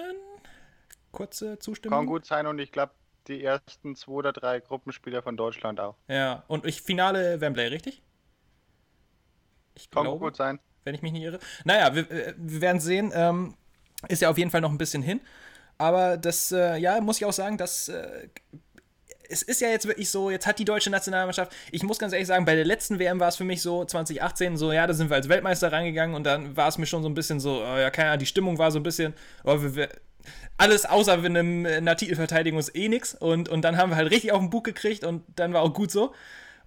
Kurze 1.12 1.60
Zustimmung. 1.60 2.00
Kann 2.00 2.06
gut 2.06 2.26
sein 2.26 2.48
und 2.48 2.60
ich 2.60 2.72
glaube, 2.72 2.94
die 3.28 3.44
ersten 3.44 3.96
zwei 3.96 4.14
oder 4.14 4.32
drei 4.32 4.60
Gruppenspieler 4.62 5.22
von 5.22 5.36
Deutschland 5.36 5.80
auch. 5.80 5.96
Ja, 6.08 6.44
und 6.48 6.66
ich 6.66 6.82
Finale 6.82 7.42
Wembley, 7.42 7.68
richtig? 7.68 8.02
Ich 9.76 9.90
Kann 9.90 10.04
glaube, 10.04 10.20
gut 10.20 10.36
sein 10.36 10.60
wenn 10.88 10.96
ich 10.96 11.04
mich 11.04 11.12
nicht 11.12 11.24
irre. 11.24 11.40
Naja, 11.64 11.94
wir, 11.94 12.10
äh, 12.10 12.34
wir 12.36 12.62
werden 12.62 12.80
sehen. 12.80 13.12
Ähm, 13.14 13.54
ist 14.08 14.22
ja 14.22 14.30
auf 14.30 14.38
jeden 14.38 14.52
Fall 14.52 14.62
noch 14.62 14.72
ein 14.72 14.78
bisschen 14.78 15.04
hin. 15.04 15.22
Aber 15.78 16.18
das, 16.18 16.52
äh, 16.52 16.78
ja, 16.78 17.00
muss 17.02 17.18
ich 17.18 17.26
auch 17.26 17.34
sagen, 17.34 17.58
dass. 17.58 17.90
Äh, 17.90 18.30
es 19.30 19.42
ist 19.42 19.60
ja 19.60 19.68
jetzt 19.68 19.86
wirklich 19.86 20.10
so, 20.10 20.32
jetzt 20.32 20.48
hat 20.48 20.58
die 20.58 20.64
deutsche 20.64 20.90
Nationalmannschaft, 20.90 21.52
ich 21.74 21.84
muss 21.84 22.00
ganz 22.00 22.14
ehrlich 22.14 22.30
sagen, 22.30 22.46
bei 22.46 22.56
der 22.56 22.64
letzten 22.64 22.98
WM 22.98 23.20
war 23.20 23.28
es 23.28 23.36
für 23.36 23.44
mich 23.44 23.62
so, 23.62 23.84
2018, 23.84 24.56
so, 24.56 24.72
ja, 24.72 24.88
da 24.88 24.94
sind 24.94 25.10
wir 25.10 25.18
als 25.18 25.28
Weltmeister 25.28 25.70
reingegangen 25.70 26.16
und 26.16 26.24
dann 26.24 26.56
war 26.56 26.70
es 26.70 26.78
mir 26.78 26.86
schon 26.86 27.04
so 27.04 27.10
ein 27.10 27.14
bisschen 27.14 27.42
so, 27.42 27.62
oh, 27.62 27.78
ja, 27.78 27.90
keine 27.90 28.12
Ahnung, 28.12 28.20
die 28.20 28.26
Stimmung 28.26 28.58
war 28.58 28.72
so 28.72 28.80
ein 28.80 28.84
bisschen, 28.84 29.14
oh, 29.44 29.62
wir, 29.62 29.76
wir, 29.76 29.90
alles 30.58 30.86
außer 30.86 31.24
wir 31.24 31.36
in 31.36 31.68
einer 31.68 31.98
Titelverteidigung 31.98 32.58
ist 32.58 32.74
eh 32.74 32.88
nix 32.88 33.16
und, 33.16 33.50
und 33.50 33.64
dann 33.64 33.76
haben 33.76 33.92
wir 33.92 33.98
halt 33.98 34.12
richtig 34.12 34.32
auf 34.32 34.40
den 34.40 34.50
Bug 34.50 34.64
gekriegt 34.64 35.04
und 35.04 35.24
dann 35.36 35.52
war 35.52 35.62
auch 35.62 35.74
gut 35.74 35.92
so. 35.92 36.14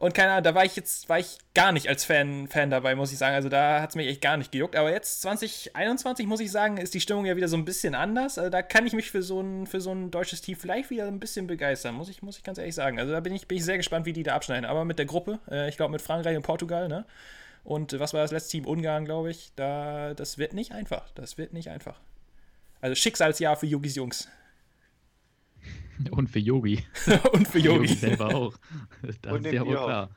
Und 0.01 0.15
keine 0.15 0.33
Ahnung, 0.33 0.45
da 0.45 0.55
war 0.55 0.65
ich 0.65 0.77
jetzt, 0.77 1.11
war 1.11 1.19
ich 1.19 1.37
gar 1.55 1.73
nicht 1.73 1.87
als 1.87 2.07
Fan, 2.07 2.49
Fan 2.49 2.71
dabei, 2.71 2.95
muss 2.95 3.13
ich 3.13 3.19
sagen. 3.19 3.35
Also 3.35 3.51
da 3.51 3.83
hat 3.83 3.91
es 3.91 3.97
mich 3.97 4.07
echt 4.07 4.23
gar 4.23 4.39
nicht 4.39 4.51
gejuckt. 4.51 4.75
Aber 4.75 4.91
jetzt, 4.91 5.21
2021, 5.21 6.27
muss 6.27 6.41
ich 6.41 6.51
sagen, 6.51 6.79
ist 6.79 6.95
die 6.95 7.03
Stimmung 7.03 7.27
ja 7.27 7.37
wieder 7.37 7.49
so 7.49 7.57
ein 7.59 7.67
bisschen 7.67 7.95
anders. 7.95 8.39
Also 8.39 8.49
da 8.49 8.63
kann 8.63 8.87
ich 8.87 8.95
mich 8.95 9.11
für 9.11 9.23
so 9.23 9.43
ein, 9.43 9.67
für 9.67 9.83
so 9.83 9.93
ein 9.93 10.11
deutsches 10.11 10.41
Team 10.41 10.57
vielleicht 10.57 10.89
wieder 10.89 11.07
ein 11.07 11.21
bisschen 11.21 11.47
begeistern, 11.47 11.97
muss 11.97 12.09
ich, 12.09 12.23
muss 12.23 12.39
ich 12.39 12.43
ganz 12.43 12.57
ehrlich 12.57 12.75
sagen. 12.75 12.99
Also 12.99 13.13
da 13.13 13.21
bin 13.21 13.35
ich, 13.35 13.47
bin 13.47 13.59
ich 13.59 13.65
sehr 13.67 13.77
gespannt, 13.77 14.07
wie 14.07 14.15
die 14.15 14.23
da 14.23 14.35
abschneiden. 14.35 14.65
Aber 14.65 14.87
mit 14.87 14.99
der 14.99 15.05
Gruppe, 15.05 15.39
äh, 15.51 15.69
ich 15.69 15.77
glaube 15.77 15.93
mit 15.93 16.01
Frankreich 16.01 16.35
und 16.35 16.45
Portugal, 16.45 16.89
ne? 16.89 17.05
Und 17.63 18.01
was 18.01 18.15
war 18.15 18.23
das 18.23 18.31
letzte 18.31 18.53
Team? 18.53 18.65
Ungarn, 18.67 19.05
glaube 19.05 19.31
ich. 19.31 19.53
Da, 19.55 20.15
das 20.15 20.39
wird 20.39 20.55
nicht 20.55 20.73
einfach. 20.73 21.11
Das 21.15 21.37
wird 21.37 21.53
nicht 21.53 21.69
einfach. 21.69 22.01
Also 22.81 22.95
Schicksalsjahr 22.95 23.55
für 23.55 23.67
Yogis 23.67 23.97
Jungs. 23.97 24.29
Und 26.11 26.29
für 26.29 26.39
Yogi. 26.39 26.85
und 27.33 27.49
für 27.49 27.59
Yogi. 27.59 27.95
Selber 27.95 28.35
auch. 28.35 28.55
Das 29.23 29.33
und 29.33 29.47
ist 29.47 29.53
ja 29.53 29.67
wohl 29.67 29.77
klar. 29.77 30.11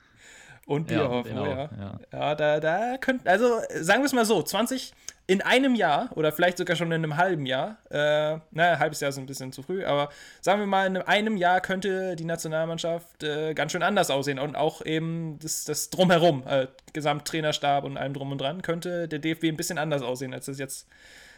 Und 0.65 0.87
Bierhoff, 0.87 1.27
ja, 1.27 1.41
oh, 1.41 1.45
ja. 1.45 1.69
ja. 1.77 1.99
Ja, 2.11 2.35
da, 2.35 2.59
da 2.59 2.97
könnten, 2.97 3.27
also 3.27 3.59
sagen 3.81 4.01
wir 4.01 4.05
es 4.05 4.13
mal 4.13 4.23
so, 4.23 4.41
20 4.41 4.93
in 5.27 5.41
einem 5.41 5.75
Jahr 5.75 6.09
oder 6.15 6.31
vielleicht 6.31 6.57
sogar 6.57 6.75
schon 6.75 6.87
in 6.87 7.03
einem 7.03 7.17
halben 7.17 7.45
Jahr, 7.45 7.77
äh, 7.89 8.39
naja, 8.51 8.79
halbes 8.79 8.99
Jahr 8.99 9.09
ist 9.09 9.17
ein 9.17 9.25
bisschen 9.25 9.51
zu 9.51 9.61
früh, 9.61 9.85
aber 9.85 10.09
sagen 10.41 10.59
wir 10.59 10.67
mal, 10.67 10.85
in 10.85 10.97
einem 10.97 11.37
Jahr 11.37 11.61
könnte 11.61 12.15
die 12.15 12.25
Nationalmannschaft 12.25 13.23
äh, 13.23 13.53
ganz 13.53 13.71
schön 13.71 13.83
anders 13.83 14.09
aussehen 14.09 14.39
und 14.39 14.55
auch 14.55 14.85
eben 14.85 15.37
das, 15.39 15.65
das 15.65 15.89
Drumherum, 15.89 16.43
äh, 16.47 16.67
Gesamttrainerstab 16.93 17.83
und 17.83 17.97
allem 17.97 18.13
Drum 18.13 18.31
und 18.31 18.39
Dran, 18.39 18.61
könnte 18.61 19.07
der 19.07 19.19
DFB 19.19 19.45
ein 19.45 19.57
bisschen 19.57 19.77
anders 19.77 20.01
aussehen, 20.01 20.33
als 20.33 20.45
das 20.45 20.59
jetzt, 20.59 20.87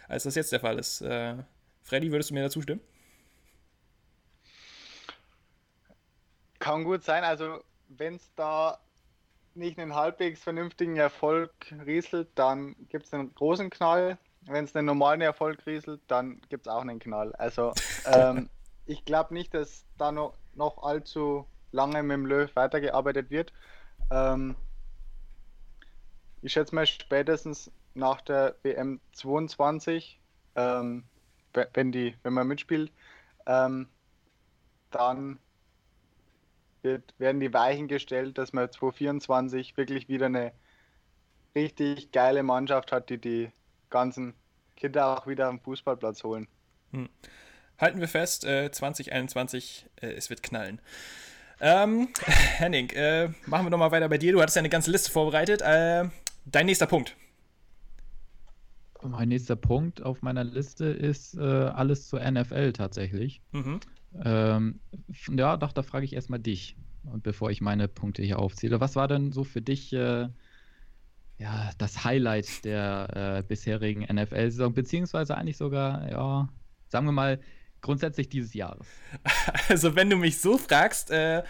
als 0.07 0.23
das 0.23 0.35
jetzt 0.35 0.51
der 0.51 0.59
Fall 0.59 0.79
ist. 0.79 1.01
Äh, 1.01 1.35
Freddy, 1.83 2.11
würdest 2.11 2.31
du 2.31 2.33
mir 2.33 2.43
dazu 2.43 2.61
stimmen? 2.61 2.81
Kann 6.65 6.83
gut 6.83 7.03
sein. 7.03 7.23
Also, 7.23 7.63
wenn 7.89 8.15
es 8.15 8.33
da 8.33 8.79
nicht 9.53 9.77
einen 9.77 9.93
halbwegs 9.93 10.41
vernünftigen 10.41 10.97
Erfolg 10.97 11.51
rieselt, 11.85 12.27
dann 12.33 12.75
gibt 12.89 13.05
es 13.05 13.13
einen 13.13 13.35
großen 13.35 13.69
Knall. 13.69 14.17
Wenn 14.41 14.65
es 14.65 14.75
einen 14.75 14.87
normalen 14.87 15.21
Erfolg 15.21 15.63
rieselt, 15.67 16.01
dann 16.07 16.41
gibt 16.49 16.65
es 16.65 16.73
auch 16.73 16.81
einen 16.81 16.97
Knall. 16.97 17.35
Also, 17.35 17.71
ähm, 18.11 18.49
ich 18.87 19.05
glaube 19.05 19.35
nicht, 19.35 19.53
dass 19.53 19.85
da 19.99 20.11
noch, 20.11 20.33
noch 20.55 20.81
allzu 20.81 21.45
lange 21.71 22.01
mit 22.01 22.15
dem 22.15 22.25
Löw 22.25 22.49
weitergearbeitet 22.55 23.29
wird. 23.29 23.53
Ähm, 24.09 24.55
ich 26.41 26.51
schätze 26.51 26.73
mal 26.73 26.87
spätestens 26.87 27.69
nach 27.93 28.21
der 28.21 28.55
WM 28.63 28.99
22, 29.11 30.19
ähm, 30.55 31.03
wenn, 31.75 31.91
die, 31.91 32.15
wenn 32.23 32.33
man 32.33 32.47
mitspielt, 32.47 32.91
ähm, 33.45 33.87
dann 34.89 35.37
wird, 36.85 37.13
werden 37.17 37.41
die 37.41 37.53
Weichen 37.53 37.89
gestellt, 37.89 38.37
dass 38.37 38.53
man 38.53 38.71
2024 38.71 39.75
wirklich 39.75 40.07
wieder 40.07 40.27
eine 40.27 40.53
richtig 41.53 42.13
geile 42.13 42.43
Mannschaft 42.43 42.93
hat, 42.93 43.09
die 43.09 43.17
die 43.17 43.51
ganzen 43.89 44.33
Kinder 44.77 45.07
auch 45.07 45.27
wieder 45.27 45.47
am 45.47 45.59
Fußballplatz 45.59 46.23
holen. 46.23 46.47
Hm. 46.91 47.09
Halten 47.77 47.99
wir 47.99 48.07
fest, 48.07 48.45
äh, 48.45 48.71
2021, 48.71 49.87
äh, 49.97 50.07
es 50.07 50.29
wird 50.29 50.43
knallen. 50.43 50.79
Ähm, 51.59 52.09
Henning, 52.25 52.89
äh, 52.91 53.29
machen 53.45 53.65
wir 53.65 53.69
nochmal 53.69 53.91
weiter 53.91 54.07
bei 54.07 54.17
dir. 54.17 54.31
Du 54.31 54.41
hattest 54.41 54.55
ja 54.55 54.61
eine 54.61 54.69
ganze 54.69 54.91
Liste 54.91 55.11
vorbereitet. 55.11 55.61
Äh, 55.61 56.05
dein 56.45 56.65
nächster 56.65 56.87
Punkt. 56.87 57.15
Mein 59.01 59.29
nächster 59.29 59.55
Punkt 59.55 60.01
auf 60.01 60.21
meiner 60.21 60.43
Liste 60.43 60.85
ist 60.85 61.35
äh, 61.35 61.41
alles 61.41 62.07
zur 62.07 62.19
NFL 62.19 62.73
tatsächlich. 62.73 63.41
Mhm. 63.51 63.79
Ähm, 64.23 64.79
ja, 65.35 65.57
doch, 65.57 65.73
da 65.73 65.83
frage 65.83 66.05
ich 66.05 66.13
erstmal 66.13 66.39
dich, 66.39 66.77
bevor 67.03 67.51
ich 67.51 67.61
meine 67.61 67.87
Punkte 67.87 68.23
hier 68.23 68.39
aufzähle. 68.39 68.79
Was 68.79 68.95
war 68.95 69.07
denn 69.07 69.31
so 69.31 69.43
für 69.43 69.61
dich 69.61 69.93
äh, 69.93 70.29
ja, 71.37 71.71
das 71.77 72.03
Highlight 72.03 72.63
der 72.65 73.39
äh, 73.39 73.43
bisherigen 73.43 74.01
NFL-Saison, 74.03 74.73
beziehungsweise 74.73 75.35
eigentlich 75.35 75.57
sogar, 75.57 76.09
ja, 76.09 76.49
sagen 76.87 77.05
wir 77.05 77.11
mal, 77.11 77.39
grundsätzlich 77.85 78.29
dieses 78.29 78.53
Jahres? 78.53 78.85
Also, 79.69 79.95
wenn 79.95 80.09
du 80.09 80.17
mich 80.17 80.41
so 80.41 80.57
fragst, 80.57 81.09
äh, 81.09 81.43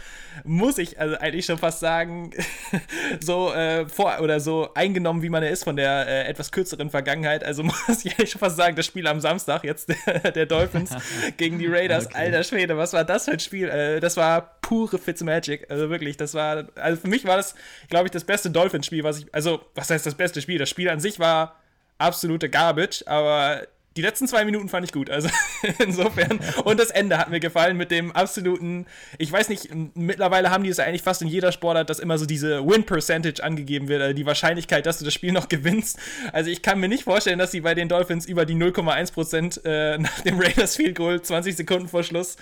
muss 0.43 0.78
ich 0.78 1.00
also 1.00 1.17
eigentlich 1.17 1.45
schon 1.45 1.58
fast 1.58 1.80
sagen, 1.80 2.32
so 3.19 3.52
äh, 3.54 3.88
vor 3.89 4.19
oder 4.21 4.39
so 4.39 4.69
eingenommen, 4.74 5.21
wie 5.21 5.30
man 5.30 5.43
er 5.43 5.50
ist 5.50 5.63
von 5.63 5.76
der 5.76 6.08
äh, 6.08 6.28
etwas 6.28 6.52
kürzeren 6.52 6.89
Vergangenheit. 6.89 7.43
Also 7.43 7.63
muss 7.88 8.06
ich 8.06 8.13
eigentlich 8.13 8.32
schon 8.32 8.39
fast 8.39 8.58
sagen, 8.58 8.76
das 8.76 8.86
Spiel 8.86 9.08
am 9.08 9.19
Samstag 9.19 9.63
jetzt 9.63 9.89
der, 9.89 10.32
der 10.32 10.45
Dolphins 10.45 10.91
gegen 11.38 11.60
die 11.60 11.67
Raiders. 11.67 12.08
Okay. 12.08 12.17
Alter 12.17 12.43
Schwede, 12.43 12.78
was 12.78 12.93
war 12.93 13.04
das 13.04 13.26
für 13.26 13.32
ein 13.32 13.39
Spiel? 13.39 13.69
Äh, 13.69 14.00
das 14.00 14.17
war 14.17 14.60
pure 14.62 14.98
Fitzmagic. 14.98 15.69
Also 15.69 15.89
wirklich, 15.89 16.17
das 16.17 16.34
war, 16.34 16.67
also 16.76 17.02
für 17.02 17.08
mich 17.08 17.26
war 17.26 17.38
das, 17.38 17.56
glaube 17.89 18.06
ich, 18.06 18.12
das 18.12 18.24
beste 18.24 18.52
Dolphins-Spiel, 18.52 19.04
was 19.04 19.19
ich, 19.19 19.34
also 19.34 19.62
was 19.74 19.89
heißt 19.89 20.06
das 20.06 20.15
beste 20.15 20.41
Spiel? 20.41 20.60
Das 20.60 20.69
Spiel 20.69 20.89
an 20.89 21.00
sich 21.00 21.19
war 21.19 21.56
absolute 21.98 22.50
Garbage, 22.50 23.04
aber 23.08 23.67
die 23.97 24.01
letzten 24.01 24.27
zwei 24.27 24.43
Minuten 24.43 24.67
fand 24.67 24.86
ich 24.86 24.91
gut, 24.91 25.10
also 25.10 25.29
insofern. 25.79 26.39
Und 26.65 26.79
das 26.79 26.89
Ende 26.89 27.17
hat 27.17 27.29
mir 27.29 27.39
gefallen 27.39 27.77
mit 27.77 27.91
dem 27.91 28.12
absoluten, 28.12 28.86
ich 29.17 29.31
weiß 29.31 29.47
nicht, 29.47 29.69
mittlerweile 29.95 30.49
haben 30.51 30.65
die 30.65 30.69
es 30.69 30.79
eigentlich 30.79 31.01
fast 31.01 31.21
in 31.21 31.29
jeder 31.29 31.53
Sportart, 31.53 31.89
dass 31.89 31.99
immer 31.99 32.17
so 32.17 32.25
diese 32.25 32.65
Win-Percentage 32.67 33.41
angegeben 33.41 33.88
wird, 33.88 34.01
also 34.01 34.13
die 34.13 34.25
Wahrscheinlichkeit, 34.25 34.86
dass 34.86 34.99
du 34.99 35.05
das 35.05 35.13
Spiel 35.13 35.31
noch 35.31 35.47
gewinnst. 35.55 35.97
Also 36.34 36.49
ich 36.49 36.62
kann 36.62 36.79
mir 36.79 36.89
nicht 36.89 37.05
vorstellen, 37.05 37.39
dass 37.39 37.51
sie 37.51 37.62
bei 37.62 37.73
den 37.73 37.88
Dolphins 37.88 38.25
über 38.25 38.45
die 38.45 38.55
0,1% 38.55 39.65
äh, 39.65 39.97
nach 39.97 40.19
dem 40.21 40.39
Raiders 40.39 40.75
Field 40.75 40.95
Goal, 40.95 41.21
20 41.21 41.55
Sekunden 41.55 41.88
vor 41.88 42.03
Schluss, 42.03 42.36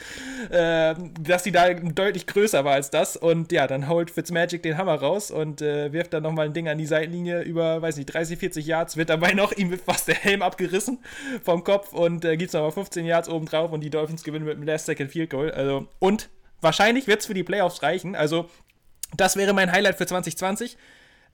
äh, 0.50 0.96
dass 1.22 1.44
sie 1.44 1.52
da 1.52 1.72
deutlich 1.72 2.26
größer 2.26 2.66
war 2.66 2.74
als 2.74 2.90
das. 2.90 3.16
Und 3.16 3.52
ja, 3.52 3.68
dann 3.68 3.88
holt 3.88 4.10
Fitzmagic 4.10 4.64
den 4.64 4.78
Hammer 4.78 4.96
raus 4.96 5.30
und 5.30 5.62
äh, 5.62 5.94
wirft 5.94 6.14
dann 6.14 6.24
nochmal 6.24 6.48
ein 6.48 6.54
Ding 6.54 6.68
an 6.68 6.80
die 6.80 6.88
Seitenlinie 6.88 7.44
über, 7.44 7.80
weiß 7.84 7.98
nicht, 7.98 8.08
30, 8.08 8.40
40 8.40 8.66
Yards, 8.66 8.98
wird 8.98 9.10
dabei 9.10 9.34
noch, 9.34 9.52
ihm 9.52 9.78
fast 9.78 10.08
der 10.08 10.16
Helm 10.16 10.42
abgerissen 10.42 10.98
vom 11.44 11.64
Kopf 11.64 11.94
und 11.94 12.26
äh, 12.26 12.38
gibt 12.38 12.50
es 12.50 12.54
nochmal 12.54 12.72
15 12.72 13.06
Yards 13.06 13.30
oben 13.30 13.46
drauf 13.46 13.72
und 13.72 13.82
die 13.82 13.90
Dolphins 13.90 14.24
gewinnen 14.24 14.46
mit 14.46 14.58
dem 14.58 14.64
Last 14.64 14.86
Second 14.86 15.12
Field 15.12 15.30
Goal. 15.30 15.52
Also, 15.52 15.88
und 16.00 16.30
wahrscheinlich 16.62 17.08
wird 17.08 17.22
es 17.22 17.26
für 17.26 17.34
die 17.34 17.44
Playoffs 17.44 17.84
reichen. 17.84 18.16
Also, 18.16 18.50
das 19.16 19.36
wäre 19.36 19.54
mein 19.54 19.72
Highlight 19.72 19.98
für 19.98 20.06
2020. 20.06 20.78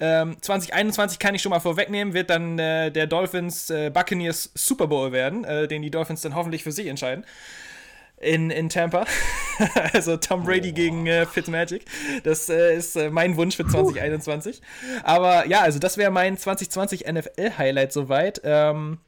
Ähm, 0.02 0.38
2021 0.42 1.20
kann 1.20 1.36
ich 1.36 1.42
schon 1.42 1.50
mal 1.50 1.60
vorwegnehmen, 1.60 2.14
wird 2.14 2.30
dann 2.30 2.58
äh, 2.58 2.90
der 2.90 3.06
Dolphins 3.06 3.70
äh, 3.70 3.90
Buccaneers 3.90 4.52
Super 4.56 4.88
Bowl 4.88 5.12
werden, 5.12 5.44
äh, 5.44 5.68
den 5.68 5.82
die 5.82 5.92
Dolphins 5.92 6.22
dann 6.22 6.36
hoffentlich 6.36 6.64
für 6.64 6.72
sich 6.72 6.88
entscheiden. 6.88 7.26
in, 8.22 8.50
in 8.50 8.70
Tampa. 8.70 9.06
also 9.94 10.18
Tom 10.18 10.44
Brady 10.44 10.70
oh. 10.72 10.74
gegen 10.74 11.08
äh, 11.08 11.26
Fitzmagic. 11.26 11.86
Das 12.24 12.50
äh, 12.50 12.76
ist 12.76 12.96
äh, 12.96 13.10
mein 13.10 13.38
Wunsch 13.38 13.56
für 13.56 13.68
2021. 13.68 14.62
Aber 15.04 15.48
ja, 15.48 15.62
also 15.62 15.80
das 15.80 15.98
wäre 15.98 16.12
mein 16.12 16.38
2020 16.38 17.06
NFL-Highlight 17.08 17.92
soweit. 17.92 18.42
Ähm, 18.44 19.00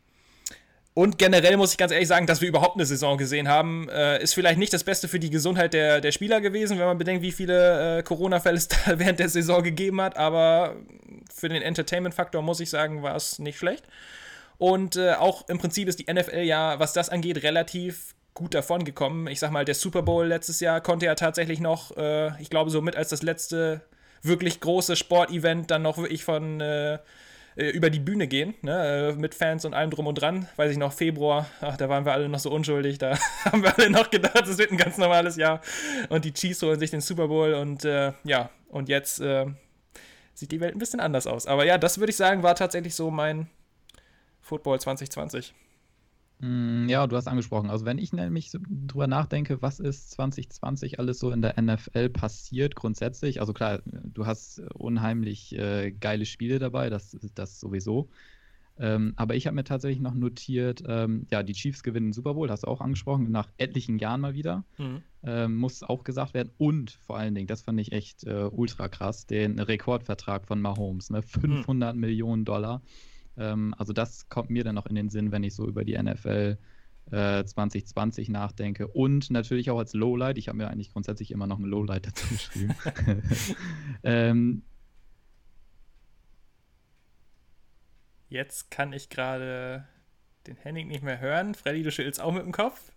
und 0.94 1.18
generell 1.18 1.56
muss 1.56 1.72
ich 1.72 1.78
ganz 1.78 1.94
ehrlich 1.94 2.10
sagen, 2.10 2.28
dass 2.28 2.42
wir 2.42 2.50
überhaupt 2.50 2.76
eine 2.76 2.86
Saison 2.86 3.18
gesehen 3.18 3.48
haben, 3.48 3.88
äh, 3.90 4.22
ist 4.22 4.34
vielleicht 4.34 4.60
nicht 4.60 4.74
das 4.74 4.84
Beste 4.84 5.08
für 5.08 5.20
die 5.20 5.30
Gesundheit 5.30 5.74
der, 5.74 6.02
der 6.02 6.12
Spieler 6.12 6.42
gewesen, 6.42 6.80
wenn 6.80 6.86
man 6.86 6.98
bedenkt, 6.98 7.22
wie 7.22 7.32
viele 7.32 8.00
äh, 8.00 8.04
Corona-Fälle 8.04 8.58
es 8.58 8.68
da 8.68 9.00
während 9.00 9.20
der 9.20 9.30
Saison 9.30 9.64
gegeben 9.64 10.02
hat. 10.02 10.18
Aber 10.18 10.76
für 11.34 11.48
den 11.48 11.62
Entertainment-Faktor 11.62 12.42
muss 12.42 12.60
ich 12.60 12.70
sagen, 12.70 13.04
war 13.04 13.16
es 13.16 13.40
nicht 13.40 13.58
schlecht. 13.58 13.86
Und 14.58 14.98
äh, 14.98 15.14
auch 15.14 15.48
im 15.48 15.60
Prinzip 15.60 15.88
ist 15.88 16.00
die 16.00 16.12
NFL 16.12 16.42
ja, 16.42 16.78
was 16.78 16.92
das 16.92 17.10
angeht, 17.10 17.42
relativ 17.42 18.14
gut 18.34 18.54
davon 18.54 18.84
gekommen. 18.84 19.28
Ich 19.28 19.40
sag 19.40 19.52
mal, 19.52 19.64
der 19.64 19.76
Super 19.76 20.02
Bowl 20.02 20.28
letztes 20.28 20.60
Jahr 20.60 20.82
konnte 20.82 21.06
ja 21.06 21.16
tatsächlich 21.16 21.62
noch, 21.62 21.96
äh, 21.96 22.40
ich 22.42 22.50
glaube, 22.50 22.70
so 22.70 22.82
mit 22.82 22.98
als 22.98 23.10
das 23.10 23.22
letzte 23.22 23.82
wirklich 24.24 24.60
große 24.60 24.98
Sportevent 24.98 25.72
dann 25.72 25.82
noch 25.82 25.98
wirklich 25.98 26.24
von 26.26 26.60
äh, 27.56 27.70
über 27.70 27.90
die 27.90 28.00
Bühne 28.00 28.28
gehen, 28.28 28.54
ne, 28.62 29.12
äh, 29.12 29.14
mit 29.14 29.36
Fans 29.36 29.66
und 29.66 29.74
allem 29.74 29.92
drum 29.92 30.08
und 30.08 30.16
dran. 30.16 30.48
Weiß 30.56 30.72
ich 30.72 30.78
noch, 30.78 30.94
Februar, 30.94 31.48
ach, 31.62 31.78
da 31.78 31.90
waren 31.90 32.06
wir 32.06 32.14
alle 32.14 32.30
noch 32.30 32.40
so 32.40 32.52
unschuldig, 32.52 32.98
da 32.98 33.18
haben 33.46 33.64
wir 33.64 33.78
alle 33.78 33.90
noch 33.90 34.10
gedacht, 34.10 34.48
es 34.48 34.58
wird 34.58 34.72
ein 34.72 34.78
ganz 34.78 34.98
normales 34.98 35.36
Jahr. 35.36 35.62
Und 36.10 36.26
die 36.26 36.34
Chiefs 36.34 36.62
holen 36.62 36.80
sich 36.80 36.92
den 36.92 37.02
Super 37.02 37.28
Bowl 37.28 37.54
und 37.54 37.86
äh, 37.86 38.14
ja, 38.24 38.50
und 38.70 38.90
jetzt 38.90 39.20
äh, 39.20 39.46
sieht 40.34 40.52
die 40.52 40.60
Welt 40.60 40.76
ein 40.76 40.80
bisschen 40.80 41.00
anders 41.00 41.28
aus. 41.28 41.46
Aber 41.46 41.66
ja, 41.66 41.78
das 41.78 42.00
würde 42.00 42.12
ich 42.12 42.18
sagen, 42.18 42.44
war 42.44 42.56
tatsächlich 42.56 42.96
so 42.96 43.12
mein 43.12 43.48
Football 44.42 44.80
2020. 44.80 45.54
Mm, 46.42 46.90
ja, 46.90 47.06
du 47.06 47.16
hast 47.16 47.28
angesprochen. 47.28 47.70
Also, 47.70 47.86
wenn 47.86 48.00
ich 48.00 48.14
nämlich 48.14 48.50
so 48.50 48.60
drüber 48.68 49.08
nachdenke, 49.08 49.62
was 49.62 49.80
ist 49.80 50.12
2020 50.12 51.00
alles 51.00 51.20
so 51.20 51.30
in 51.32 51.42
der 51.42 51.62
NFL 51.62 52.10
passiert, 52.10 52.76
grundsätzlich. 52.76 53.40
Also, 53.40 53.54
klar, 53.54 53.82
du 53.86 54.26
hast 54.26 54.60
unheimlich 54.74 55.58
äh, 55.58 55.92
geile 55.92 56.26
Spiele 56.26 56.58
dabei, 56.58 56.90
das, 56.90 57.16
das 57.36 57.60
sowieso. 57.60 58.10
Ähm, 58.80 59.14
aber 59.18 59.36
ich 59.36 59.46
habe 59.46 59.56
mir 59.56 59.64
tatsächlich 59.64 60.02
noch 60.02 60.16
notiert, 60.16 60.82
ähm, 60.88 61.28
ja, 61.30 61.44
die 61.44 61.54
Chiefs 61.54 61.84
gewinnen 61.84 62.08
den 62.08 62.14
Super 62.14 62.34
Bowl, 62.34 62.50
hast 62.50 62.64
du 62.64 62.68
auch 62.68 62.82
angesprochen, 62.82 63.30
nach 63.30 63.48
etlichen 63.58 64.00
Jahren 64.00 64.22
mal 64.22 64.34
wieder. 64.34 64.64
Mhm. 64.80 65.04
Ähm, 65.24 65.58
muss 65.58 65.84
auch 65.84 66.04
gesagt 66.04 66.34
werden. 66.34 66.52
Und 66.58 66.92
vor 67.06 67.18
allen 67.18 67.36
Dingen, 67.36 67.46
das 67.46 67.62
fand 67.62 67.80
ich 67.80 67.92
echt 67.92 68.24
äh, 68.24 68.50
ultra 68.52 68.88
krass, 68.88 69.28
den 69.28 69.60
Rekordvertrag 69.60 70.48
von 70.48 70.60
Mahomes, 70.60 71.12
ne? 71.12 71.22
500 71.22 71.94
mhm. 71.94 72.02
Millionen 72.02 72.46
Dollar. 72.46 72.82
Ähm, 73.42 73.74
also 73.78 73.94
das 73.94 74.30
kommt 74.30 74.50
mir 74.50 74.64
dann 74.64 74.76
noch 74.76 74.86
in 74.86 74.96
den 74.96 75.10
Sinn, 75.10 75.32
wenn 75.32 75.44
ich 75.44 75.56
so 75.56 75.68
über 75.68 75.84
die 75.84 76.02
NFL 76.02 76.58
äh, 77.12 77.44
2020 77.44 78.30
nachdenke. 78.30 78.88
Und 78.88 79.32
natürlich 79.32 79.70
auch 79.72 79.80
als 79.80 79.94
Lowlight. 79.94 80.38
Ich 80.38 80.48
habe 80.48 80.58
mir 80.58 80.70
eigentlich 80.70 80.92
grundsätzlich 80.92 81.32
immer 81.32 81.48
noch 81.48 81.60
ein 81.60 81.66
Lowlight 81.66 82.08
dazu 82.08 82.28
geschrieben. 82.28 82.76
ähm, 84.04 84.64
Jetzt 88.30 88.72
kann 88.72 88.94
ich 88.94 89.10
gerade 89.10 89.86
den 90.48 90.56
Henning 90.56 90.88
nicht 90.88 91.04
mehr 91.04 91.20
hören. 91.20 91.54
Freddy, 91.54 91.84
du 91.84 91.92
schüttelst 91.92 92.22
auch 92.22 92.32
mit 92.32 92.44
dem 92.44 92.54
Kopf. 92.54 92.94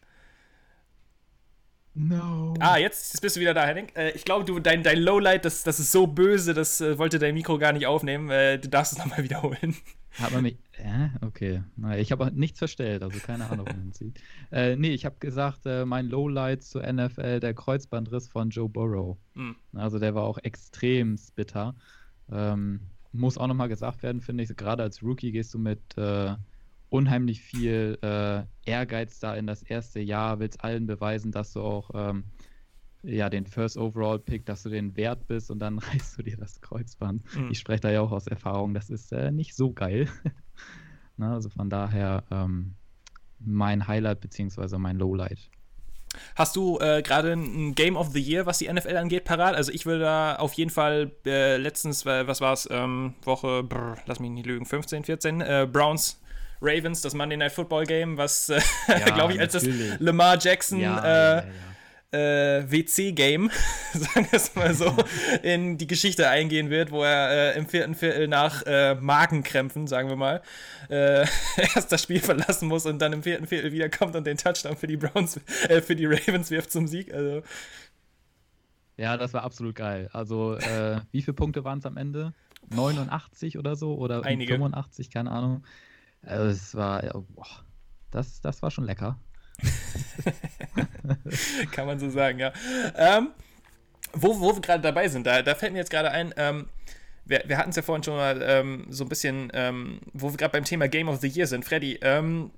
No. 1.95 2.55
Ah, 2.61 2.76
jetzt, 2.76 3.12
jetzt 3.12 3.20
bist 3.20 3.34
du 3.34 3.40
wieder 3.40 3.53
da, 3.53 3.66
Henning. 3.66 3.88
Äh, 3.97 4.11
ich 4.11 4.24
glaube, 4.24 4.45
du, 4.45 4.61
dein, 4.61 4.84
dein 4.84 5.01
Lowlight, 5.01 5.45
das, 5.45 5.64
das 5.64 5.80
ist 5.80 5.90
so 5.90 6.07
böse, 6.07 6.55
das 6.55 6.80
äh, 6.80 6.99
wollte 6.99 7.18
dein 7.18 7.34
Mikro 7.34 7.59
gar 7.59 7.72
nicht 7.72 7.86
aufnehmen. 7.86 8.30
Äh, 8.30 8.59
du 8.61 8.68
darfst 8.68 8.92
es 8.92 8.99
nochmal 8.99 9.24
wiederholen. 9.24 9.76
Hat 10.19 10.33
man 10.33 10.43
mich. 10.43 10.59
Äh, 10.79 11.09
okay. 11.23 11.62
Naja, 11.77 12.01
ich 12.01 12.12
habe 12.12 12.31
nichts 12.33 12.59
verstellt, 12.59 13.03
also 13.03 13.19
keine 13.19 13.49
Ahnung, 13.51 13.67
wohin 13.67 13.91
es 13.91 13.99
sieht. 13.99 14.21
Äh, 14.53 14.77
nee, 14.77 14.91
ich 14.91 15.05
habe 15.05 15.17
gesagt, 15.19 15.67
äh, 15.67 15.85
mein 15.85 16.07
Lowlight 16.07 16.62
zur 16.62 16.83
NFL, 16.83 17.41
der 17.41 17.55
Kreuzbandriss 17.55 18.29
von 18.29 18.51
Joe 18.51 18.69
Burrow. 18.69 19.17
Mhm. 19.35 19.57
Also 19.73 19.99
der 19.99 20.15
war 20.15 20.23
auch 20.25 20.39
extrem 20.39 21.19
bitter. 21.35 21.75
Ähm, 22.31 22.81
muss 23.12 23.39
auch 23.39 23.49
nochmal 23.49 23.69
gesagt 23.69 24.03
werden, 24.03 24.21
finde 24.21 24.45
ich, 24.45 24.57
gerade 24.57 24.83
als 24.83 25.03
Rookie 25.03 25.33
gehst 25.33 25.55
du 25.55 25.59
mit 25.59 25.97
äh, 25.97 26.35
unheimlich 26.91 27.41
viel 27.41 27.99
äh, 28.03 28.43
Ehrgeiz 28.65 29.19
da 29.19 29.35
in 29.35 29.47
das 29.47 29.62
erste 29.62 30.01
Jahr, 30.01 30.39
willst 30.39 30.62
allen 30.62 30.87
beweisen, 30.87 31.33
dass 31.33 31.53
du 31.53 31.61
auch 31.61 31.91
ähm, 31.95 32.25
ja, 33.05 33.28
den 33.28 33.46
First 33.46 33.76
Overall 33.76 34.18
Pick, 34.18 34.46
dass 34.46 34.62
du 34.62 34.70
den 34.70 34.96
wert 34.96 35.26
bist 35.26 35.50
und 35.50 35.59
dann 35.59 35.78
reißt 35.92 36.18
du 36.18 36.22
dir 36.22 36.36
das 36.36 36.61
Kreuzband. 36.61 37.22
Mhm. 37.34 37.50
Ich 37.50 37.59
spreche 37.59 37.80
da 37.80 37.90
ja 37.90 38.00
auch 38.00 38.12
aus 38.12 38.26
Erfahrung, 38.26 38.74
das 38.74 38.90
ist 38.90 39.12
äh, 39.12 39.30
nicht 39.30 39.55
so 39.55 39.72
geil. 39.72 40.09
Na, 41.16 41.34
also 41.34 41.48
von 41.48 41.70
daher 41.70 42.24
ähm, 42.30 42.74
mein 43.38 43.86
Highlight 43.86 44.20
beziehungsweise 44.20 44.78
mein 44.78 44.98
Lowlight. 44.98 45.50
Hast 46.36 46.55
du 46.57 46.78
äh, 46.78 47.02
gerade 47.02 47.32
ein 47.32 47.74
Game 47.74 47.96
of 47.96 48.09
the 48.09 48.20
Year, 48.20 48.46
was 48.46 48.59
die 48.59 48.72
NFL 48.72 48.96
angeht, 48.96 49.24
parat? 49.24 49.55
Also 49.55 49.72
ich 49.72 49.84
würde 49.84 50.00
da 50.00 50.36
auf 50.36 50.52
jeden 50.55 50.70
Fall 50.70 51.11
äh, 51.26 51.57
letztens, 51.57 52.07
was 52.07 52.40
war 52.40 52.52
es, 52.52 52.68
ähm, 52.70 53.14
Woche, 53.22 53.62
brr, 53.64 53.96
lass 54.07 54.20
mich 54.20 54.30
nicht 54.30 54.46
lügen, 54.46 54.64
15, 54.64 55.05
14, 55.05 55.40
äh, 55.40 55.68
Browns 55.70 56.20
Ravens, 56.61 57.02
das 57.02 57.14
Monday 57.14 57.36
Night 57.36 57.52
Football 57.52 57.84
Game, 57.84 58.16
was, 58.16 58.48
äh, 58.48 58.61
ja, 58.88 59.11
glaube 59.14 59.34
ich, 59.34 59.40
als 59.40 59.52
das 59.52 59.66
Lamar 59.98 60.38
Jackson 60.40 60.78
ja, 60.78 61.05
ja, 61.05 61.44
äh, 62.15 62.71
WC-Game, 62.71 63.51
sagen 63.93 64.29
wir 64.31 64.37
es 64.37 64.55
mal 64.55 64.75
so, 64.75 64.95
in 65.43 65.77
die 65.77 65.87
Geschichte 65.87 66.29
eingehen 66.29 66.71
wird, 66.71 66.91
wo 66.91 67.03
er 67.03 67.55
äh, 67.55 67.59
im 67.59 67.67
vierten 67.67 67.95
Viertel 67.95 68.29
nach 68.29 68.62
äh, 68.67 68.95
Magenkrämpfen, 68.95 69.87
sagen 69.87 70.09
wir 70.09 70.17
mal, 70.17 70.43
äh, 70.89 71.27
erst 71.75 71.91
das 71.91 72.03
Spiel 72.03 72.21
verlassen 72.21 72.69
muss 72.69 72.87
und 72.87 73.01
dann 73.01 73.12
im 73.12 73.23
vierten 73.23 73.47
Viertel 73.47 73.73
wiederkommt 73.73 74.15
und 74.15 74.27
den 74.27 74.37
Touchdown 74.37 74.77
für 74.77 74.87
die 74.87 74.97
Browns, 74.97 75.41
äh, 75.69 75.81
für 75.81 75.97
die 75.97 76.07
Ravens 76.07 76.51
wirft 76.51 76.71
zum 76.71 76.87
Sieg. 76.87 77.12
Also. 77.12 77.43
Ja, 78.97 79.17
das 79.17 79.35
war 79.35 79.43
absolut 79.43 79.75
geil. 79.75 80.09
Also, 80.12 80.55
äh, 80.55 81.01
wie 81.11 81.23
viele 81.23 81.35
Punkte 81.35 81.65
waren 81.65 81.81
es 81.81 81.87
am 81.87 81.97
Ende? 81.97 82.33
89 82.71 83.59
oder 83.59 83.75
so? 83.77 83.97
Oder 83.97 84.25
Einige. 84.25 84.55
85, 84.55 85.11
keine 85.11 85.33
Ahnung. 85.33 85.65
Also, 86.23 86.47
es 86.47 86.75
war, 86.75 87.03
boah, 87.35 87.47
das, 88.11 88.41
das 88.41 88.62
war 88.62 88.71
schon 88.71 88.85
lecker. 88.85 89.19
Kann 91.72 91.86
man 91.86 91.98
so 91.98 92.11
sagen, 92.11 92.38
ja. 92.38 92.52
Ähm, 92.96 93.30
wo, 94.12 94.40
wo 94.40 94.55
wir 94.55 94.61
gerade 94.61 94.82
dabei 94.82 95.09
sind, 95.09 95.26
da, 95.26 95.42
da 95.42 95.55
fällt 95.55 95.72
mir 95.72 95.80
jetzt 95.80 95.90
gerade 95.90 96.11
ein, 96.11 96.32
ähm, 96.36 96.68
wir, 97.24 97.42
wir 97.46 97.59
hatten 97.59 97.70
es 97.70 97.76
ja 97.76 97.82
vorhin 97.82 98.02
schon 98.02 98.16
mal 98.16 98.42
ähm, 98.42 98.86
so 98.90 99.05
ein 99.05 99.09
bisschen, 99.09 99.50
ähm, 99.55 100.00
wo 100.12 100.30
wir 100.30 100.36
gerade 100.36 100.52
beim 100.52 100.64
Thema 100.64 100.88
Game 100.88 101.09
of 101.09 101.20
the 101.20 101.28
Year 101.28 101.46
sind. 101.46 101.64
Freddy, 101.64 101.98
ähm, 102.02 102.50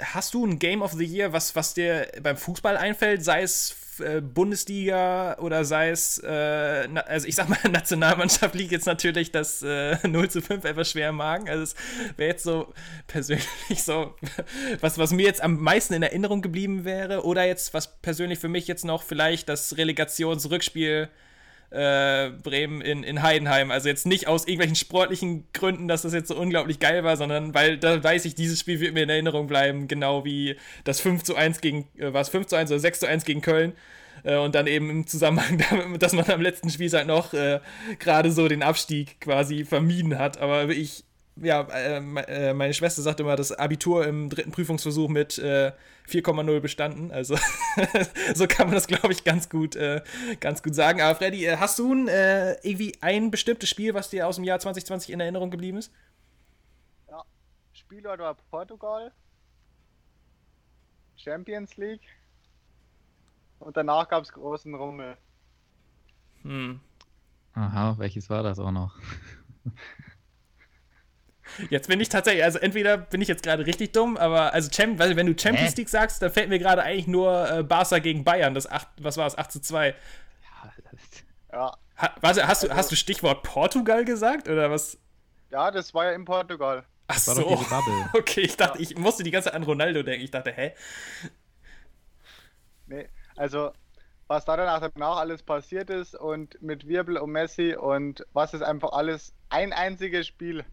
hast 0.00 0.34
du 0.34 0.44
ein 0.44 0.58
Game 0.58 0.82
of 0.82 0.92
the 0.92 1.04
Year, 1.04 1.32
was, 1.32 1.54
was 1.54 1.74
dir 1.74 2.08
beim 2.22 2.36
Fußball 2.36 2.76
einfällt, 2.76 3.24
sei 3.24 3.42
es 3.42 3.76
äh, 4.00 4.20
Bundesliga 4.20 5.38
oder 5.38 5.64
sei 5.64 5.90
es, 5.90 6.18
äh, 6.18 6.88
na, 6.88 7.02
also 7.02 7.26
ich 7.26 7.34
sag 7.34 7.48
mal, 7.48 7.58
Nationalmannschaft 7.70 8.54
liegt 8.54 8.72
jetzt 8.72 8.86
natürlich 8.86 9.30
das 9.30 9.62
äh, 9.62 9.96
0 10.06 10.30
zu 10.30 10.42
5 10.42 10.64
etwas 10.64 10.90
schwer 10.90 11.10
im 11.10 11.16
Magen. 11.16 11.48
Also 11.48 11.62
es 11.62 11.74
wäre 12.16 12.30
jetzt 12.30 12.44
so 12.44 12.72
persönlich 13.06 13.82
so, 13.82 14.14
was, 14.80 14.98
was 14.98 15.12
mir 15.12 15.24
jetzt 15.24 15.42
am 15.42 15.60
meisten 15.60 15.94
in 15.94 16.02
Erinnerung 16.02 16.42
geblieben 16.42 16.84
wäre. 16.84 17.24
Oder 17.24 17.44
jetzt, 17.44 17.74
was 17.74 18.00
persönlich 18.00 18.38
für 18.38 18.48
mich 18.48 18.66
jetzt 18.66 18.84
noch 18.84 19.02
vielleicht 19.02 19.48
das 19.48 19.76
Relegationsrückspiel 19.76 21.08
äh, 21.10 21.33
Bremen 22.42 22.80
in, 22.80 23.02
in 23.02 23.22
Heidenheim. 23.22 23.70
Also 23.70 23.88
jetzt 23.88 24.06
nicht 24.06 24.28
aus 24.28 24.46
irgendwelchen 24.46 24.76
sportlichen 24.76 25.48
Gründen, 25.52 25.88
dass 25.88 26.02
das 26.02 26.14
jetzt 26.14 26.28
so 26.28 26.36
unglaublich 26.36 26.78
geil 26.78 27.02
war, 27.02 27.16
sondern 27.16 27.54
weil 27.54 27.78
da 27.78 28.02
weiß 28.02 28.24
ich, 28.26 28.34
dieses 28.34 28.60
Spiel 28.60 28.80
wird 28.80 28.94
mir 28.94 29.02
in 29.02 29.10
Erinnerung 29.10 29.46
bleiben, 29.46 29.88
genau 29.88 30.24
wie 30.24 30.56
das 30.84 31.00
5 31.00 31.24
zu 31.24 31.34
1 31.34 31.60
gegen, 31.60 31.88
äh, 31.98 32.12
war 32.12 32.20
es 32.20 32.28
5 32.28 32.46
zu 32.46 32.56
1 32.56 32.70
oder 32.70 32.80
6 32.80 33.00
zu 33.00 33.06
1 33.06 33.24
gegen 33.24 33.40
Köln. 33.40 33.72
Äh, 34.22 34.36
und 34.36 34.54
dann 34.54 34.66
eben 34.66 34.90
im 34.90 35.06
Zusammenhang 35.06 35.62
damit, 35.70 36.02
dass 36.02 36.12
man 36.12 36.26
am 36.30 36.40
letzten 36.40 36.70
Spieltag 36.70 37.06
noch 37.06 37.32
äh, 37.34 37.60
gerade 37.98 38.30
so 38.30 38.48
den 38.48 38.62
Abstieg 38.62 39.20
quasi 39.20 39.64
vermieden 39.64 40.18
hat. 40.18 40.38
Aber 40.38 40.68
ich 40.68 41.04
ja, 41.36 41.62
äh, 41.62 41.96
äh, 41.96 42.54
meine 42.54 42.74
Schwester 42.74 43.02
sagt 43.02 43.18
immer, 43.20 43.34
das 43.34 43.50
Abitur 43.50 44.06
im 44.06 44.30
dritten 44.30 44.52
Prüfungsversuch 44.52 45.08
mit 45.08 45.38
äh, 45.38 45.72
4,0 46.08 46.60
bestanden. 46.60 47.10
Also 47.10 47.36
so 48.34 48.46
kann 48.46 48.68
man 48.68 48.74
das, 48.74 48.86
glaube 48.86 49.12
ich, 49.12 49.24
ganz 49.24 49.48
gut, 49.48 49.74
äh, 49.74 50.02
ganz 50.40 50.62
gut 50.62 50.74
sagen. 50.74 51.00
Aber 51.00 51.16
Freddy, 51.16 51.44
äh, 51.44 51.56
hast 51.56 51.78
du 51.78 51.92
ein, 51.92 52.08
äh, 52.08 52.52
irgendwie 52.62 52.96
ein 53.00 53.30
bestimmtes 53.30 53.68
Spiel, 53.68 53.94
was 53.94 54.10
dir 54.10 54.28
aus 54.28 54.36
dem 54.36 54.44
Jahr 54.44 54.60
2020 54.60 55.10
in 55.12 55.20
Erinnerung 55.20 55.50
geblieben 55.50 55.78
ist? 55.78 55.92
Ja, 57.08 57.24
Spielort 57.72 58.20
war 58.20 58.36
Portugal, 58.50 59.10
Champions 61.16 61.76
League 61.76 62.02
und 63.58 63.76
danach 63.76 64.08
gab 64.08 64.22
es 64.22 64.32
großen 64.32 64.72
Rummel. 64.74 65.16
Hm. 66.42 66.80
Aha, 67.54 67.96
welches 67.98 68.30
war 68.30 68.42
das 68.42 68.58
auch 68.58 68.72
noch? 68.72 68.96
Jetzt 71.70 71.88
bin 71.88 72.00
ich 72.00 72.08
tatsächlich, 72.08 72.44
also 72.44 72.58
entweder 72.58 72.96
bin 72.96 73.20
ich 73.20 73.28
jetzt 73.28 73.42
gerade 73.42 73.66
richtig 73.66 73.92
dumm, 73.92 74.16
aber 74.16 74.52
also 74.52 74.70
Champ, 74.70 74.98
wenn 74.98 75.26
du 75.26 75.38
Champions 75.38 75.72
Hä? 75.72 75.76
League 75.76 75.88
sagst, 75.88 76.22
dann 76.22 76.30
fällt 76.30 76.48
mir 76.48 76.58
gerade 76.58 76.82
eigentlich 76.82 77.06
nur 77.06 77.50
äh, 77.50 77.62
Barca 77.62 77.98
gegen 77.98 78.24
Bayern, 78.24 78.54
das 78.54 78.70
8, 78.70 78.88
was 79.00 79.16
war 79.16 79.26
es, 79.26 79.36
8 79.38 79.52
zu 79.52 79.60
2. 79.60 79.94
Ja. 81.52 81.76
Ha, 81.96 82.14
warte, 82.20 82.46
hast 82.48 82.62
du, 82.62 82.66
also, 82.66 82.76
hast 82.76 82.90
du 82.90 82.96
Stichwort 82.96 83.42
Portugal 83.44 84.04
gesagt 84.04 84.48
oder 84.48 84.70
was? 84.70 84.98
Ja, 85.50 85.70
das 85.70 85.94
war 85.94 86.06
ja 86.06 86.12
in 86.12 86.24
Portugal. 86.24 86.84
Ach 87.06 87.18
so. 87.18 87.64
Okay, 88.12 88.40
ich 88.40 88.56
dachte, 88.56 88.78
ja. 88.78 88.82
ich 88.82 88.98
musste 88.98 89.22
die 89.22 89.30
ganze 89.30 89.50
Zeit 89.50 89.54
an 89.54 89.62
Ronaldo 89.62 90.02
denken. 90.02 90.24
Ich 90.24 90.30
dachte, 90.30 90.50
hä? 90.50 90.74
Nee, 92.86 93.08
also 93.36 93.72
was 94.26 94.44
da 94.44 94.56
dann 94.56 94.68
auch 94.68 94.80
danach 94.80 95.18
alles 95.18 95.42
passiert 95.42 95.90
ist 95.90 96.14
und 96.14 96.60
mit 96.62 96.88
Wirbel 96.88 97.18
und 97.18 97.30
Messi 97.30 97.74
und 97.74 98.26
was 98.32 98.54
es 98.54 98.62
einfach 98.62 98.92
alles 98.92 99.34
ein 99.50 99.72
einziges 99.72 100.26
Spiel 100.26 100.64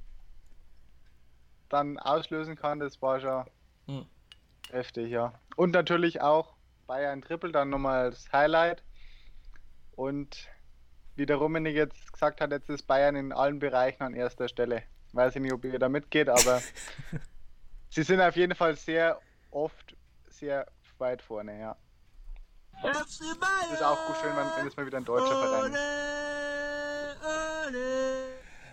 dann 1.71 1.97
auslösen 1.97 2.55
kann, 2.55 2.79
das 2.79 3.01
war 3.01 3.19
schon 3.19 3.45
hm. 3.87 4.05
heftig, 4.69 5.09
ja. 5.09 5.33
Und 5.55 5.71
natürlich 5.71 6.21
auch 6.21 6.55
Bayern 6.87 7.21
Triple 7.21 7.51
dann 7.51 7.69
nochmal 7.69 8.05
als 8.05 8.31
Highlight. 8.31 8.83
Und 9.95 10.49
wie 11.15 11.25
der 11.25 11.37
Rummenig 11.37 11.75
jetzt 11.75 12.11
gesagt 12.11 12.41
hat, 12.41 12.51
jetzt 12.51 12.69
ist 12.69 12.87
Bayern 12.87 13.15
in 13.15 13.31
allen 13.31 13.59
Bereichen 13.59 14.03
an 14.03 14.13
erster 14.13 14.47
Stelle. 14.47 14.83
Weiß 15.13 15.35
ich 15.35 15.41
nicht, 15.41 15.53
ob 15.53 15.63
ihr 15.65 15.79
da 15.79 15.89
mitgeht, 15.89 16.29
aber 16.29 16.61
sie 17.89 18.03
sind 18.03 18.21
auf 18.21 18.35
jeden 18.35 18.55
Fall 18.55 18.75
sehr 18.75 19.19
oft 19.51 19.95
sehr 20.29 20.65
weit 20.97 21.21
vorne, 21.21 21.59
ja. 21.59 21.77
Das 22.81 23.19
ist 23.19 23.83
auch 23.83 24.07
gut 24.07 24.17
schön, 24.17 24.31
wenn 24.57 24.67
es 24.67 24.75
mal 24.75 24.85
wieder 24.85 24.97
ein 24.97 25.05
deutscher 25.05 25.39
Verein 25.39 25.73
ist. 25.73 25.79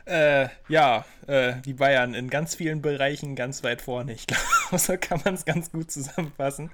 Äh, 0.09 0.49
ja, 0.69 1.05
äh, 1.27 1.61
die 1.61 1.75
Bayern 1.75 2.15
in 2.15 2.31
ganz 2.31 2.55
vielen 2.55 2.81
Bereichen 2.81 3.37
ganz 3.37 3.63
weit 3.63 3.83
vorne. 3.83 4.15
Ich 4.15 4.27
glaube, 4.27 4.43
so 4.79 4.97
kann 4.97 5.21
man 5.23 5.35
es 5.35 5.45
ganz 5.45 5.71
gut 5.71 5.91
zusammenfassen. 5.91 6.71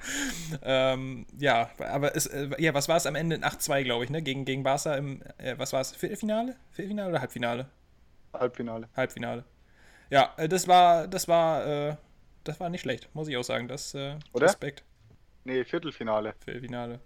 Ähm, 0.63 1.27
ja, 1.37 1.69
aber 1.79 2.15
es, 2.15 2.27
äh, 2.27 2.51
ja, 2.59 2.75
was 2.75 2.89
war 2.89 2.97
es 2.97 3.07
am 3.07 3.17
Ende? 3.17 3.39
8-2, 3.39 3.83
glaube 3.83 4.05
ich, 4.05 4.11
ne? 4.11 4.23
Gegen, 4.23 4.45
gegen 4.45 4.63
Barca 4.63 4.95
im, 4.95 5.21
äh, 5.39 5.59
was 5.59 5.73
war 5.73 5.81
es? 5.81 5.97
Viertelfinale? 5.97 6.55
Viertelfinale 6.71 7.11
oder 7.11 7.21
Halbfinale? 7.21 7.67
Halbfinale. 8.33 8.89
Halbfinale. 8.97 9.45
Ja, 10.11 10.33
äh, 10.37 10.49
das 10.49 10.69
war, 10.69 11.09
das 11.09 11.27
war, 11.27 11.67
äh, 11.67 11.97
das 12.45 12.61
war 12.61 12.69
nicht 12.69 12.83
schlecht, 12.83 13.13
muss 13.15 13.27
ich 13.27 13.37
auch 13.37 13.43
sagen. 13.43 13.67
Das, 13.67 13.95
Oder? 13.95 14.47
Respekt. 14.47 14.85
Nee, 15.43 15.65
Viertelfinale. 15.65 16.35
Viertelfinale. 16.45 17.01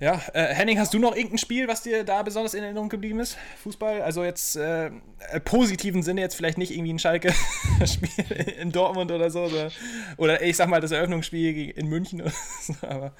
Ja, 0.00 0.22
äh, 0.32 0.54
Henning, 0.54 0.78
hast 0.78 0.94
du 0.94 1.00
noch 1.00 1.16
irgendein 1.16 1.38
Spiel, 1.38 1.66
was 1.66 1.82
dir 1.82 2.04
da 2.04 2.22
besonders 2.22 2.54
in 2.54 2.62
Erinnerung 2.62 2.88
geblieben 2.88 3.18
ist? 3.18 3.36
Fußball? 3.64 4.00
Also 4.02 4.22
jetzt 4.22 4.54
äh, 4.54 4.86
im 4.86 5.02
positiven 5.44 6.04
Sinne 6.04 6.20
jetzt 6.20 6.36
vielleicht 6.36 6.56
nicht 6.56 6.70
irgendwie 6.70 6.92
ein 6.92 7.00
Schalke-Spiel 7.00 8.36
in 8.60 8.70
Dortmund 8.70 9.10
oder 9.10 9.28
so. 9.30 9.42
Oder, 9.42 9.72
oder, 10.16 10.40
ich 10.40 10.56
sag 10.56 10.68
mal 10.68 10.80
das 10.80 10.92
Eröffnungsspiel 10.92 11.70
in 11.70 11.88
München 11.88 12.20
oder 12.22 12.32
so, 12.60 12.74
aber. 12.86 13.12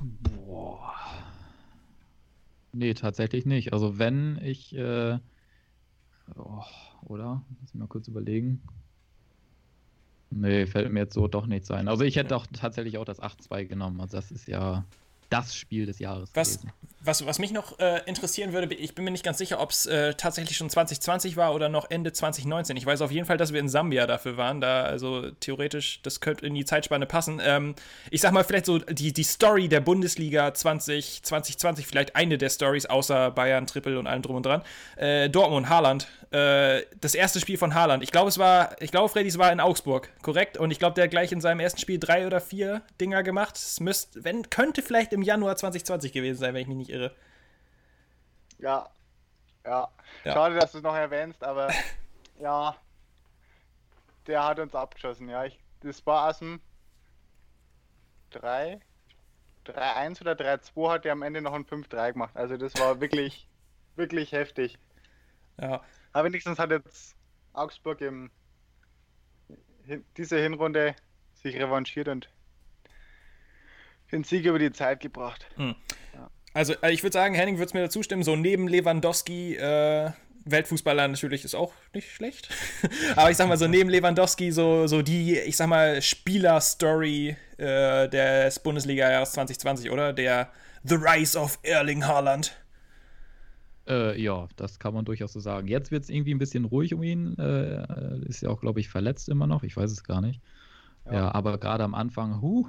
Boah. 0.00 0.94
Nee, 2.72 2.94
tatsächlich 2.94 3.44
nicht. 3.44 3.72
Also 3.72 3.98
wenn 3.98 4.38
ich. 4.44 4.76
Äh, 4.76 5.18
oh, 6.36 6.62
oder? 7.06 7.42
Lass 7.60 7.74
mich 7.74 7.80
mal 7.80 7.88
kurz 7.88 8.06
überlegen. 8.06 8.62
Nee, 10.30 10.66
fällt 10.66 10.92
mir 10.92 11.00
jetzt 11.00 11.14
so 11.14 11.26
doch 11.26 11.46
nichts 11.46 11.68
ein. 11.72 11.88
Also 11.88 12.04
ich 12.04 12.14
hätte 12.14 12.36
auch 12.36 12.46
tatsächlich 12.46 12.98
auch 12.98 13.04
das 13.04 13.20
8-2 13.20 13.64
genommen. 13.64 14.00
Also 14.00 14.16
das 14.16 14.30
ist 14.30 14.46
ja 14.46 14.84
das 15.30 15.56
Spiel 15.56 15.86
des 15.86 15.98
Jahres 15.98 16.30
was, 16.34 16.58
gewesen. 16.58 16.72
Was, 17.00 17.26
was 17.26 17.38
mich 17.38 17.52
noch 17.52 17.78
äh, 17.80 18.00
interessieren 18.06 18.52
würde, 18.52 18.74
ich 18.74 18.94
bin 18.94 19.04
mir 19.04 19.10
nicht 19.10 19.24
ganz 19.24 19.36
sicher, 19.36 19.60
ob 19.60 19.70
es 19.70 19.84
äh, 19.84 20.14
tatsächlich 20.14 20.56
schon 20.56 20.70
2020 20.70 21.36
war 21.36 21.54
oder 21.54 21.68
noch 21.68 21.90
Ende 21.90 22.12
2019. 22.12 22.76
Ich 22.76 22.86
weiß 22.86 23.02
auf 23.02 23.10
jeden 23.10 23.26
Fall, 23.26 23.36
dass 23.36 23.52
wir 23.52 23.60
in 23.60 23.68
Sambia 23.68 24.06
dafür 24.06 24.36
waren. 24.36 24.60
Da, 24.60 24.84
also 24.84 25.30
theoretisch, 25.32 26.00
das 26.02 26.20
könnte 26.20 26.46
in 26.46 26.54
die 26.54 26.64
Zeitspanne 26.64 27.04
passen. 27.04 27.40
Ähm, 27.44 27.74
ich 28.10 28.22
sag 28.22 28.32
mal, 28.32 28.44
vielleicht 28.44 28.66
so 28.66 28.78
die, 28.78 29.12
die 29.12 29.22
Story 29.22 29.68
der 29.68 29.80
Bundesliga 29.80 30.54
20, 30.54 31.22
2020, 31.22 31.86
vielleicht 31.86 32.16
eine 32.16 32.38
der 32.38 32.48
Stories, 32.48 32.86
außer 32.86 33.30
Bayern, 33.32 33.66
Triple 33.66 33.98
und 33.98 34.06
allem 34.06 34.22
drum 34.22 34.36
und 34.36 34.46
dran. 34.46 34.62
Äh, 34.96 35.28
Dortmund, 35.28 35.68
Haaland. 35.68 36.08
Äh, 36.34 36.86
das 37.00 37.14
erste 37.14 37.38
Spiel 37.38 37.56
von 37.56 37.76
Haaland. 37.76 38.02
Ich 38.02 38.10
glaube, 38.10 38.28
es 38.28 38.38
war, 38.38 38.74
ich 38.82 38.90
glaube, 38.90 39.08
Freddy, 39.08 39.28
es 39.28 39.38
war 39.38 39.52
in 39.52 39.60
Augsburg, 39.60 40.10
korrekt? 40.20 40.58
Und 40.58 40.72
ich 40.72 40.80
glaube, 40.80 40.94
der 40.94 41.04
hat 41.04 41.12
gleich 41.12 41.30
in 41.30 41.40
seinem 41.40 41.60
ersten 41.60 41.78
Spiel 41.78 42.00
drei 42.00 42.26
oder 42.26 42.40
vier 42.40 42.82
Dinger 43.00 43.22
gemacht. 43.22 43.54
Es 43.54 43.78
müsste, 43.78 44.24
wenn, 44.24 44.50
könnte 44.50 44.82
vielleicht 44.82 45.12
im 45.12 45.22
Januar 45.22 45.54
2020 45.54 46.12
gewesen 46.12 46.40
sein, 46.40 46.52
wenn 46.52 46.62
ich 46.62 46.66
mich 46.66 46.76
nicht 46.76 46.90
irre. 46.90 47.14
Ja. 48.58 48.90
Ja. 49.64 49.88
ja. 50.24 50.32
Schade, 50.32 50.56
dass 50.56 50.72
du 50.72 50.78
es 50.78 50.82
noch 50.82 50.96
erwähnst, 50.96 51.44
aber 51.44 51.70
ja. 52.40 52.74
Der 54.26 54.44
hat 54.44 54.58
uns 54.58 54.74
abgeschossen, 54.74 55.28
ja. 55.28 55.44
Ich, 55.44 55.56
das 55.82 56.04
war 56.04 56.30
aus 56.30 56.40
dem 56.40 56.60
3, 58.30 58.80
3-1 59.66 60.20
oder 60.20 60.32
3-2 60.32 60.90
hat 60.90 61.06
er 61.06 61.12
am 61.12 61.22
Ende 61.22 61.42
noch 61.42 61.54
ein 61.54 61.64
5-3 61.64 62.14
gemacht. 62.14 62.36
Also 62.36 62.56
das 62.56 62.74
war 62.80 63.00
wirklich, 63.00 63.46
wirklich 63.94 64.32
heftig. 64.32 64.80
Ja. 65.60 65.80
Aber 66.14 66.28
wenigstens 66.28 66.58
hat 66.58 66.70
jetzt 66.70 67.16
Augsburg 67.52 68.00
im 68.00 68.30
diese 70.16 70.38
Hinrunde 70.38 70.94
sich 71.34 71.56
revanchiert 71.56 72.08
und 72.08 72.30
den 74.12 74.24
Sieg 74.24 74.46
über 74.46 74.58
die 74.58 74.72
Zeit 74.72 75.00
gebracht. 75.00 75.46
Hm. 75.56 75.74
Ja. 76.14 76.30
Also 76.54 76.74
äh, 76.82 76.92
ich 76.92 77.02
würde 77.02 77.12
sagen, 77.12 77.34
Henning 77.34 77.56
würde 77.56 77.66
es 77.66 77.74
mir 77.74 77.82
dazu 77.82 78.02
stimmen, 78.02 78.22
so 78.22 78.36
neben 78.36 78.68
Lewandowski, 78.68 79.56
äh, 79.56 80.12
Weltfußballer 80.46 81.08
natürlich 81.08 81.44
ist 81.44 81.54
auch 81.54 81.72
nicht 81.92 82.10
schlecht. 82.10 82.48
Aber 83.16 83.30
ich 83.30 83.36
sag 83.36 83.48
mal 83.48 83.56
so 83.56 83.66
neben 83.66 83.90
Lewandowski 83.90 84.52
so, 84.52 84.86
so 84.86 85.02
die, 85.02 85.38
ich 85.38 85.56
sag 85.56 85.66
mal, 85.66 86.00
Spieler-Story 86.00 87.36
äh, 87.58 88.08
des 88.08 88.60
Bundesliga-Jahres 88.60 89.32
2020, 89.32 89.90
oder? 89.90 90.12
Der 90.12 90.50
The 90.84 90.94
Rise 90.94 91.38
of 91.38 91.58
Erling 91.62 92.06
Haaland. 92.06 92.56
Äh, 93.86 94.20
ja, 94.20 94.48
das 94.56 94.78
kann 94.78 94.94
man 94.94 95.04
durchaus 95.04 95.32
so 95.32 95.40
sagen. 95.40 95.68
Jetzt 95.68 95.90
wird 95.90 96.04
es 96.04 96.10
irgendwie 96.10 96.34
ein 96.34 96.38
bisschen 96.38 96.64
ruhig 96.64 96.94
um 96.94 97.02
ihn. 97.02 97.36
Äh, 97.38 98.18
ist 98.26 98.42
ja 98.42 98.48
auch, 98.48 98.60
glaube 98.60 98.80
ich, 98.80 98.88
verletzt 98.88 99.28
immer 99.28 99.46
noch. 99.46 99.62
Ich 99.62 99.76
weiß 99.76 99.90
es 99.90 100.04
gar 100.04 100.20
nicht. 100.20 100.40
Ja, 101.06 101.12
ja 101.12 101.34
aber 101.34 101.58
gerade 101.58 101.84
am 101.84 101.94
Anfang, 101.94 102.40
huh, 102.40 102.66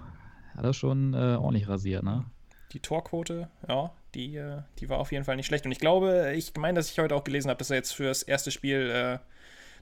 hat 0.55 0.65
er 0.65 0.73
schon 0.73 1.13
äh, 1.13 1.35
ordentlich 1.35 1.67
rasiert, 1.69 2.03
ne? 2.03 2.25
Die 2.73 2.79
Torquote, 2.79 3.47
ja, 3.69 3.91
die, 4.15 4.35
äh, 4.35 4.61
die 4.79 4.89
war 4.89 4.97
auf 4.97 5.11
jeden 5.11 5.23
Fall 5.23 5.37
nicht 5.37 5.45
schlecht. 5.45 5.65
Und 5.65 5.71
ich 5.71 5.79
glaube, 5.79 6.33
ich 6.35 6.53
meine, 6.57 6.77
dass 6.77 6.91
ich 6.91 6.99
heute 6.99 7.15
auch 7.15 7.23
gelesen 7.23 7.49
habe, 7.49 7.57
dass 7.57 7.69
er 7.69 7.77
jetzt 7.77 7.93
für 7.93 8.05
das 8.05 8.23
erste 8.23 8.51
Spiel 8.51 8.89
äh, 8.89 9.19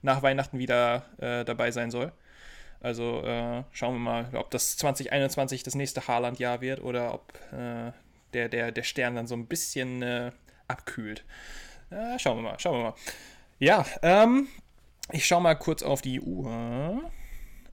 nach 0.04 0.22
Weihnachten 0.22 0.60
wieder 0.60 1.06
äh, 1.18 1.44
dabei 1.46 1.72
sein 1.72 1.90
soll. 1.90 2.12
Also 2.82 3.22
äh, 3.24 3.64
schauen 3.72 3.96
wir 3.96 4.00
mal, 4.00 4.30
ob 4.36 4.52
das 4.52 4.78
2021 4.78 5.64
das 5.64 5.74
nächste 5.74 6.08
Haaland-Jahr 6.08 6.62
wird 6.62 6.82
oder 6.82 7.14
ob 7.14 7.34
äh, 7.54 7.92
der, 8.34 8.50
der, 8.50 8.72
der 8.72 8.84
Stern 8.84 9.16
dann 9.16 9.26
so 9.26 9.36
ein 9.36 9.48
bisschen 9.48 10.04
abkühlt. 10.68 11.24
schauen 12.18 12.38
wir 12.38 12.44
mal, 12.44 12.60
schauen 12.60 12.78
wir 12.78 12.84
mal. 12.84 12.94
Ja, 13.60 13.86
ähm, 14.02 14.48
ich 15.12 15.26
schaue 15.26 15.42
mal 15.42 15.56
kurz 15.56 15.84
auf 15.84 16.02
die 16.02 16.20
Uhr. 16.20 17.02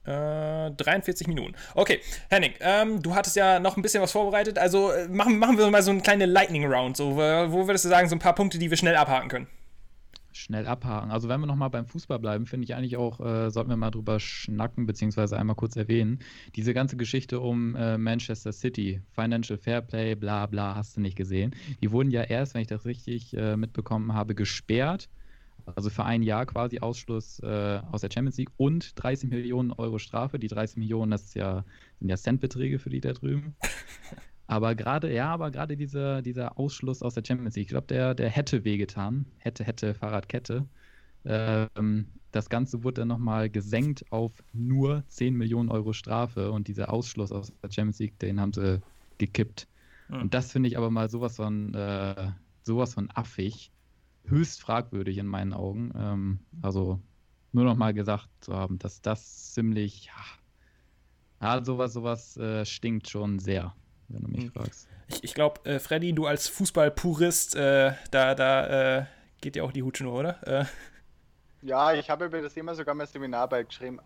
43 0.03 1.27
äh, 1.27 1.29
Minuten. 1.29 1.55
Okay, 1.75 2.01
Henning, 2.29 2.53
ähm, 2.59 3.03
du 3.03 3.13
hattest 3.13 3.35
ja 3.35 3.59
noch 3.59 3.77
ein 3.77 3.83
bisschen 3.83 4.01
was 4.01 4.11
vorbereitet. 4.11 4.57
Also 4.57 4.91
äh, 4.91 5.07
machen, 5.07 5.37
machen 5.37 5.57
wir 5.57 5.69
mal 5.69 5.83
so 5.83 5.91
eine 5.91 6.01
kleine 6.01 6.25
Lightning 6.25 6.65
Round. 6.65 6.97
So, 6.97 7.17
wo 7.17 7.67
würdest 7.67 7.85
du 7.85 7.89
sagen, 7.89 8.09
so 8.09 8.15
ein 8.15 8.19
paar 8.19 8.33
Punkte, 8.33 8.57
die 8.57 8.69
wir 8.69 8.77
schnell 8.77 8.95
abhaken 8.95 9.29
können? 9.29 9.47
Schnell 10.33 10.67
abhaken. 10.67 11.11
Also 11.11 11.29
wenn 11.29 11.39
wir 11.39 11.47
nochmal 11.47 11.69
beim 11.69 11.85
Fußball 11.85 12.19
bleiben, 12.19 12.45
finde 12.45 12.65
ich 12.65 12.75
eigentlich 12.75 12.97
auch, 12.97 13.19
äh, 13.19 13.49
sollten 13.49 13.69
wir 13.69 13.77
mal 13.77 13.91
drüber 13.91 14.19
schnacken, 14.19 14.85
beziehungsweise 14.85 15.37
einmal 15.37 15.55
kurz 15.55 15.75
erwähnen. 15.75 16.19
Diese 16.55 16.73
ganze 16.73 16.97
Geschichte 16.97 17.39
um 17.39 17.75
äh, 17.75 17.97
Manchester 17.97 18.51
City, 18.51 19.01
Financial 19.11 19.57
Fairplay, 19.57 20.15
bla 20.15 20.45
bla, 20.45 20.75
hast 20.75 20.97
du 20.97 21.01
nicht 21.01 21.17
gesehen. 21.17 21.55
Die 21.81 21.91
wurden 21.91 22.11
ja 22.11 22.23
erst, 22.23 22.53
wenn 22.53 22.61
ich 22.61 22.67
das 22.67 22.85
richtig 22.85 23.35
äh, 23.35 23.57
mitbekommen 23.57 24.13
habe, 24.13 24.35
gesperrt 24.35 25.09
also 25.75 25.89
für 25.89 26.05
ein 26.05 26.23
Jahr 26.23 26.45
quasi 26.45 26.79
Ausschluss 26.79 27.39
äh, 27.39 27.79
aus 27.91 28.01
der 28.01 28.09
Champions 28.11 28.37
League 28.37 28.51
und 28.57 29.01
30 29.01 29.29
Millionen 29.29 29.71
Euro 29.71 29.99
Strafe. 29.99 30.39
Die 30.39 30.47
30 30.47 30.77
Millionen, 30.77 31.11
das 31.11 31.33
ja, 31.33 31.63
sind 31.99 32.09
ja 32.09 32.17
Centbeträge 32.17 32.79
für 32.79 32.89
die 32.89 33.01
da 33.01 33.13
drüben. 33.13 33.55
Aber 34.51 34.75
gerade, 34.75 35.13
ja, 35.13 35.31
aber 35.31 35.49
gerade 35.49 35.77
dieser, 35.77 36.21
dieser 36.21 36.59
Ausschluss 36.59 37.01
aus 37.01 37.13
der 37.13 37.23
Champions 37.25 37.55
League, 37.55 37.67
ich 37.67 37.69
glaube, 37.69 37.87
der, 37.87 38.13
der 38.13 38.29
hätte 38.29 38.65
wehgetan. 38.65 39.25
Hätte, 39.37 39.63
hätte, 39.63 39.93
Fahrradkette. 39.93 40.67
Ähm, 41.23 42.07
das 42.33 42.49
Ganze 42.49 42.83
wurde 42.83 42.95
dann 42.95 43.07
nochmal 43.07 43.49
gesenkt 43.49 44.03
auf 44.11 44.43
nur 44.51 45.05
10 45.07 45.35
Millionen 45.35 45.69
Euro 45.69 45.93
Strafe 45.93 46.51
und 46.51 46.67
dieser 46.67 46.91
Ausschluss 46.91 47.31
aus 47.31 47.53
der 47.63 47.71
Champions 47.71 47.99
League, 47.99 48.19
den 48.19 48.41
haben 48.41 48.51
sie 48.51 48.81
gekippt. 49.19 49.69
Mhm. 50.09 50.23
Und 50.23 50.33
das 50.33 50.51
finde 50.51 50.67
ich 50.67 50.77
aber 50.77 50.91
mal 50.91 51.09
sowas 51.09 51.37
von, 51.37 51.73
äh, 51.73 52.31
sowas 52.61 52.93
von 52.93 53.09
affig 53.09 53.71
höchst 54.25 54.59
fragwürdig 54.59 55.17
in 55.17 55.27
meinen 55.27 55.53
Augen. 55.53 55.93
Ähm, 55.95 56.39
also 56.61 56.99
nur 57.53 57.63
noch 57.63 57.77
mal 57.77 57.93
gesagt 57.93 58.27
zu 58.41 58.53
haben, 58.53 58.79
dass 58.79 59.01
das 59.01 59.53
ziemlich, 59.53 60.07
ja, 61.39 61.55
ja 61.55 61.63
sowas, 61.63 61.93
sowas 61.93 62.35
äh, 62.35 62.65
stinkt 62.65 63.09
schon 63.09 63.39
sehr, 63.39 63.73
wenn 64.13 64.21
du 64.21 64.29
mich 64.29 64.45
mhm. 64.45 64.51
fragst. 64.51 64.87
Ich, 65.07 65.23
ich 65.23 65.33
glaube, 65.33 65.63
äh, 65.69 65.79
Freddy, 65.79 66.13
du 66.13 66.25
als 66.25 66.47
Fußballpurist, 66.47 67.55
äh, 67.55 67.93
da, 68.11 68.35
da 68.35 68.99
äh, 68.99 69.05
geht 69.41 69.55
ja 69.55 69.63
auch 69.63 69.71
die 69.71 69.83
Hutschnur, 69.83 70.13
oder? 70.13 70.47
Äh. 70.47 70.65
Ja, 71.61 71.93
ich 71.93 72.09
habe 72.09 72.25
über 72.25 72.41
das 72.41 72.53
Thema 72.53 72.75
sogar 72.75 72.95
mal 72.95 73.07
Seminarbeit 73.07 73.69
geschrieben. 73.69 73.99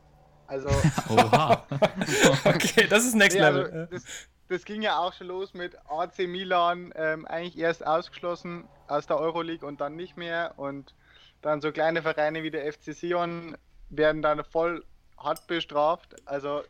Also. 0.48 0.70
Oha. 1.10 1.66
okay, 2.46 2.88
das 2.88 3.06
ist 3.06 3.16
Next 3.16 3.38
Level. 3.38 3.66
Also, 3.66 3.86
das, 3.92 4.04
das, 4.48 4.66
ging 4.66 4.82
ja 4.82 5.00
auch 5.00 5.14
schon 5.14 5.28
los 5.28 5.54
mit 5.54 5.76
AC 5.90 6.20
Milan, 6.28 6.92
ähm, 6.96 7.26
eigentlich 7.26 7.58
erst 7.58 7.86
ausgeschlossen 7.86 8.68
aus 8.88 9.08
der 9.08 9.18
Euroleague 9.18 9.68
und 9.68 9.82
dann 9.82 9.96
nicht 9.96 10.18
mehr. 10.18 10.54
Und 10.58 10.94
dann 11.42 11.62
so 11.62 11.72
kleine 11.72 12.02
Vereine 12.02 12.44
wie 12.44 12.52
der 12.52 12.72
FC 12.72 12.94
Sion 12.94 13.58
werden 13.90 14.22
dann 14.22 14.44
voll 14.44 14.84
hart 15.18 15.48
bestraft. 15.48 16.16
Also 16.26 16.64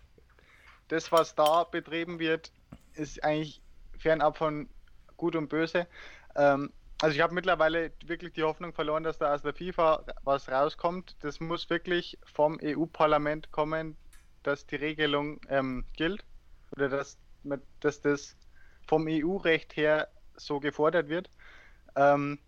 das, 0.87 1.11
was 1.11 1.35
da 1.35 1.63
betrieben 1.63 2.19
wird, 2.19 2.51
ist 2.97 3.23
eigentlich 3.23 3.61
fernab 3.97 4.37
von 4.37 4.69
gut 5.17 5.35
und 5.35 5.49
böse. 5.49 5.87
Ähm, 6.35 6.71
also 7.01 7.15
ich 7.15 7.21
habe 7.21 7.33
mittlerweile 7.33 7.91
wirklich 8.05 8.33
die 8.33 8.43
Hoffnung 8.43 8.73
verloren, 8.73 9.03
dass 9.03 9.17
da 9.17 9.33
aus 9.33 9.41
der 9.41 9.53
FIFA 9.53 10.05
was 10.23 10.49
rauskommt. 10.49 11.15
Das 11.19 11.39
muss 11.39 11.69
wirklich 11.69 12.17
vom 12.23 12.57
EU-Parlament 12.63 13.51
kommen, 13.51 13.97
dass 14.43 14.65
die 14.65 14.77
Regelung 14.77 15.41
ähm, 15.49 15.85
gilt 15.97 16.23
oder 16.71 16.89
dass, 16.89 17.17
dass 17.81 18.01
das 18.01 18.37
vom 18.87 19.07
EU-Recht 19.09 19.75
her 19.75 20.07
so 20.37 20.59
gefordert 20.59 21.09
wird. 21.09 21.29
Ähm, 21.95 22.39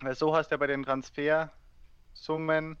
weil 0.00 0.14
so 0.14 0.34
hast 0.34 0.50
du 0.50 0.54
ja 0.54 0.56
bei 0.58 0.66
den 0.66 0.82
Transfersummen, 0.82 2.78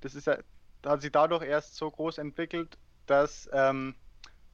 das 0.00 0.14
ist 0.14 0.26
ja, 0.26 0.38
hat 0.84 1.02
sich 1.02 1.12
dadurch 1.12 1.42
erst 1.42 1.76
so 1.76 1.90
groß 1.90 2.18
entwickelt, 2.18 2.78
dass 3.06 3.48
ähm, 3.52 3.94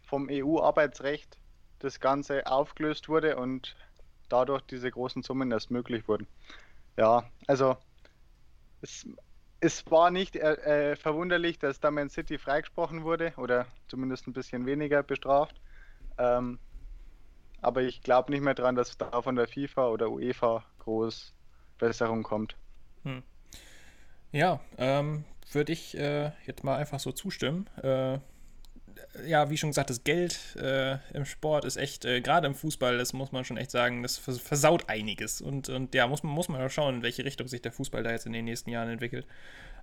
vom 0.02 0.28
EU-Arbeitsrecht 0.30 1.38
das 1.84 2.00
Ganze 2.00 2.46
aufgelöst 2.46 3.08
wurde 3.08 3.36
und 3.36 3.76
dadurch 4.28 4.62
diese 4.62 4.90
großen 4.90 5.22
Summen 5.22 5.52
erst 5.52 5.70
möglich 5.70 6.08
wurden. 6.08 6.26
Ja, 6.96 7.30
also 7.46 7.76
es, 8.80 9.06
es 9.60 9.90
war 9.90 10.10
nicht 10.10 10.36
äh, 10.36 10.92
äh 10.92 10.96
verwunderlich, 10.96 11.58
dass 11.58 11.80
da 11.80 11.90
Man 11.90 12.10
City 12.10 12.38
freigesprochen 12.38 13.04
wurde 13.04 13.32
oder 13.36 13.66
zumindest 13.88 14.26
ein 14.26 14.32
bisschen 14.32 14.66
weniger 14.66 15.02
bestraft. 15.02 15.60
Ähm, 16.18 16.58
aber 17.60 17.82
ich 17.82 18.02
glaube 18.02 18.30
nicht 18.30 18.42
mehr 18.42 18.54
dran, 18.54 18.74
dass 18.74 18.98
da 18.98 19.22
von 19.22 19.36
der 19.36 19.48
FIFA 19.48 19.88
oder 19.88 20.10
UEFA 20.10 20.64
groß 20.80 21.34
Besserung 21.78 22.22
kommt. 22.22 22.56
Hm. 23.04 23.22
Ja, 24.32 24.60
ähm, 24.78 25.24
würde 25.52 25.72
ich 25.72 25.96
äh, 25.96 26.32
jetzt 26.46 26.64
mal 26.64 26.76
einfach 26.76 27.00
so 27.00 27.12
zustimmen. 27.12 27.68
Äh, 27.82 28.18
ja, 29.26 29.50
wie 29.50 29.56
schon 29.56 29.70
gesagt, 29.70 29.90
das 29.90 30.04
Geld 30.04 30.38
äh, 30.56 30.98
im 31.12 31.24
Sport 31.24 31.64
ist 31.64 31.76
echt, 31.76 32.04
äh, 32.04 32.20
gerade 32.20 32.46
im 32.46 32.54
Fußball, 32.54 32.98
das 32.98 33.12
muss 33.12 33.32
man 33.32 33.44
schon 33.44 33.56
echt 33.56 33.70
sagen, 33.70 34.02
das 34.02 34.18
versaut 34.18 34.88
einiges. 34.88 35.40
Und, 35.40 35.68
und 35.68 35.94
ja, 35.94 36.06
muss 36.06 36.22
man, 36.22 36.32
muss 36.32 36.48
man 36.48 36.60
auch 36.60 36.70
schauen, 36.70 36.96
in 36.96 37.02
welche 37.02 37.24
Richtung 37.24 37.48
sich 37.48 37.62
der 37.62 37.72
Fußball 37.72 38.02
da 38.02 38.10
jetzt 38.10 38.26
in 38.26 38.32
den 38.32 38.44
nächsten 38.44 38.70
Jahren 38.70 38.88
entwickelt. 38.88 39.26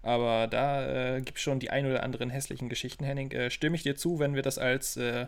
Aber 0.04 0.48
da 0.48 1.16
äh, 1.16 1.22
gibt 1.22 1.38
es 1.38 1.44
schon 1.44 1.60
die 1.60 1.70
ein 1.70 1.86
oder 1.86 2.04
anderen 2.04 2.30
hässlichen 2.30 2.70
Geschichten, 2.70 3.04
Henning. 3.04 3.32
Äh, 3.32 3.52
stimme 3.52 3.76
ich 3.76 3.84
dir 3.84 3.96
zu, 3.96 4.20
wenn 4.20 4.36
wir 4.36 4.42
das 4.42 4.58
als 4.58 4.98
äh, 4.98 5.28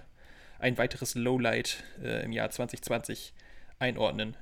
ein 0.59 0.77
weiteres 0.77 1.15
Lowlight 1.15 1.83
äh, 2.01 2.23
im 2.23 2.31
Jahr 2.31 2.49
2020 2.49 3.33
einordnen? 3.79 4.35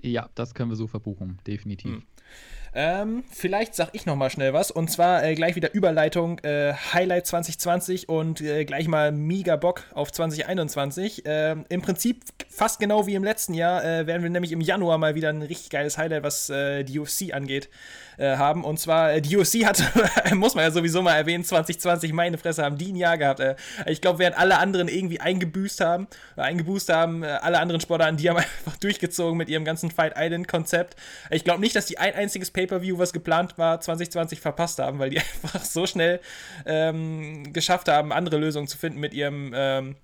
Ja, 0.00 0.28
das 0.34 0.54
können 0.54 0.70
wir 0.70 0.76
so 0.76 0.86
verbuchen, 0.86 1.40
definitiv. 1.46 1.90
Hm. 1.90 2.06
Ähm, 2.74 3.24
vielleicht 3.30 3.74
sag 3.74 3.90
ich 3.92 4.06
noch 4.06 4.16
mal 4.16 4.30
schnell 4.30 4.52
was 4.52 4.70
und 4.70 4.90
zwar 4.90 5.24
äh, 5.24 5.34
gleich 5.34 5.56
wieder 5.56 5.72
Überleitung 5.72 6.38
äh, 6.40 6.74
Highlight 6.92 7.26
2020 7.26 8.08
und 8.08 8.40
äh, 8.40 8.64
gleich 8.64 8.88
mal 8.88 9.12
mega 9.12 9.56
Bock 9.56 9.84
auf 9.94 10.12
2021. 10.12 11.22
Ähm, 11.24 11.64
Im 11.68 11.82
Prinzip 11.82 12.22
fast 12.48 12.80
genau 12.80 13.06
wie 13.06 13.14
im 13.14 13.24
letzten 13.24 13.54
Jahr 13.54 13.84
äh, 13.84 14.06
werden 14.06 14.22
wir 14.22 14.30
nämlich 14.30 14.52
im 14.52 14.60
Januar 14.60 14.98
mal 14.98 15.14
wieder 15.14 15.28
ein 15.28 15.42
richtig 15.42 15.70
geiles 15.70 15.96
Highlight, 15.96 16.22
was 16.22 16.50
äh, 16.50 16.82
die 16.84 16.98
UFC 16.98 17.32
angeht, 17.32 17.68
äh, 18.18 18.36
haben. 18.36 18.64
Und 18.64 18.80
zwar, 18.80 19.20
die 19.20 19.36
UFC 19.36 19.64
hat, 19.64 19.82
muss 20.34 20.54
man 20.54 20.64
ja 20.64 20.70
sowieso 20.70 21.00
mal 21.00 21.14
erwähnen, 21.14 21.44
2020, 21.44 22.12
meine 22.12 22.36
Fresse, 22.36 22.64
haben 22.64 22.76
die 22.76 22.92
ein 22.92 22.96
Jahr 22.96 23.16
gehabt. 23.16 23.40
Ich 23.86 24.00
glaube, 24.00 24.18
während 24.18 24.36
alle 24.36 24.58
anderen 24.58 24.88
irgendwie 24.88 25.20
eingebüßt 25.20 25.80
haben, 25.80 26.08
oder 26.34 26.46
eingeboost 26.46 26.92
haben, 26.92 27.22
alle 27.22 27.60
anderen 27.60 27.80
Sportarten, 27.80 28.16
die 28.16 28.28
haben 28.28 28.36
einfach 28.38 28.76
durchgezogen 28.78 29.38
mit 29.38 29.48
ihrem 29.48 29.64
ganzen 29.64 29.90
Fight 29.90 30.14
Island-Konzept. 30.16 30.96
Ich 31.30 31.44
glaube 31.44 31.60
nicht, 31.60 31.76
dass 31.76 31.86
die 31.86 31.98
ein 31.98 32.14
einziges 32.14 32.50
Pay-Per-View, 32.58 32.98
was 32.98 33.12
geplant 33.12 33.56
war, 33.56 33.80
2020 33.80 34.40
verpasst 34.40 34.80
haben, 34.80 34.98
weil 34.98 35.10
die 35.10 35.18
einfach 35.44 35.64
so 35.64 35.86
schnell 35.86 36.20
ähm, 36.66 37.52
geschafft 37.52 37.88
haben, 37.88 38.12
andere 38.12 38.36
Lösungen 38.36 38.66
zu 38.66 38.76
finden 38.76 38.98
mit 38.98 39.14
ihrem, 39.14 39.52
ähm, 39.54 39.96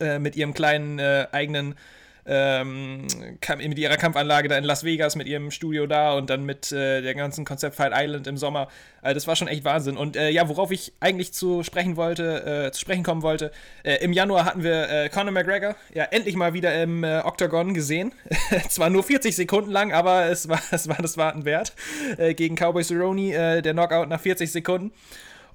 äh, 0.00 0.18
mit 0.18 0.34
ihrem 0.34 0.54
kleinen 0.54 0.98
äh, 0.98 1.28
eigenen 1.30 1.76
ähm, 2.26 3.06
mit 3.58 3.78
ihrer 3.78 3.96
Kampfanlage 3.96 4.48
da 4.48 4.56
in 4.56 4.64
Las 4.64 4.84
Vegas, 4.84 5.16
mit 5.16 5.26
ihrem 5.26 5.50
Studio 5.50 5.86
da 5.86 6.14
und 6.14 6.30
dann 6.30 6.44
mit 6.44 6.72
äh, 6.72 7.02
der 7.02 7.14
ganzen 7.14 7.44
Concept 7.44 7.76
Fight 7.76 7.92
Island 7.94 8.26
im 8.26 8.36
Sommer. 8.36 8.68
Also 9.02 9.14
das 9.14 9.26
war 9.26 9.36
schon 9.36 9.48
echt 9.48 9.64
Wahnsinn. 9.64 9.96
Und 9.96 10.16
äh, 10.16 10.30
ja, 10.30 10.48
worauf 10.48 10.70
ich 10.70 10.92
eigentlich 11.00 11.34
zu 11.34 11.62
sprechen 11.62 11.96
wollte, 11.96 12.66
äh, 12.66 12.72
zu 12.72 12.80
sprechen 12.80 13.02
kommen 13.02 13.22
wollte, 13.22 13.52
äh, 13.82 13.96
im 14.02 14.12
Januar 14.12 14.46
hatten 14.46 14.62
wir 14.62 14.88
äh, 14.88 15.08
Conor 15.10 15.32
McGregor 15.32 15.76
ja 15.92 16.04
endlich 16.04 16.36
mal 16.36 16.54
wieder 16.54 16.82
im 16.82 17.04
äh, 17.04 17.20
Octagon 17.20 17.74
gesehen. 17.74 18.12
Zwar 18.68 18.88
nur 18.90 19.02
40 19.02 19.36
Sekunden 19.36 19.70
lang, 19.70 19.92
aber 19.92 20.26
es 20.26 20.48
war, 20.48 20.60
es 20.70 20.88
war 20.88 20.96
das 20.96 21.16
Warten 21.16 21.44
wert. 21.44 21.72
gegen 22.36 22.56
Cowboy 22.56 22.82
Cerrone, 22.82 23.62
der 23.62 23.72
Knockout 23.72 24.08
nach 24.08 24.20
40 24.20 24.50
Sekunden. 24.50 24.92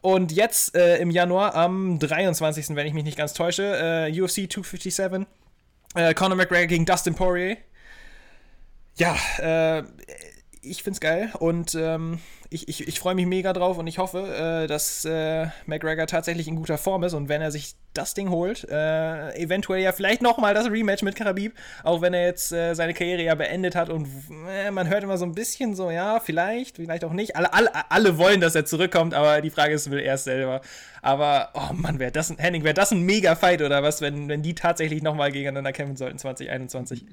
Und 0.01 0.31
jetzt 0.31 0.75
im 0.75 1.11
Januar, 1.11 1.55
am 1.55 1.99
23., 1.99 2.75
wenn 2.75 2.87
ich 2.87 2.93
mich 2.93 3.03
nicht 3.03 3.17
ganz 3.17 3.33
täusche, 3.33 4.09
UFC 4.11 4.49
257 4.49 4.93
äh, 5.95 6.13
Conor 6.13 6.37
McGregor 6.37 6.67
gegen 6.67 6.85
Dustin 6.85 7.15
Poirier. 7.15 7.57
Ja, 8.95 9.15
äh, 9.39 9.83
ich 10.61 10.83
find's 10.83 10.99
geil 10.99 11.31
und 11.39 11.73
ähm, 11.75 12.19
ich, 12.51 12.67
ich, 12.67 12.87
ich 12.87 12.99
freue 12.99 13.13
mich 13.13 13.27
mega 13.27 13.53
drauf 13.53 13.77
und 13.77 13.85
ich 13.85 13.99
hoffe, 13.99 14.63
äh, 14.63 14.67
dass 14.67 15.05
äh, 15.05 15.47
McGregor 15.67 16.07
tatsächlich 16.07 16.47
in 16.47 16.55
guter 16.55 16.79
Form 16.79 17.03
ist 17.03 17.13
und 17.13 17.29
wenn 17.29 17.41
er 17.41 17.51
sich 17.51 17.75
das 17.93 18.15
Ding 18.15 18.29
holt, 18.29 18.67
äh, 18.69 19.35
eventuell 19.35 19.81
ja 19.81 19.91
vielleicht 19.91 20.21
nochmal 20.21 20.55
das 20.55 20.69
Rematch 20.69 21.03
mit 21.03 21.15
Karabib, 21.15 21.53
auch 21.83 22.01
wenn 22.01 22.13
er 22.13 22.25
jetzt 22.25 22.51
äh, 22.51 22.73
seine 22.73 22.93
Karriere 22.95 23.21
ja 23.21 23.35
beendet 23.35 23.75
hat 23.75 23.89
und 23.89 24.07
äh, 24.47 24.71
man 24.71 24.87
hört 24.89 25.03
immer 25.03 25.17
so 25.17 25.25
ein 25.25 25.35
bisschen 25.35 25.75
so, 25.75 25.91
ja, 25.91 26.19
vielleicht, 26.19 26.77
vielleicht 26.77 27.03
auch 27.03 27.13
nicht. 27.13 27.35
Alle, 27.35 27.53
alle, 27.53 27.69
alle 27.91 28.17
wollen, 28.17 28.41
dass 28.41 28.55
er 28.55 28.65
zurückkommt, 28.65 29.13
aber 29.13 29.41
die 29.41 29.51
Frage 29.51 29.73
ist, 29.73 29.91
will 29.91 29.99
er 29.99 30.15
es 30.15 30.23
selber. 30.23 30.61
Aber, 31.01 31.49
oh 31.53 31.73
Mann, 31.73 31.99
wäre 31.99 32.11
das 32.11 32.31
ein, 32.31 32.37
Henning, 32.37 32.63
wäre 32.63 32.73
das 32.73 32.91
ein 32.91 33.03
Mega-Fight 33.03 33.61
oder 33.61 33.83
was, 33.83 34.01
wenn, 34.01 34.27
wenn 34.27 34.41
die 34.41 34.55
tatsächlich 34.55 35.03
nochmal 35.03 35.31
gegeneinander 35.31 35.71
kämpfen 35.71 35.97
sollten 35.97 36.17
2021? 36.17 37.05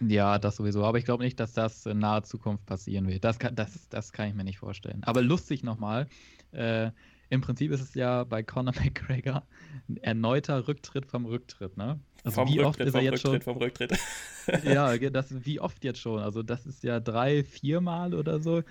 Ja, 0.00 0.38
das 0.38 0.56
sowieso. 0.56 0.84
Aber 0.84 0.98
ich 0.98 1.04
glaube 1.04 1.24
nicht, 1.24 1.38
dass 1.40 1.52
das 1.52 1.86
in 1.86 1.98
naher 1.98 2.22
Zukunft 2.22 2.64
passieren 2.66 3.06
wird. 3.08 3.24
Das 3.24 3.38
kann, 3.38 3.54
das, 3.54 3.88
das 3.88 4.12
kann 4.12 4.28
ich 4.28 4.34
mir 4.34 4.44
nicht 4.44 4.58
vorstellen. 4.58 5.02
Aber 5.04 5.22
lustig 5.22 5.62
nochmal. 5.62 6.06
Äh, 6.52 6.90
Im 7.28 7.42
Prinzip 7.42 7.70
ist 7.70 7.80
es 7.80 7.94
ja 7.94 8.24
bei 8.24 8.42
Conor 8.42 8.74
McGregor 8.82 9.42
ein 9.88 9.96
erneuter 9.98 10.66
Rücktritt 10.66 11.06
vom 11.06 11.26
Rücktritt, 11.26 11.76
ne? 11.76 12.00
Also 12.24 12.42
vom 12.42 12.48
wie 12.48 12.58
Rücktritt, 12.58 12.66
oft 12.66 12.80
ist 12.80 12.94
er 12.94 13.02
jetzt 13.02 13.24
Rücktritt, 13.24 13.44
schon? 13.44 13.54
Vom 13.54 13.62
Rücktritt. 13.62 13.92
ja, 14.64 14.96
das, 14.96 15.44
wie 15.44 15.60
oft 15.60 15.84
jetzt 15.84 16.00
schon? 16.00 16.20
Also 16.20 16.42
das 16.42 16.66
ist 16.66 16.82
ja 16.82 17.00
drei, 17.00 17.44
vier 17.44 17.80
Mal 17.80 18.14
oder 18.14 18.40
so. 18.40 18.62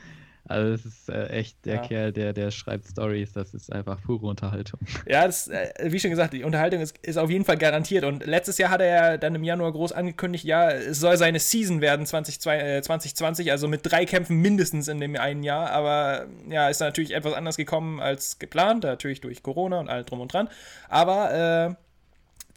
Also 0.49 0.73
es 0.73 0.83
ist 0.83 1.09
äh, 1.09 1.27
echt 1.27 1.63
der 1.65 1.75
ja. 1.75 1.81
Kerl, 1.83 2.11
der, 2.11 2.33
der 2.33 2.49
schreibt 2.49 2.87
Stories, 2.87 3.33
das 3.33 3.53
ist 3.53 3.71
einfach 3.71 4.01
pure 4.01 4.25
Unterhaltung. 4.25 4.79
Ja, 5.07 5.25
das, 5.25 5.47
äh, 5.47 5.69
wie 5.83 5.99
schon 5.99 6.09
gesagt, 6.09 6.33
die 6.33 6.43
Unterhaltung 6.43 6.81
ist, 6.81 6.97
ist 7.03 7.17
auf 7.17 7.29
jeden 7.29 7.45
Fall 7.45 7.57
garantiert. 7.57 8.03
Und 8.03 8.25
letztes 8.25 8.57
Jahr 8.57 8.71
hat 8.71 8.81
er 8.81 8.87
ja 8.87 9.17
dann 9.17 9.35
im 9.35 9.43
Januar 9.43 9.71
groß 9.71 9.91
angekündigt, 9.91 10.43
ja, 10.43 10.71
es 10.71 10.99
soll 10.99 11.17
seine 11.17 11.39
Season 11.39 11.81
werden 11.81 12.05
2020, 12.05 13.47
äh, 13.47 13.51
also 13.51 13.67
mit 13.67 13.81
drei 13.83 14.05
Kämpfen 14.05 14.37
mindestens 14.37 14.87
in 14.87 14.99
dem 14.99 15.15
einen 15.15 15.43
Jahr. 15.43 15.69
Aber 15.69 16.25
ja, 16.49 16.67
ist 16.67 16.79
natürlich 16.79 17.13
etwas 17.13 17.33
anders 17.33 17.55
gekommen 17.55 17.99
als 17.99 18.39
geplant, 18.39 18.83
natürlich 18.83 19.21
durch 19.21 19.43
Corona 19.43 19.79
und 19.79 19.87
all 19.87 20.03
drum 20.03 20.19
und 20.19 20.33
dran. 20.33 20.49
Aber 20.89 21.77
äh, 21.77 21.88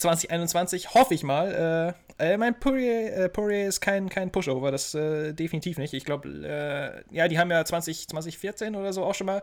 2021 0.03 0.95
hoffe 0.95 1.15
ich 1.15 1.23
mal. 1.23 1.95
Äh, 2.19 2.33
äh, 2.33 2.37
mein 2.37 2.59
Poirier, 2.59 3.17
äh, 3.17 3.29
Poirier 3.29 3.67
ist 3.67 3.81
kein, 3.81 4.09
kein 4.09 4.31
Pushover, 4.31 4.71
das 4.71 4.95
äh, 4.95 5.33
definitiv 5.33 5.79
nicht. 5.79 5.95
Ich 5.95 6.05
glaube, 6.05 6.29
äh, 6.29 7.17
ja, 7.17 7.29
die 7.29 7.39
haben 7.39 7.51
ja 7.51 7.65
20, 7.65 8.09
2014 8.09 8.77
oder 8.77 8.93
so 8.93 9.05
auch 9.05 9.15
schon 9.15 9.27
mal 9.27 9.43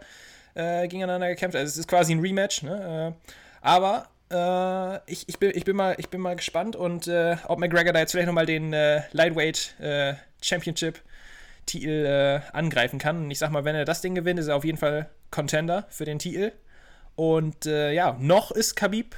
äh, 0.55 0.87
gegeneinander 0.87 1.29
gekämpft. 1.29 1.55
Also 1.55 1.67
es 1.67 1.77
ist 1.77 1.87
quasi 1.87 2.13
ein 2.13 2.19
Rematch, 2.19 2.63
ne? 2.63 3.15
Äh, 3.15 3.31
aber 3.61 4.07
ich, 5.07 5.27
ich, 5.27 5.39
bin, 5.39 5.53
ich, 5.55 5.65
bin 5.65 5.75
mal, 5.75 5.95
ich 5.97 6.09
bin 6.09 6.21
mal 6.21 6.35
gespannt 6.35 6.75
und 6.75 7.09
ob 7.47 7.57
McGregor 7.57 7.93
da 7.93 7.99
jetzt 7.99 8.11
vielleicht 8.11 8.27
nochmal 8.27 8.45
den 8.45 8.69
Lightweight 9.11 9.73
Championship 10.39 11.01
Titel 11.65 12.39
angreifen 12.53 12.99
kann. 12.99 13.23
Und 13.23 13.31
ich 13.31 13.39
sag 13.39 13.49
mal, 13.49 13.65
wenn 13.65 13.75
er 13.75 13.85
das 13.85 14.01
Ding 14.01 14.13
gewinnt, 14.13 14.39
ist 14.39 14.45
er 14.45 14.55
auf 14.55 14.63
jeden 14.63 14.77
Fall 14.77 15.09
Contender 15.31 15.87
für 15.89 16.05
den 16.05 16.19
Titel. 16.19 16.51
Und 17.15 17.65
ja, 17.65 18.17
noch 18.19 18.51
ist 18.51 18.75
Khabib 18.75 19.15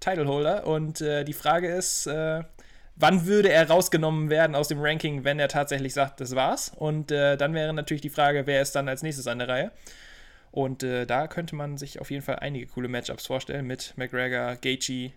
Titleholder. 0.00 0.66
Und 0.66 1.00
äh, 1.00 1.24
die 1.24 1.32
Frage 1.32 1.68
ist, 1.68 2.06
äh, 2.06 2.42
wann 2.96 3.26
würde 3.26 3.50
er 3.50 3.68
rausgenommen 3.68 4.30
werden 4.30 4.54
aus 4.54 4.68
dem 4.68 4.80
Ranking, 4.80 5.24
wenn 5.24 5.38
er 5.38 5.48
tatsächlich 5.48 5.94
sagt, 5.94 6.20
das 6.20 6.34
war's? 6.34 6.72
Und 6.74 7.10
äh, 7.10 7.36
dann 7.36 7.54
wäre 7.54 7.72
natürlich 7.72 8.00
die 8.00 8.10
Frage, 8.10 8.46
wer 8.46 8.62
ist 8.62 8.74
dann 8.74 8.88
als 8.88 9.02
nächstes 9.02 9.26
an 9.26 9.38
der 9.38 9.48
Reihe? 9.48 9.72
Und 10.50 10.82
äh, 10.82 11.06
da 11.06 11.28
könnte 11.28 11.54
man 11.54 11.76
sich 11.76 12.00
auf 12.00 12.10
jeden 12.10 12.22
Fall 12.22 12.38
einige 12.38 12.66
coole 12.66 12.88
Matchups 12.88 13.26
vorstellen 13.26 13.66
mit 13.66 13.92
McGregor, 13.96 14.56
Gaethje. 14.56 15.12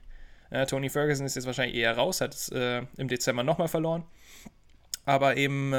Äh, 0.49 0.65
Tony 0.65 0.89
Ferguson 0.89 1.25
ist 1.25 1.36
jetzt 1.36 1.45
wahrscheinlich 1.45 1.77
eher 1.77 1.95
raus, 1.95 2.21
hat 2.21 2.34
es 2.34 2.49
äh, 2.49 2.82
im 2.97 3.07
Dezember 3.07 3.43
nochmal 3.43 3.67
verloren. 3.67 4.03
Aber 5.05 5.38
eben 5.38 5.73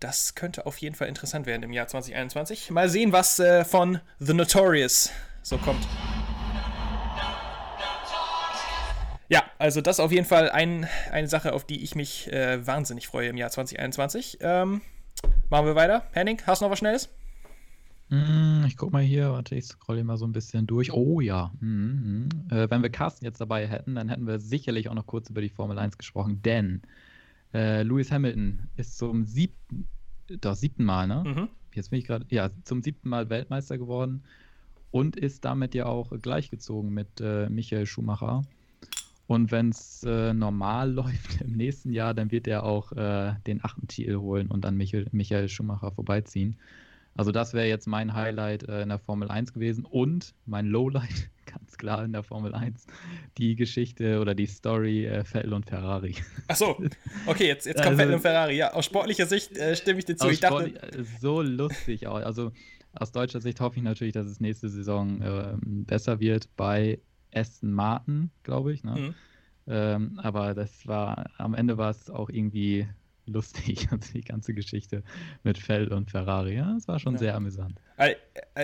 das 0.00 0.34
könnte 0.34 0.66
auf 0.66 0.78
jeden 0.78 0.94
Fall 0.94 1.08
interessant 1.08 1.46
werden 1.46 1.62
im 1.62 1.72
Jahr 1.72 1.88
2021. 1.88 2.70
Mal 2.70 2.88
sehen, 2.88 3.12
was 3.12 3.38
äh, 3.38 3.64
von 3.64 4.00
The 4.20 4.34
Notorious 4.34 5.10
so 5.42 5.58
kommt. 5.58 5.86
Ja, 9.28 9.42
also 9.58 9.80
das 9.80 9.96
ist 9.96 10.00
auf 10.00 10.12
jeden 10.12 10.26
Fall 10.26 10.50
ein, 10.50 10.86
eine 11.12 11.28
Sache, 11.28 11.52
auf 11.52 11.64
die 11.64 11.82
ich 11.82 11.94
mich 11.94 12.32
äh, 12.32 12.66
wahnsinnig 12.66 13.06
freue 13.08 13.28
im 13.28 13.36
Jahr 13.36 13.50
2021. 13.50 14.38
Ähm, 14.40 14.80
machen 15.50 15.66
wir 15.66 15.74
weiter. 15.74 16.04
Henning, 16.12 16.40
hast 16.46 16.60
du 16.60 16.64
noch 16.64 16.72
was 16.72 16.78
Schnelles? 16.78 17.10
Hm, 18.08 18.64
ich 18.66 18.78
guck 18.78 18.90
mal 18.90 19.02
hier, 19.02 19.32
warte, 19.32 19.54
ich 19.54 19.66
scrolle 19.66 20.02
mal 20.02 20.16
so 20.16 20.26
ein 20.26 20.32
bisschen 20.32 20.66
durch. 20.66 20.92
Oh 20.92 21.20
ja. 21.20 21.52
Mhm, 21.60 22.28
mhm. 22.48 22.56
Äh, 22.56 22.70
wenn 22.70 22.82
wir 22.82 22.88
Carsten 22.88 23.26
jetzt 23.26 23.40
dabei 23.40 23.66
hätten, 23.66 23.96
dann 23.96 24.08
hätten 24.08 24.26
wir 24.26 24.40
sicherlich 24.40 24.88
auch 24.88 24.94
noch 24.94 25.06
kurz 25.06 25.28
über 25.28 25.42
die 25.42 25.50
Formel 25.50 25.78
1 25.78 25.98
gesprochen, 25.98 26.40
denn 26.42 26.80
äh, 27.52 27.82
Lewis 27.82 28.10
Hamilton 28.10 28.68
ist 28.76 28.96
zum 28.96 29.26
siebten, 29.26 29.86
doch, 30.40 30.54
siebten 30.54 30.84
Mal, 30.84 31.06
ne? 31.06 31.24
Mhm. 31.26 31.48
Jetzt 31.74 31.90
bin 31.90 31.98
ich 31.98 32.06
gerade, 32.06 32.24
ja, 32.30 32.50
zum 32.64 32.82
siebten 32.82 33.10
Mal 33.10 33.28
Weltmeister 33.28 33.76
geworden 33.76 34.24
und 34.90 35.16
ist 35.16 35.44
damit 35.44 35.74
ja 35.74 35.84
auch 35.84 36.12
gleichgezogen 36.20 36.92
mit 36.92 37.20
äh, 37.20 37.48
Michael 37.50 37.84
Schumacher. 37.84 38.42
Und 39.28 39.52
wenn 39.52 39.68
es 39.68 40.02
äh, 40.04 40.32
normal 40.32 40.90
läuft 40.94 41.42
im 41.42 41.52
nächsten 41.52 41.92
Jahr, 41.92 42.14
dann 42.14 42.32
wird 42.32 42.48
er 42.48 42.64
auch 42.64 42.92
äh, 42.92 43.34
den 43.46 43.62
achten 43.62 43.86
Titel 43.86 44.16
holen 44.16 44.48
und 44.48 44.64
an 44.66 44.76
Michael, 44.76 45.06
Michael 45.12 45.48
Schumacher 45.48 45.92
vorbeiziehen. 45.92 46.56
Also 47.14 47.30
das 47.30 47.52
wäre 47.52 47.66
jetzt 47.66 47.86
mein 47.86 48.14
Highlight 48.14 48.62
äh, 48.62 48.82
in 48.82 48.88
der 48.88 48.98
Formel 48.98 49.30
1 49.30 49.52
gewesen 49.52 49.84
und 49.84 50.34
mein 50.46 50.66
Lowlight, 50.66 51.30
ganz 51.46 51.76
klar 51.76 52.04
in 52.04 52.12
der 52.12 52.22
Formel 52.22 52.54
1, 52.54 52.86
die 53.36 53.54
Geschichte 53.54 54.20
oder 54.20 54.34
die 54.34 54.46
Story 54.46 55.04
äh, 55.04 55.24
Vettel 55.24 55.52
und 55.52 55.66
Ferrari. 55.66 56.14
Ach 56.46 56.56
so, 56.56 56.82
okay, 57.26 57.48
jetzt, 57.48 57.66
jetzt 57.66 57.82
kommt 57.82 57.88
also, 57.88 57.98
Vettel 57.98 58.14
und 58.14 58.20
Ferrari. 58.22 58.56
Ja, 58.56 58.72
aus 58.72 58.86
sportlicher 58.86 59.26
Sicht 59.26 59.58
äh, 59.58 59.76
stimme 59.76 59.98
ich 59.98 60.06
dir 60.06 60.16
zu. 60.16 60.30
Ich 60.30 60.40
dachte, 60.40 60.74
äh, 60.80 61.04
so 61.20 61.42
lustig 61.42 62.06
auch. 62.06 62.14
Also 62.14 62.52
aus 62.94 63.12
deutscher 63.12 63.42
Sicht 63.42 63.60
hoffe 63.60 63.76
ich 63.76 63.82
natürlich, 63.82 64.14
dass 64.14 64.26
es 64.26 64.40
nächste 64.40 64.70
Saison 64.70 65.20
äh, 65.20 65.54
besser 65.62 66.18
wird 66.18 66.48
bei 66.56 66.98
Aston 67.34 67.72
Martin, 67.72 68.30
glaube 68.42 68.72
ich. 68.72 68.84
Ne? 68.84 68.94
Mhm. 68.96 69.14
Ähm, 69.66 70.20
aber 70.22 70.54
das 70.54 70.86
war, 70.86 71.30
am 71.36 71.54
Ende 71.54 71.76
war 71.76 71.90
es 71.90 72.10
auch 72.10 72.30
irgendwie 72.30 72.88
lustig, 73.28 73.88
also 73.92 74.12
die 74.12 74.22
ganze 74.22 74.54
Geschichte 74.54 75.02
mit 75.42 75.58
Feld 75.58 75.90
und 75.90 76.10
Ferrari. 76.10 76.56
Ja, 76.56 76.72
das 76.74 76.88
war 76.88 76.98
schon 76.98 77.14
ja. 77.14 77.18
sehr 77.18 77.34
amüsant. 77.34 77.80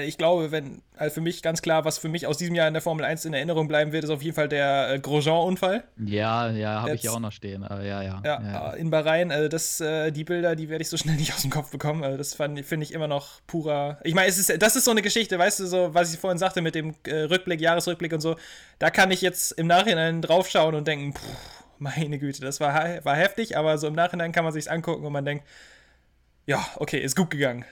Ich 0.04 0.16
glaube, 0.16 0.52
wenn, 0.52 0.82
also 0.96 1.14
für 1.14 1.20
mich 1.20 1.42
ganz 1.42 1.60
klar, 1.60 1.84
was 1.84 1.98
für 1.98 2.08
mich 2.08 2.28
aus 2.28 2.38
diesem 2.38 2.54
Jahr 2.54 2.68
in 2.68 2.74
der 2.74 2.82
Formel 2.82 3.04
1 3.04 3.24
in 3.24 3.34
Erinnerung 3.34 3.66
bleiben 3.66 3.90
wird, 3.90 4.04
ist 4.04 4.10
auf 4.10 4.22
jeden 4.22 4.36
Fall 4.36 4.48
der 4.48 4.92
äh, 4.92 4.98
Grosjean-Unfall. 5.00 5.82
Ja, 6.04 6.50
ja, 6.50 6.82
habe 6.82 6.94
ich 6.94 7.02
ja 7.02 7.10
auch 7.10 7.18
noch 7.18 7.32
stehen. 7.32 7.64
Aber 7.64 7.82
ja, 7.82 8.00
ja, 8.02 8.22
ja, 8.24 8.40
ja. 8.40 8.70
In 8.74 8.90
Bahrain, 8.90 9.32
also 9.32 9.48
das, 9.48 9.80
äh, 9.80 10.12
die 10.12 10.22
Bilder, 10.22 10.54
die 10.54 10.68
werde 10.68 10.82
ich 10.82 10.88
so 10.88 10.96
schnell 11.04 11.16
nicht 11.16 11.34
aus 11.34 11.42
dem 11.42 11.50
Kopf 11.50 11.72
bekommen. 11.72 12.04
Also 12.04 12.16
das 12.16 12.34
finde 12.34 12.82
ich 12.82 12.92
immer 12.92 13.08
noch 13.08 13.40
purer. 13.48 13.98
Ich 14.04 14.14
meine, 14.14 14.28
das 14.28 14.76
ist 14.76 14.84
so 14.84 14.90
eine 14.92 15.02
Geschichte, 15.02 15.36
weißt 15.36 15.60
du, 15.60 15.66
so, 15.66 15.92
was 15.92 16.14
ich 16.14 16.20
vorhin 16.20 16.38
sagte 16.38 16.62
mit 16.62 16.76
dem 16.76 16.94
äh, 17.04 17.22
Rückblick, 17.22 17.60
Jahresrückblick 17.60 18.12
und 18.12 18.20
so. 18.20 18.36
Da 18.78 18.90
kann 18.90 19.10
ich 19.10 19.20
jetzt 19.20 19.52
im 19.52 19.66
Nachhinein 19.66 20.22
draufschauen 20.22 20.76
und 20.76 20.86
denken, 20.86 21.12
puh, 21.12 21.20
meine 21.78 22.18
Güte, 22.18 22.40
das 22.40 22.60
war, 22.60 23.04
war 23.04 23.16
heftig, 23.16 23.56
aber 23.56 23.78
so 23.78 23.86
im 23.86 23.94
Nachhinein 23.94 24.32
kann 24.32 24.44
man 24.44 24.52
sich 24.52 24.70
angucken 24.70 25.04
und 25.04 25.12
man 25.12 25.24
denkt, 25.24 25.44
ja, 26.46 26.64
okay, 26.76 26.98
ist 26.98 27.16
gut 27.16 27.30
gegangen. 27.30 27.64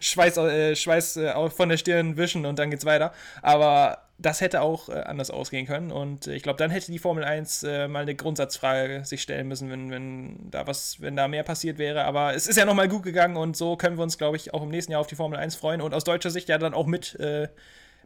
Schweiß, 0.00 0.36
äh, 0.38 0.76
Schweiß 0.76 1.16
äh, 1.16 1.50
von 1.50 1.68
der 1.68 1.76
Stirn 1.76 2.16
wischen 2.16 2.46
und 2.46 2.58
dann 2.58 2.70
geht's 2.70 2.84
weiter. 2.84 3.12
Aber 3.42 3.98
das 4.18 4.40
hätte 4.40 4.60
auch 4.60 4.88
äh, 4.88 4.92
anders 4.92 5.30
ausgehen 5.30 5.66
können. 5.66 5.90
Und 5.90 6.26
ich 6.26 6.42
glaube, 6.42 6.56
dann 6.58 6.70
hätte 6.70 6.92
die 6.92 6.98
Formel 6.98 7.24
1 7.24 7.64
äh, 7.64 7.88
mal 7.88 8.02
eine 8.02 8.14
Grundsatzfrage 8.14 9.04
sich 9.04 9.22
stellen 9.22 9.48
müssen, 9.48 9.70
wenn, 9.70 9.90
wenn 9.90 10.50
da 10.50 10.66
was, 10.66 11.00
wenn 11.00 11.16
da 11.16 11.28
mehr 11.28 11.42
passiert 11.42 11.78
wäre. 11.78 12.04
Aber 12.04 12.34
es 12.34 12.46
ist 12.46 12.56
ja 12.56 12.64
nochmal 12.64 12.88
gut 12.88 13.02
gegangen 13.02 13.36
und 13.36 13.56
so 13.56 13.76
können 13.76 13.96
wir 13.96 14.02
uns, 14.02 14.18
glaube 14.18 14.36
ich, 14.36 14.54
auch 14.54 14.62
im 14.62 14.70
nächsten 14.70 14.92
Jahr 14.92 15.00
auf 15.00 15.06
die 15.06 15.16
Formel 15.16 15.38
1 15.38 15.56
freuen. 15.56 15.80
Und 15.80 15.94
aus 15.94 16.04
deutscher 16.04 16.30
Sicht 16.30 16.48
ja 16.48 16.58
dann 16.58 16.74
auch 16.74 16.86
mit 16.86 17.18
äh, 17.18 17.48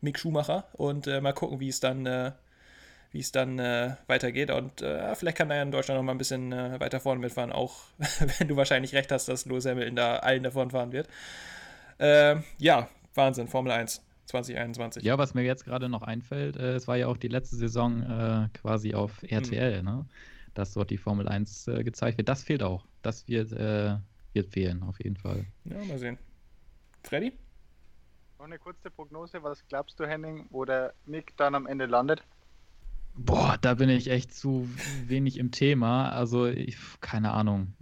Mick 0.01 0.19
Schumacher. 0.19 0.69
Und 0.73 1.07
äh, 1.07 1.21
mal 1.21 1.33
gucken, 1.33 1.61
wie 1.61 1.69
es 1.69 1.81
dann 1.81 2.35
wie 3.11 3.21
es 3.21 3.33
dann 3.33 3.59
äh, 3.59 3.97
weitergeht. 4.07 4.51
Und 4.51 4.83
äh, 4.83 5.15
vielleicht 5.15 5.39
kann 5.39 5.51
er 5.51 5.63
in 5.63 5.71
Deutschland 5.71 5.99
noch 5.99 6.05
mal 6.05 6.13
ein 6.13 6.19
bisschen 6.19 6.53
äh, 6.53 6.79
weiter 6.81 7.01
vorne 7.01 7.21
mitfahren, 7.21 7.53
auch 7.53 7.85
wenn 8.39 8.49
du 8.49 8.57
wahrscheinlich 8.57 8.95
recht 8.95 9.11
hast, 9.13 9.29
dass 9.29 9.47
Lewis 9.47 9.67
Hamilton 9.67 9.97
da 9.97 10.17
allen 10.17 10.43
davon 10.43 10.71
fahren 10.71 10.93
wird. 10.93 11.09
Ähm, 11.99 12.45
ja, 12.59 12.89
Wahnsinn, 13.15 13.49
Formel 13.49 13.73
1. 13.73 14.03
2021. 14.29 15.03
Ja, 15.05 15.17
was 15.17 15.33
mir 15.33 15.43
jetzt 15.43 15.65
gerade 15.65 15.89
noch 15.89 16.03
einfällt, 16.03 16.57
äh, 16.57 16.75
es 16.75 16.87
war 16.87 16.97
ja 16.97 17.07
auch 17.07 17.17
die 17.17 17.29
letzte 17.29 17.57
Saison 17.57 18.03
äh, 18.03 18.49
quasi 18.53 18.95
auf 18.95 19.23
RTL, 19.23 19.79
mhm. 19.79 19.85
ne? 19.89 20.07
dass 20.53 20.75
dort 20.75 20.91
die 20.91 20.99
Formel 20.99 21.29
1 21.29 21.69
äh, 21.69 21.83
gezeigt 21.83 22.19
wird. 22.19 22.29
Das 22.29 22.43
fehlt 22.43 22.63
auch. 22.63 22.85
Das 23.01 23.27
wird, 23.29 23.53
wird 23.53 24.49
fehlen, 24.49 24.83
auf 24.83 24.99
jeden 25.03 25.17
Fall. 25.17 25.47
Ja, 25.65 25.83
mal 25.85 25.99
sehen. 25.99 26.19
Freddy? 27.05 27.33
Noch 28.39 28.47
eine 28.47 28.59
kurze 28.59 28.91
Prognose. 28.91 29.43
Was 29.43 29.67
glaubst 29.69 29.99
du, 29.99 30.07
Henning, 30.07 30.47
wo 30.51 30.65
der 30.65 30.95
Mick 31.07 31.37
dann 31.37 31.55
am 31.55 31.67
Ende 31.67 31.87
landet? 31.87 32.23
Boah, 33.17 33.59
da 33.61 33.75
bin 33.75 33.89
ich 33.89 34.11
echt 34.11 34.35
zu 34.35 34.69
wenig 35.07 35.39
im 35.39 35.51
Thema. 35.51 36.11
Also, 36.11 36.47
ich, 36.47 36.77
keine 37.01 37.33
Ahnung. 37.33 37.75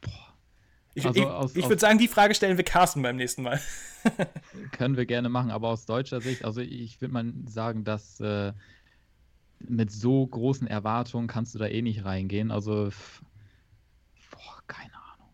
Boah. 0.00 0.30
Ich, 0.94 1.06
also 1.06 1.50
ich, 1.50 1.56
ich 1.56 1.68
würde 1.68 1.80
sagen, 1.80 1.98
die 1.98 2.08
Frage 2.08 2.34
stellen 2.34 2.56
wir 2.56 2.64
Carsten 2.64 3.02
beim 3.02 3.16
nächsten 3.16 3.42
Mal. 3.42 3.60
können 4.72 4.96
wir 4.96 5.06
gerne 5.06 5.28
machen, 5.28 5.50
aber 5.50 5.68
aus 5.68 5.86
deutscher 5.86 6.20
Sicht, 6.20 6.44
also 6.44 6.60
ich 6.60 7.00
würde 7.00 7.14
mal 7.14 7.32
sagen, 7.46 7.84
dass 7.84 8.18
äh, 8.20 8.52
mit 9.60 9.92
so 9.92 10.26
großen 10.26 10.66
Erwartungen 10.66 11.26
kannst 11.26 11.54
du 11.54 11.58
da 11.58 11.66
eh 11.66 11.82
nicht 11.82 12.04
reingehen. 12.04 12.50
Also, 12.50 12.90
boah, 14.30 14.62
keine 14.66 14.94
Ahnung. 14.94 15.28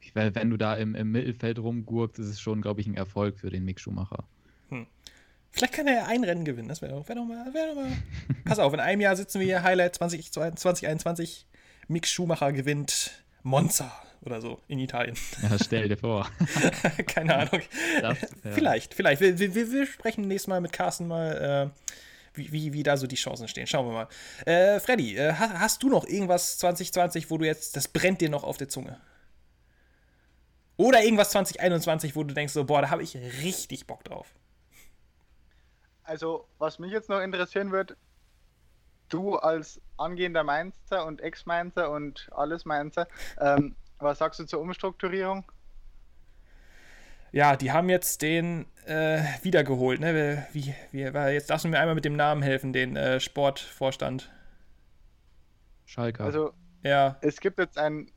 Ich, 0.00 0.14
wenn 0.14 0.50
du 0.50 0.56
da 0.56 0.74
im, 0.74 0.94
im 0.94 1.10
Mittelfeld 1.10 1.58
rumgurkst, 1.58 2.18
ist 2.18 2.28
es 2.28 2.40
schon, 2.40 2.62
glaube 2.62 2.80
ich, 2.80 2.86
ein 2.86 2.94
Erfolg 2.94 3.38
für 3.38 3.50
den 3.50 3.64
Mick 3.64 3.80
Schumacher. 3.80 4.24
Hm. 4.68 4.86
Vielleicht 5.52 5.74
kann 5.74 5.86
er 5.86 5.94
ja 5.94 6.06
ein 6.06 6.24
Rennen 6.24 6.44
gewinnen. 6.44 6.68
Das 6.68 6.80
wäre 6.80 6.92
doch, 6.92 7.06
wär 7.06 7.14
doch, 7.14 7.24
mal, 7.24 7.52
wär 7.52 7.68
doch 7.68 7.74
mal. 7.74 7.92
Pass 8.44 8.58
auf, 8.58 8.72
in 8.72 8.80
einem 8.80 9.00
Jahr 9.00 9.16
sitzen 9.16 9.38
wir 9.38 9.46
hier, 9.46 9.62
Highlight 9.62 9.94
20, 9.96 10.32
2021. 10.32 11.46
Mick 11.88 12.06
Schumacher 12.06 12.52
gewinnt 12.52 13.22
Monza 13.42 13.92
oder 14.24 14.40
so 14.40 14.60
in 14.68 14.78
Italien. 14.78 15.16
Ja, 15.42 15.56
stell 15.62 15.88
dir 15.88 15.98
vor. 15.98 16.30
Keine 17.06 17.36
Ahnung. 17.36 17.60
Das, 18.00 18.18
ja. 18.20 18.52
Vielleicht, 18.52 18.94
vielleicht. 18.94 19.20
Wir, 19.20 19.38
wir, 19.38 19.72
wir, 19.72 19.86
sprechen 19.86 20.26
nächstes 20.26 20.48
Mal 20.48 20.60
mit 20.60 20.72
Carsten 20.72 21.06
mal, 21.06 21.72
äh, 21.74 21.90
wie, 22.34 22.52
wie, 22.52 22.72
wie 22.72 22.82
da 22.82 22.96
so 22.96 23.06
die 23.06 23.16
Chancen 23.16 23.48
stehen. 23.48 23.66
Schauen 23.66 23.86
wir 23.86 23.92
mal. 23.92 24.08
Äh, 24.46 24.80
Freddy, 24.80 25.16
äh, 25.16 25.34
hast, 25.34 25.52
hast 25.58 25.82
du 25.82 25.90
noch 25.90 26.06
irgendwas 26.06 26.58
2020, 26.58 27.30
wo 27.30 27.36
du 27.36 27.44
jetzt, 27.44 27.76
das 27.76 27.88
brennt 27.88 28.20
dir 28.20 28.30
noch 28.30 28.44
auf 28.44 28.56
der 28.56 28.68
Zunge? 28.68 28.98
Oder 30.76 31.02
irgendwas 31.02 31.30
2021, 31.30 32.16
wo 32.16 32.24
du 32.24 32.32
denkst, 32.32 32.54
so, 32.54 32.64
boah, 32.64 32.80
da 32.80 32.90
habe 32.90 33.02
ich 33.02 33.16
richtig 33.42 33.86
Bock 33.86 34.04
drauf. 34.04 34.32
Also, 36.04 36.48
was 36.58 36.78
mich 36.78 36.92
jetzt 36.92 37.08
noch 37.08 37.20
interessieren 37.20 37.70
wird, 37.70 37.96
du 39.08 39.36
als 39.36 39.80
angehender 39.96 40.42
Mainzer 40.42 41.06
und 41.06 41.20
Ex-Mainzer 41.20 41.90
und 41.90 42.28
alles 42.32 42.64
Mainzer, 42.64 43.06
ähm, 43.38 43.76
was 43.98 44.18
sagst 44.18 44.40
du 44.40 44.44
zur 44.44 44.60
Umstrukturierung? 44.60 45.44
Ja, 47.30 47.56
die 47.56 47.72
haben 47.72 47.88
jetzt 47.88 48.20
den 48.20 48.66
äh, 48.84 49.22
wiedergeholt, 49.42 50.00
ne? 50.00 50.46
Wie, 50.52 50.74
wie, 50.90 51.00
jetzt 51.00 51.48
darfst 51.48 51.64
du 51.64 51.68
mir 51.68 51.78
einmal 51.78 51.94
mit 51.94 52.04
dem 52.04 52.16
Namen 52.16 52.42
helfen, 52.42 52.72
den 52.72 52.96
äh, 52.96 53.20
Sportvorstand. 53.20 54.30
Schalke. 55.86 56.24
Also, 56.24 56.52
ja. 56.82 57.16
es 57.22 57.40
gibt 57.40 57.58
jetzt 57.58 57.78
einen 57.78 58.10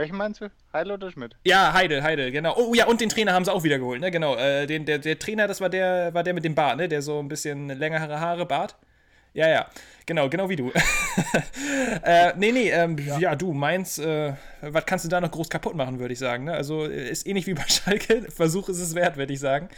welchen 0.00 0.16
meinst 0.16 0.40
du? 0.40 0.50
Heidel 0.72 0.92
oder 0.92 1.10
Schmidt? 1.10 1.36
Ja, 1.44 1.72
Heidel, 1.72 2.02
Heidel, 2.02 2.32
genau. 2.32 2.56
Oh 2.56 2.74
ja, 2.74 2.86
und 2.86 3.00
den 3.00 3.08
Trainer 3.08 3.32
haben 3.32 3.44
sie 3.44 3.52
auch 3.52 3.62
wieder 3.62 3.78
geholt, 3.78 4.00
ne? 4.00 4.10
Genau. 4.10 4.34
Äh, 4.36 4.66
den, 4.66 4.84
der, 4.86 4.98
der 4.98 5.18
Trainer, 5.18 5.46
das 5.46 5.60
war 5.60 5.68
der, 5.68 6.12
war 6.14 6.24
der 6.24 6.34
mit 6.34 6.44
dem 6.44 6.54
Bart, 6.54 6.78
ne? 6.78 6.88
Der 6.88 7.02
so 7.02 7.20
ein 7.20 7.28
bisschen 7.28 7.68
längere 7.68 8.18
Haare, 8.18 8.46
Bart. 8.46 8.76
Ja, 9.32 9.48
ja, 9.48 9.66
genau, 10.06 10.28
genau 10.28 10.48
wie 10.48 10.56
du. 10.56 10.72
äh, 12.02 12.32
nee, 12.36 12.50
nee, 12.50 12.70
ähm, 12.70 12.98
ja. 12.98 13.18
ja. 13.18 13.36
du 13.36 13.52
meinst, 13.52 14.00
äh, 14.00 14.32
was 14.60 14.84
kannst 14.86 15.04
du 15.04 15.08
da 15.08 15.20
noch 15.20 15.30
groß 15.30 15.48
kaputt 15.48 15.76
machen, 15.76 16.00
würde 16.00 16.12
ich 16.12 16.18
sagen. 16.18 16.44
Ne? 16.44 16.54
Also 16.54 16.84
ist 16.84 17.26
ähnlich 17.26 17.46
wie 17.46 17.54
bei 17.54 17.64
Schalke. 17.68 18.22
Versuch 18.30 18.68
ist 18.68 18.80
es 18.80 18.94
wert, 18.94 19.16
würde 19.16 19.32
ich 19.32 19.38
sagen. 19.38 19.68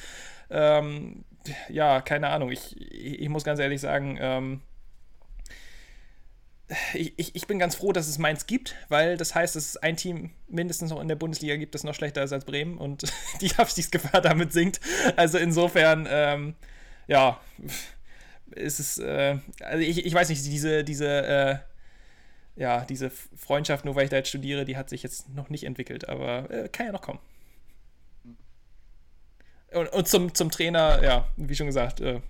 Ähm, 0.49 1.25
ja, 1.69 2.01
keine 2.01 2.29
Ahnung. 2.29 2.51
Ich, 2.51 2.81
ich, 2.81 3.29
muss 3.29 3.45
ganz 3.45 3.61
ehrlich 3.61 3.81
sagen, 3.81 4.17
ähm, 4.21 4.61
ich, 6.95 7.35
ich, 7.35 7.47
bin 7.47 7.59
ganz 7.59 7.75
froh, 7.75 7.93
dass 7.93 8.09
es 8.09 8.19
Mainz 8.19 8.47
gibt, 8.47 8.75
weil 8.89 9.17
das 9.17 9.35
heißt, 9.35 9.57
dass 9.57 9.67
es 9.67 9.77
ein 9.77 9.97
Team 9.97 10.31
mindestens 10.49 10.91
noch 10.91 11.01
in 11.01 11.09
der 11.09 11.17
Bundesliga 11.17 11.57
gibt, 11.57 11.75
das 11.75 11.85
noch 11.85 11.95
schlechter 11.95 12.23
ist 12.23 12.33
als 12.33 12.45
Bremen 12.45 12.79
und 12.79 13.05
die 13.41 13.55
Abstiegsgefahr 13.57 14.21
damit 14.21 14.53
sinkt. 14.53 14.81
Also 15.17 15.39
insofern, 15.39 16.07
ähm, 16.11 16.55
ja, 17.07 17.41
ist 18.51 18.81
es, 18.81 18.99
äh, 18.99 19.39
also 19.61 19.83
ich, 19.83 20.05
ich 20.05 20.15
weiß 20.15 20.29
nicht, 20.29 20.45
diese, 20.45 20.85
diese, 20.85 21.09
äh, 21.09 21.59
ja, 22.61 22.85
diese 22.85 23.11
Freundschaft, 23.11 23.85
nur 23.85 23.97
weil 23.97 24.05
ich 24.05 24.11
da 24.11 24.17
jetzt 24.17 24.29
studiere, 24.29 24.65
die 24.65 24.77
hat 24.77 24.91
sich 24.91 25.03
jetzt 25.03 25.29
noch 25.31 25.49
nicht 25.49 25.65
entwickelt, 25.65 26.09
aber 26.09 26.51
äh, 26.51 26.69
kann 26.69 26.87
ja 26.87 26.93
noch 26.93 27.03
kommen. 27.03 27.21
Und, 29.73 29.89
und, 29.93 30.07
zum, 30.07 30.35
zum 30.35 30.51
Trainer, 30.51 31.03
ja, 31.03 31.29
wie 31.37 31.55
schon 31.55 31.67
gesagt, 31.67 32.01
äh, 32.01 32.21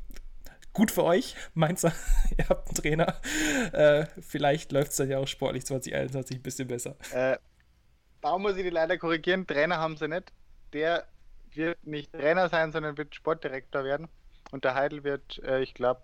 gut 0.72 0.90
für 0.90 1.04
euch, 1.04 1.36
Mainzer. 1.54 1.92
Ihr 2.38 2.48
habt 2.48 2.68
einen 2.68 2.74
Trainer. 2.74 3.20
Äh, 3.72 4.06
vielleicht 4.20 4.72
läuft 4.72 4.92
es 4.92 4.96
dann 4.96 5.10
ja 5.10 5.18
auch 5.18 5.28
sportlich 5.28 5.66
2021 5.66 6.36
ein 6.36 6.42
bisschen 6.42 6.68
besser. 6.68 6.96
Äh, 7.12 7.38
da 8.20 8.38
muss 8.38 8.56
ich 8.56 8.62
die 8.62 8.70
leider 8.70 8.98
korrigieren. 8.98 9.46
Trainer 9.46 9.78
haben 9.78 9.96
sie 9.96 10.08
nicht. 10.08 10.32
Der 10.72 11.06
wird 11.52 11.84
nicht 11.86 12.12
Trainer 12.12 12.48
sein, 12.48 12.72
sondern 12.72 12.96
wird 12.96 13.14
Sportdirektor 13.14 13.84
werden. 13.84 14.08
Und 14.52 14.64
der 14.64 14.74
Heidel 14.74 15.04
wird, 15.04 15.42
äh, 15.44 15.60
ich 15.60 15.74
glaube, 15.74 16.02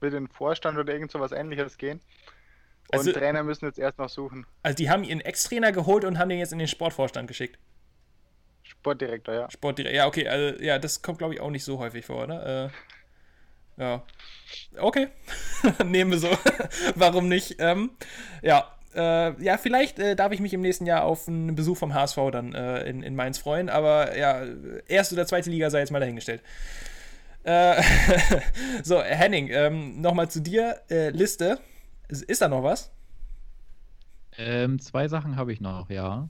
in 0.00 0.10
den 0.10 0.28
Vorstand 0.28 0.78
oder 0.78 0.92
irgend 0.92 1.12
so 1.12 1.20
was 1.20 1.32
ähnliches 1.32 1.78
gehen. 1.78 2.00
Und 2.92 2.98
also, 2.98 3.12
Trainer 3.12 3.42
müssen 3.42 3.64
jetzt 3.64 3.78
erst 3.78 3.98
noch 3.98 4.08
suchen. 4.08 4.46
Also 4.62 4.76
die 4.76 4.90
haben 4.90 5.04
ihren 5.04 5.20
Ex-Trainer 5.20 5.72
geholt 5.72 6.04
und 6.04 6.18
haben 6.18 6.28
den 6.28 6.38
jetzt 6.38 6.52
in 6.52 6.58
den 6.58 6.68
Sportvorstand 6.68 7.28
geschickt. 7.28 7.58
Sportdirektor, 8.62 9.34
ja. 9.34 9.50
Sportdirektor, 9.50 9.96
ja, 9.96 10.06
okay, 10.06 10.28
also 10.28 10.62
ja, 10.62 10.78
das 10.78 11.02
kommt 11.02 11.18
glaube 11.18 11.34
ich 11.34 11.40
auch 11.40 11.50
nicht 11.50 11.64
so 11.64 11.78
häufig 11.78 12.04
vor, 12.04 12.24
oder? 12.24 12.66
Äh, 12.66 12.70
ja. 13.82 14.02
Okay. 14.78 15.08
Nehmen 15.84 16.12
wir 16.12 16.18
so. 16.18 16.28
Warum 16.94 17.28
nicht? 17.28 17.56
Ähm, 17.58 17.90
ja, 18.42 18.70
äh, 18.94 19.42
ja, 19.42 19.58
vielleicht 19.58 19.98
äh, 19.98 20.14
darf 20.14 20.32
ich 20.32 20.40
mich 20.40 20.54
im 20.54 20.60
nächsten 20.60 20.86
Jahr 20.86 21.04
auf 21.04 21.26
einen 21.26 21.54
Besuch 21.54 21.76
vom 21.76 21.94
HSV 21.94 22.18
dann 22.30 22.54
äh, 22.54 22.84
in, 22.84 23.02
in 23.02 23.16
Mainz 23.16 23.38
freuen, 23.38 23.68
aber 23.68 24.16
ja, 24.16 24.42
erste 24.86 25.14
oder 25.14 25.26
zweite 25.26 25.50
Liga 25.50 25.70
sei 25.70 25.80
jetzt 25.80 25.90
mal 25.90 26.00
dahingestellt. 26.00 26.42
Äh, 27.44 27.82
so, 28.82 29.02
Henning, 29.02 29.48
ähm, 29.50 30.00
nochmal 30.00 30.30
zu 30.30 30.40
dir. 30.40 30.80
Äh, 30.90 31.10
Liste. 31.10 31.58
Ist, 32.08 32.22
ist, 32.22 32.42
da 32.42 32.48
noch 32.48 32.62
was? 32.62 32.92
Ähm, 34.38 34.78
zwei 34.78 35.08
Sachen 35.08 35.36
habe 35.36 35.52
ich 35.52 35.60
noch, 35.60 35.90
ja. 35.90 36.28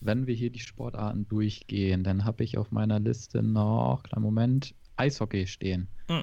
Wenn 0.00 0.28
wir 0.28 0.34
hier 0.34 0.50
die 0.50 0.60
Sportarten 0.60 1.26
durchgehen, 1.26 2.04
dann 2.04 2.24
habe 2.24 2.44
ich 2.44 2.56
auf 2.56 2.70
meiner 2.70 3.00
Liste 3.00 3.42
noch, 3.42 4.02
kleinen 4.04 4.22
Moment, 4.22 4.74
Eishockey 4.96 5.46
stehen. 5.46 5.88
Hm. 6.08 6.22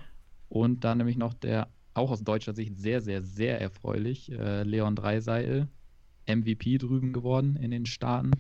Und 0.50 0.84
dann 0.84 0.98
nämlich 0.98 1.18
noch 1.18 1.34
der 1.34 1.70
auch 1.94 2.12
aus 2.12 2.24
deutscher 2.24 2.54
Sicht 2.54 2.78
sehr, 2.78 3.02
sehr, 3.02 3.24
sehr 3.24 3.60
erfreulich. 3.62 4.32
Äh, 4.32 4.64
Leon 4.64 4.96
Dreiseil, 4.96 5.68
MVP 6.28 6.78
drüben 6.78 7.14
geworden 7.14 7.56
in 7.56 7.72
den 7.72 7.86
Staaten. 7.86 8.32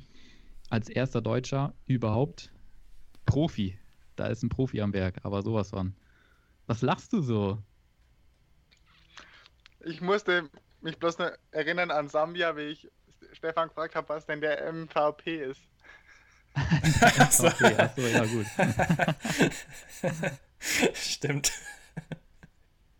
Als 0.70 0.90
erster 0.90 1.22
Deutscher 1.22 1.74
überhaupt 1.86 2.52
Profi. 3.26 3.78
Da 4.16 4.28
ist 4.28 4.44
ein 4.44 4.50
Profi 4.50 4.82
am 4.82 4.94
Werk, 4.94 5.20
aber 5.24 5.42
sowas 5.42 5.70
von. 5.70 5.96
Was 6.68 6.82
lachst 6.82 7.14
du 7.14 7.22
so? 7.22 7.60
Ich 9.86 10.02
musste 10.02 10.50
mich 10.82 10.98
bloß 10.98 11.20
noch 11.20 11.32
erinnern 11.52 11.92
an 11.92 12.10
Sambia, 12.10 12.58
wie 12.58 12.64
ich 12.64 12.90
Stefan 13.34 13.70
gefragt 13.70 13.96
habe, 13.96 14.10
was 14.10 14.26
denn 14.26 14.42
der 14.42 14.72
MVP 14.72 15.38
ist. 15.38 15.62
okay, 16.56 17.76
achso, 17.78 18.02
ja 18.02 18.26
gut. 18.26 18.46
Stimmt. 20.94 21.52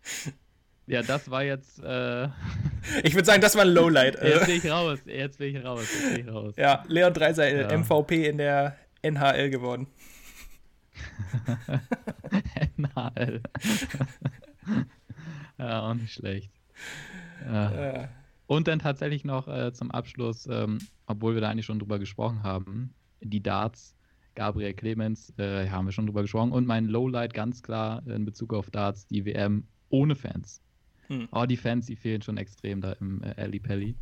Ja, 0.88 1.02
das 1.02 1.28
war 1.30 1.42
jetzt. 1.42 1.82
Äh... 1.82 2.28
Ich 3.02 3.14
würde 3.16 3.26
sagen, 3.26 3.40
das 3.40 3.56
war 3.56 3.62
ein 3.62 3.70
Lowlight. 3.70 4.14
jetzt 4.22 4.46
bin 4.46 4.56
ich 4.58 4.70
raus. 4.70 5.00
Jetzt 5.06 5.38
bin 5.38 5.56
ich 5.56 5.64
raus. 5.64 5.80
Jetzt 5.92 6.14
bin 6.14 6.24
ich 6.24 6.32
raus. 6.32 6.54
Ja, 6.56 6.84
Leon 6.86 7.12
Dreiser, 7.12 7.52
ja. 7.52 7.76
MVP 7.76 8.28
in 8.28 8.38
der 8.38 8.76
NHL 9.02 9.50
geworden. 9.50 9.88
NHL. 12.76 13.40
ja, 15.58 15.80
auch 15.80 15.94
nicht 15.94 16.12
schlecht. 16.12 16.52
Ja. 17.44 17.92
Ja. 17.92 18.08
Und 18.46 18.68
dann 18.68 18.78
tatsächlich 18.78 19.24
noch 19.24 19.48
äh, 19.48 19.72
zum 19.72 19.90
Abschluss, 19.90 20.46
ähm, 20.46 20.78
obwohl 21.06 21.34
wir 21.34 21.40
da 21.40 21.50
eigentlich 21.50 21.66
schon 21.66 21.80
drüber 21.80 21.98
gesprochen 21.98 22.44
haben, 22.44 22.94
die 23.20 23.42
Darts, 23.42 23.96
Gabriel 24.36 24.74
Clemens, 24.74 25.36
äh, 25.38 25.68
haben 25.68 25.86
wir 25.86 25.92
schon 25.92 26.06
drüber 26.06 26.22
gesprochen. 26.22 26.52
Und 26.52 26.66
mein 26.66 26.86
Lowlight 26.86 27.34
ganz 27.34 27.62
klar 27.62 28.06
in 28.06 28.24
Bezug 28.24 28.54
auf 28.54 28.70
Darts, 28.70 29.08
die 29.08 29.24
WM 29.24 29.66
ohne 29.90 30.14
Fans. 30.14 30.60
Hm. 31.08 31.28
Oh, 31.32 31.46
die 31.46 31.56
Fans, 31.56 31.86
die 31.86 31.96
fehlen 31.96 32.22
schon 32.22 32.36
extrem 32.36 32.80
da 32.80 32.92
im 32.92 33.22
äh, 33.22 33.34
Ali 33.36 33.60
Pelli. 33.60 33.96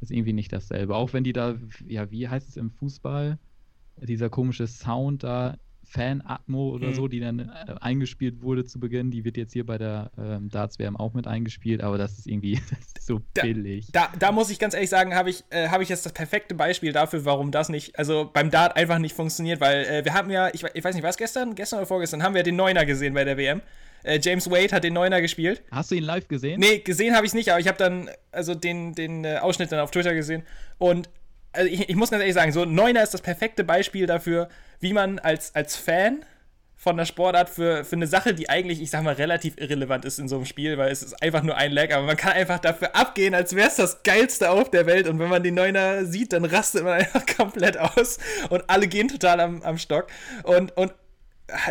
Ist 0.00 0.10
irgendwie 0.10 0.32
nicht 0.32 0.52
dasselbe. 0.52 0.96
Auch 0.96 1.12
wenn 1.12 1.24
die 1.24 1.32
da, 1.32 1.56
ja, 1.86 2.10
wie 2.10 2.28
heißt 2.28 2.48
es 2.48 2.56
im 2.56 2.70
Fußball? 2.70 3.38
Dieser 3.98 4.30
komische 4.30 4.66
Sound 4.66 5.22
da, 5.22 5.58
Fan-Atmo 5.90 6.70
oder 6.70 6.88
mhm. 6.88 6.94
so, 6.94 7.08
die 7.08 7.18
dann 7.18 7.40
äh, 7.40 7.74
eingespielt 7.80 8.42
wurde 8.42 8.64
zu 8.64 8.78
Beginn, 8.78 9.10
die 9.10 9.24
wird 9.24 9.36
jetzt 9.36 9.52
hier 9.52 9.66
bei 9.66 9.76
der 9.76 10.12
ähm, 10.16 10.48
Darts-WM 10.48 10.96
auch 10.96 11.14
mit 11.14 11.26
eingespielt, 11.26 11.82
aber 11.82 11.98
das 11.98 12.18
ist 12.18 12.26
irgendwie 12.26 12.54
das 12.70 12.78
ist 12.78 13.06
so 13.06 13.20
billig. 13.34 13.88
Da, 13.92 14.08
da, 14.12 14.18
da, 14.18 14.32
muss 14.32 14.50
ich 14.50 14.60
ganz 14.60 14.74
ehrlich 14.74 14.90
sagen, 14.90 15.14
habe 15.14 15.30
ich, 15.30 15.42
äh, 15.50 15.68
hab 15.68 15.80
ich 15.80 15.88
jetzt 15.88 16.06
das 16.06 16.12
perfekte 16.12 16.54
Beispiel 16.54 16.92
dafür, 16.92 17.24
warum 17.24 17.50
das 17.50 17.68
nicht, 17.68 17.98
also 17.98 18.30
beim 18.32 18.50
Dart 18.50 18.76
einfach 18.76 18.98
nicht 18.98 19.16
funktioniert, 19.16 19.60
weil 19.60 19.84
äh, 19.84 20.04
wir 20.04 20.14
haben 20.14 20.30
ja, 20.30 20.48
ich, 20.54 20.64
ich 20.74 20.84
weiß 20.84 20.94
nicht, 20.94 21.04
was 21.04 21.16
gestern, 21.16 21.56
gestern 21.56 21.80
oder 21.80 21.86
vorgestern, 21.86 22.22
haben 22.22 22.34
wir 22.34 22.44
den 22.44 22.56
Neuner 22.56 22.86
gesehen 22.86 23.14
bei 23.14 23.24
der 23.24 23.36
WM. 23.36 23.60
Äh, 24.02 24.18
James 24.22 24.50
Wade 24.50 24.72
hat 24.72 24.84
den 24.84 24.94
Neuner 24.94 25.20
gespielt. 25.20 25.62
Hast 25.70 25.90
du 25.90 25.94
ihn 25.94 26.04
live 26.04 26.28
gesehen? 26.28 26.60
Nee, 26.60 26.78
gesehen 26.78 27.14
habe 27.14 27.26
ich 27.26 27.30
es 27.30 27.34
nicht, 27.34 27.50
aber 27.50 27.60
ich 27.60 27.68
habe 27.68 27.78
dann 27.78 28.10
also 28.32 28.54
den, 28.54 28.94
den 28.94 29.24
äh, 29.24 29.38
Ausschnitt 29.38 29.72
dann 29.72 29.80
auf 29.80 29.90
Twitter 29.90 30.14
gesehen. 30.14 30.42
Und 30.78 31.08
also 31.52 31.68
ich, 31.70 31.88
ich, 31.88 31.96
muss 31.96 32.10
ganz 32.10 32.20
ehrlich 32.20 32.34
sagen, 32.34 32.52
so 32.52 32.64
Neuner 32.64 33.02
ist 33.02 33.14
das 33.14 33.22
perfekte 33.22 33.64
Beispiel 33.64 34.06
dafür, 34.06 34.48
wie 34.78 34.92
man 34.92 35.18
als, 35.18 35.54
als 35.54 35.76
Fan 35.76 36.24
von 36.80 36.96
der 36.96 37.04
Sportart 37.04 37.50
für, 37.50 37.84
für 37.84 37.96
eine 37.96 38.06
Sache, 38.06 38.32
die 38.32 38.48
eigentlich, 38.48 38.80
ich 38.80 38.90
sag 38.90 39.02
mal, 39.02 39.12
relativ 39.12 39.58
irrelevant 39.58 40.06
ist 40.06 40.18
in 40.18 40.28
so 40.28 40.36
einem 40.36 40.46
Spiel, 40.46 40.78
weil 40.78 40.90
es 40.90 41.02
ist 41.02 41.22
einfach 41.22 41.42
nur 41.42 41.54
ein 41.54 41.72
Lag, 41.72 41.92
aber 41.92 42.06
man 42.06 42.16
kann 42.16 42.32
einfach 42.32 42.58
dafür 42.58 42.96
abgehen, 42.96 43.34
als 43.34 43.54
wäre 43.54 43.68
es 43.68 43.76
das 43.76 44.02
Geilste 44.02 44.48
auf 44.48 44.70
der 44.70 44.86
Welt. 44.86 45.06
Und 45.06 45.18
wenn 45.18 45.28
man 45.28 45.42
den 45.42 45.54
Neuner 45.54 46.06
sieht, 46.06 46.32
dann 46.32 46.46
rastet 46.46 46.84
man 46.84 46.92
einfach 47.00 47.26
komplett 47.26 47.76
aus 47.76 48.18
und 48.48 48.64
alle 48.68 48.88
gehen 48.88 49.08
total 49.08 49.40
am, 49.40 49.62
am 49.62 49.76
Stock. 49.76 50.06
Und, 50.42 50.74
und 50.74 50.94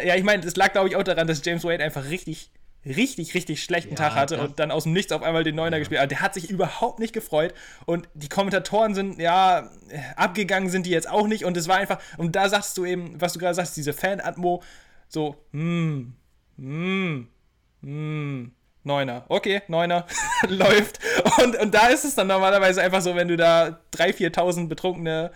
ja, 0.04 0.16
ich 0.16 0.24
meine, 0.24 0.46
es 0.46 0.56
lag, 0.56 0.72
glaube 0.72 0.90
ich, 0.90 0.96
auch 0.96 1.04
daran, 1.04 1.28
dass 1.28 1.44
James 1.44 1.64
Wade 1.64 1.84
einfach 1.84 2.06
richtig, 2.10 2.52
richtig, 2.86 3.34
richtig 3.34 3.64
schlechten 3.64 3.92
ja, 3.92 3.96
Tag 3.96 4.16
hatte 4.16 4.40
und 4.40 4.60
dann 4.60 4.72
aus 4.72 4.84
dem 4.84 4.94
Nichts 4.94 5.12
auf 5.12 5.24
einmal 5.24 5.44
den 5.44 5.56
Neuner 5.56 5.78
ja. 5.78 5.80
gespielt 5.80 6.02
hat. 6.02 6.12
Der 6.12 6.22
hat 6.22 6.34
sich 6.34 6.50
überhaupt 6.50 7.00
nicht 7.00 7.14
gefreut 7.14 7.54
und 7.86 8.08
die 8.14 8.30
Kommentatoren 8.30 8.96
sind, 8.96 9.20
ja, 9.20 9.70
abgegangen 10.16 10.70
sind 10.70 10.86
die 10.86 10.92
jetzt 10.92 11.10
auch 11.10 11.28
nicht 11.28 11.46
und 11.46 11.58
es 11.58 11.68
war 11.68 11.78
einfach, 11.78 12.00
und 12.18 12.36
da 12.36 12.50
sagst 12.50 12.78
du 12.78 12.86
eben, 12.86 13.20
was 13.20 13.34
du 13.34 13.40
gerade 13.40 13.56
sagst, 13.56 13.76
diese 13.78 13.94
Fan-Atmo, 13.94 14.64
so, 15.08 15.36
hm, 15.52 16.14
hm, 16.58 17.28
hm, 17.82 18.52
Neuner. 18.84 19.26
Okay, 19.28 19.62
Neuner 19.68 20.06
läuft. 20.48 21.00
Und, 21.42 21.56
und 21.58 21.74
da 21.74 21.88
ist 21.88 22.06
es 22.06 22.16
dann 22.16 22.28
normalerweise 22.28 22.82
einfach 22.82 23.02
so, 23.02 23.16
wenn 23.16 23.28
du 23.28 23.38
da 23.38 23.80
3.000, 23.94 24.34
4.000 24.34 24.68
betrunkene 24.68 25.32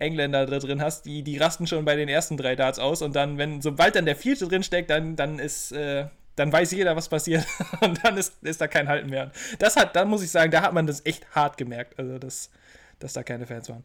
Engländer 0.00 0.46
da 0.46 0.58
drin 0.58 0.80
hast, 0.80 1.06
die, 1.06 1.22
die 1.22 1.38
rasten 1.38 1.66
schon 1.66 1.84
bei 1.84 1.96
den 1.96 2.08
ersten 2.08 2.36
drei 2.36 2.56
Darts 2.56 2.78
aus 2.78 3.02
und 3.02 3.16
dann, 3.16 3.38
wenn, 3.38 3.60
sobald 3.60 3.96
dann 3.96 4.04
der 4.04 4.16
vierte 4.16 4.46
drin 4.46 4.62
steckt, 4.62 4.90
dann, 4.90 5.16
dann 5.16 5.38
ist, 5.38 5.72
äh, 5.72 6.06
dann 6.36 6.52
weiß 6.52 6.70
jeder, 6.72 6.94
was 6.96 7.08
passiert 7.08 7.46
und 7.80 8.04
dann 8.04 8.16
ist, 8.16 8.42
ist 8.42 8.60
da 8.60 8.68
kein 8.68 8.88
Halten 8.88 9.10
mehr. 9.10 9.32
Das 9.58 9.76
hat, 9.76 9.96
dann 9.96 10.08
muss 10.08 10.22
ich 10.22 10.30
sagen, 10.30 10.50
da 10.50 10.62
hat 10.62 10.72
man 10.72 10.86
das 10.86 11.04
echt 11.04 11.28
hart 11.34 11.56
gemerkt, 11.56 11.98
also 11.98 12.18
dass, 12.18 12.50
dass 12.98 13.12
da 13.12 13.22
keine 13.22 13.46
Fans 13.46 13.68
waren. 13.68 13.84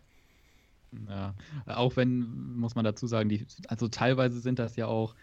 Ja, 1.09 1.33
auch 1.65 1.95
wenn, 1.95 2.55
muss 2.55 2.75
man 2.75 2.85
dazu 2.85 3.07
sagen, 3.07 3.29
die, 3.29 3.47
also 3.67 3.87
teilweise 3.87 4.39
sind 4.39 4.59
das 4.59 4.75
ja 4.75 4.85
auch 4.85 5.15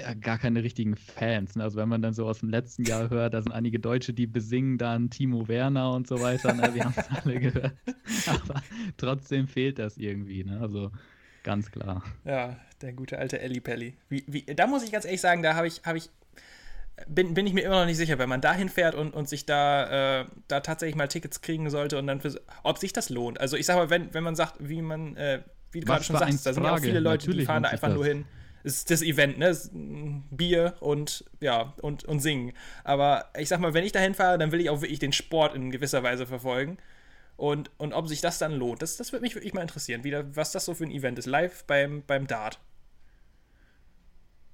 ja, 0.00 0.14
gar 0.14 0.38
keine 0.38 0.62
richtigen 0.62 0.96
Fans. 0.96 1.56
Ne? 1.56 1.64
Also 1.64 1.78
wenn 1.78 1.88
man 1.88 2.02
dann 2.02 2.14
so 2.14 2.26
aus 2.26 2.40
dem 2.40 2.48
letzten 2.48 2.84
Jahr 2.84 3.10
hört, 3.10 3.34
da 3.34 3.42
sind 3.42 3.52
einige 3.52 3.78
Deutsche, 3.78 4.12
die 4.12 4.26
besingen 4.26 4.78
dann 4.78 5.10
Timo 5.10 5.48
Werner 5.48 5.92
und 5.92 6.06
so 6.06 6.20
weiter. 6.20 6.52
Ne? 6.54 6.74
Wir 6.74 6.84
haben 6.84 6.94
es 6.96 7.10
alle 7.10 7.40
gehört. 7.40 7.74
Aber 8.26 8.62
trotzdem 8.96 9.48
fehlt 9.48 9.78
das 9.78 9.96
irgendwie. 9.96 10.44
Ne? 10.44 10.60
Also 10.60 10.90
ganz 11.42 11.70
klar. 11.70 12.02
Ja, 12.24 12.56
der 12.80 12.92
gute 12.92 13.18
alte 13.18 13.40
Elli 13.40 13.60
Pelli. 13.60 13.96
Wie, 14.08 14.24
wie, 14.26 14.42
da 14.42 14.66
muss 14.66 14.82
ich 14.82 14.92
ganz 14.92 15.04
ehrlich 15.04 15.20
sagen, 15.20 15.42
da 15.42 15.54
habe 15.54 15.66
ich, 15.66 15.82
hab 15.84 15.96
ich 15.96 16.10
bin, 17.08 17.34
bin 17.34 17.46
ich 17.46 17.52
mir 17.52 17.62
immer 17.62 17.80
noch 17.80 17.86
nicht 17.86 17.96
sicher, 17.96 18.18
wenn 18.18 18.28
man 18.28 18.40
da 18.40 18.54
hinfährt 18.54 18.94
und, 18.94 19.14
und 19.14 19.28
sich 19.28 19.46
da, 19.46 20.20
äh, 20.20 20.26
da 20.48 20.60
tatsächlich 20.60 20.96
mal 20.96 21.08
Tickets 21.08 21.40
kriegen 21.40 21.68
sollte 21.70 21.98
und 21.98 22.06
dann 22.06 22.20
für, 22.20 22.40
ob 22.62 22.78
sich 22.78 22.92
das 22.92 23.10
lohnt. 23.10 23.40
Also 23.40 23.56
ich 23.56 23.66
sag 23.66 23.76
mal, 23.76 23.90
wenn, 23.90 24.14
wenn 24.14 24.22
man 24.22 24.36
sagt, 24.36 24.54
wie 24.60 24.80
man, 24.80 25.16
äh, 25.16 25.42
wie 25.72 25.80
du 25.80 25.86
gerade 25.86 26.04
schon 26.04 26.16
sagst, 26.16 26.46
da 26.46 26.52
sind 26.52 26.62
ja 26.62 26.74
auch 26.74 26.78
viele 26.78 27.00
Leute, 27.00 27.24
Natürlich 27.24 27.40
die 27.40 27.46
fahren 27.46 27.64
da 27.64 27.70
einfach 27.70 27.92
nur 27.92 28.06
hin 28.06 28.24
ist 28.64 28.90
das 28.90 29.02
Event, 29.02 29.38
ne? 29.38 29.56
Bier 30.30 30.74
und 30.80 31.24
ja, 31.40 31.74
und, 31.82 32.04
und 32.04 32.20
singen. 32.20 32.54
Aber 32.82 33.30
ich 33.38 33.48
sag 33.48 33.60
mal, 33.60 33.74
wenn 33.74 33.84
ich 33.84 33.92
dahin 33.92 34.14
fahre, 34.14 34.38
dann 34.38 34.52
will 34.52 34.60
ich 34.60 34.70
auch 34.70 34.80
wirklich 34.80 34.98
den 34.98 35.12
Sport 35.12 35.54
in 35.54 35.70
gewisser 35.70 36.02
Weise 36.02 36.26
verfolgen. 36.26 36.78
Und, 37.36 37.70
und 37.78 37.92
ob 37.92 38.08
sich 38.08 38.20
das 38.20 38.38
dann 38.38 38.52
lohnt, 38.52 38.80
das, 38.80 38.96
das 38.96 39.12
würde 39.12 39.22
mich 39.22 39.34
wirklich 39.34 39.54
mal 39.54 39.62
interessieren, 39.62 40.02
wieder, 40.02 40.34
was 40.34 40.52
das 40.52 40.64
so 40.64 40.74
für 40.74 40.84
ein 40.84 40.90
Event 40.90 41.18
ist, 41.18 41.26
live 41.26 41.64
beim, 41.64 42.02
beim 42.06 42.26
Dart. 42.26 42.58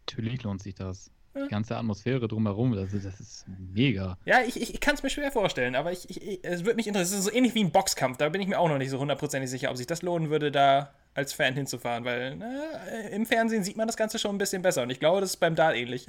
Natürlich 0.09 0.43
lohnt 0.43 0.63
sich 0.63 0.75
das. 0.75 1.11
Die 1.37 1.49
ganze 1.49 1.77
Atmosphäre 1.77 2.27
drumherum, 2.27 2.75
das, 2.75 2.91
das 2.91 3.21
ist 3.21 3.47
mega. 3.73 4.19
Ja, 4.25 4.43
ich, 4.43 4.61
ich, 4.61 4.75
ich 4.75 4.81
kann 4.81 4.97
es 4.97 5.05
mir 5.05 5.11
schwer 5.11 5.31
vorstellen, 5.31 5.77
aber 5.77 5.93
ich, 5.93 6.11
ich, 6.11 6.41
es 6.43 6.65
würde 6.65 6.75
mich 6.75 6.89
interessieren. 6.89 7.21
Es 7.21 7.27
ist 7.27 7.33
so 7.33 7.37
ähnlich 7.37 7.55
wie 7.55 7.63
ein 7.63 7.71
Boxkampf, 7.71 8.17
da 8.17 8.29
bin 8.29 8.41
ich 8.41 8.49
mir 8.49 8.59
auch 8.59 8.69
noch 8.69 8.79
nicht 8.79 8.91
so 8.91 8.99
hundertprozentig 8.99 9.49
sicher, 9.49 9.71
ob 9.71 9.77
sich 9.77 9.87
das 9.87 10.03
lohnen 10.03 10.31
würde, 10.31 10.51
da 10.51 10.93
als 11.15 11.33
Fan 11.33 11.55
hinzufahren, 11.55 12.05
weil 12.05 12.37
na, 12.37 13.09
im 13.11 13.27
Fernsehen 13.27 13.65
sieht 13.65 13.77
man 13.77 13.87
das 13.87 13.97
Ganze 13.97 14.19
schon 14.19 14.35
ein 14.35 14.39
bisschen 14.39 14.63
besser 14.63 14.83
und 14.83 14.91
ich 14.91 15.01
glaube, 15.01 15.21
das 15.21 15.31
ist 15.31 15.37
beim 15.37 15.55
Dart 15.55 15.77
ähnlich. 15.77 16.07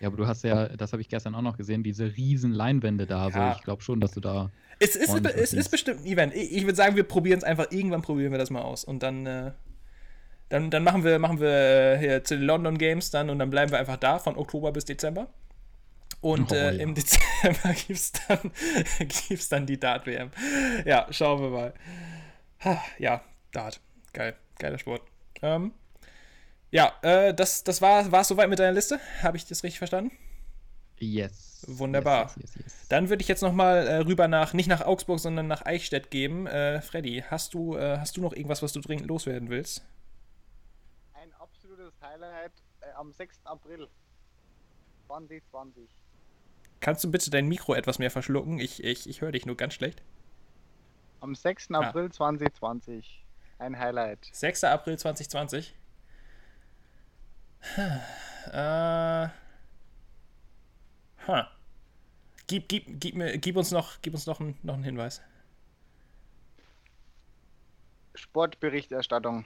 Ja, 0.00 0.08
aber 0.08 0.16
du 0.16 0.26
hast 0.26 0.44
ja, 0.44 0.68
das 0.68 0.92
habe 0.92 1.02
ich 1.02 1.08
gestern 1.08 1.34
auch 1.34 1.42
noch 1.42 1.56
gesehen, 1.56 1.82
diese 1.82 2.16
riesen 2.16 2.52
Leinwände 2.52 3.06
da. 3.06 3.28
Ja. 3.28 3.46
Also 3.46 3.58
ich 3.58 3.64
glaube 3.64 3.82
schon, 3.82 4.00
dass 4.00 4.12
du 4.12 4.20
da. 4.20 4.50
Es 4.78 4.94
ist, 4.94 5.12
es 5.12 5.52
ist 5.52 5.70
bestimmt 5.70 6.00
ein 6.00 6.06
Event. 6.06 6.34
Ich, 6.34 6.52
ich 6.52 6.62
würde 6.62 6.76
sagen, 6.76 6.94
wir 6.94 7.02
probieren 7.02 7.38
es 7.38 7.44
einfach, 7.44 7.72
irgendwann 7.72 8.02
probieren 8.02 8.30
wir 8.30 8.38
das 8.38 8.50
mal 8.50 8.62
aus. 8.62 8.84
Und 8.84 9.02
dann, 9.02 9.26
äh, 9.26 9.50
dann, 10.50 10.70
dann 10.70 10.84
machen 10.84 11.02
wir, 11.02 11.18
machen 11.18 11.40
wir 11.40 11.48
äh, 11.48 11.98
hier 11.98 12.22
zu 12.22 12.36
den 12.36 12.44
London 12.44 12.78
Games 12.78 13.10
dann 13.10 13.28
und 13.28 13.40
dann 13.40 13.50
bleiben 13.50 13.72
wir 13.72 13.78
einfach 13.78 13.96
da 13.96 14.20
von 14.20 14.36
Oktober 14.36 14.70
bis 14.70 14.84
Dezember. 14.84 15.28
Und 16.20 16.52
oh, 16.52 16.54
äh, 16.54 16.76
ja. 16.76 16.82
im 16.82 16.94
Dezember 16.94 17.72
gibt 17.72 17.98
es 17.98 18.12
dann, 18.12 18.52
gibt's 19.28 19.48
dann 19.48 19.66
die 19.66 19.80
Dart-WM. 19.80 20.30
Ja, 20.84 21.08
schauen 21.10 21.42
wir 21.42 21.50
mal. 21.50 21.74
Ja, 22.98 23.22
Dart. 23.52 23.80
Geil. 24.12 24.36
Geiler 24.58 24.78
Sport. 24.78 25.02
Ähm, 25.42 25.72
ja, 26.70 26.92
äh, 27.02 27.32
das, 27.32 27.64
das 27.64 27.80
war 27.80 28.12
es 28.12 28.28
soweit 28.28 28.48
mit 28.48 28.58
deiner 28.58 28.72
Liste. 28.72 29.00
Habe 29.22 29.36
ich 29.36 29.46
das 29.46 29.62
richtig 29.62 29.78
verstanden? 29.78 30.12
Yes. 30.98 31.64
Wunderbar. 31.66 32.24
Yes, 32.24 32.36
yes, 32.36 32.54
yes, 32.54 32.64
yes. 32.64 32.88
Dann 32.88 33.08
würde 33.08 33.22
ich 33.22 33.28
jetzt 33.28 33.42
nochmal 33.42 33.86
äh, 33.86 33.96
rüber 33.98 34.28
nach, 34.28 34.52
nicht 34.52 34.68
nach 34.68 34.80
Augsburg, 34.80 35.20
sondern 35.20 35.46
nach 35.46 35.64
Eichstätt 35.64 36.10
geben. 36.10 36.46
Äh, 36.46 36.80
Freddy, 36.82 37.24
hast 37.28 37.54
du, 37.54 37.76
äh, 37.76 37.98
hast 37.98 38.16
du 38.16 38.20
noch 38.20 38.32
irgendwas, 38.32 38.62
was 38.62 38.72
du 38.72 38.80
dringend 38.80 39.06
loswerden 39.06 39.48
willst? 39.48 39.84
Ein 41.14 41.32
absolutes 41.34 41.94
Highlight 42.00 42.52
äh, 42.80 42.92
am 42.96 43.12
6. 43.12 43.40
April 43.44 43.88
2020. 45.06 45.88
Kannst 46.80 47.02
du 47.02 47.10
bitte 47.10 47.30
dein 47.30 47.48
Mikro 47.48 47.74
etwas 47.74 47.98
mehr 47.98 48.10
verschlucken? 48.10 48.60
Ich, 48.60 48.84
ich, 48.84 49.08
ich 49.08 49.20
höre 49.20 49.32
dich 49.32 49.46
nur 49.46 49.56
ganz 49.56 49.74
schlecht. 49.74 50.02
Am 51.20 51.34
6. 51.34 51.70
Ah. 51.72 51.80
April 51.80 52.10
2020. 52.10 53.24
Ein 53.58 53.78
Highlight. 53.78 54.28
6. 54.32 54.64
April 54.64 54.98
2020. 54.98 55.74
Äh. 58.50 59.28
Huh. 61.26 61.42
Gib, 62.46 62.66
gib, 62.66 62.98
gib, 62.98 63.14
mir, 63.14 63.36
gib 63.36 63.56
uns 63.56 63.72
noch, 63.72 64.00
gib 64.00 64.14
uns 64.14 64.24
noch, 64.24 64.40
einen, 64.40 64.58
noch 64.62 64.72
einen 64.72 64.84
Hinweis. 64.84 65.20
Sportberichterstattung. 68.14 69.44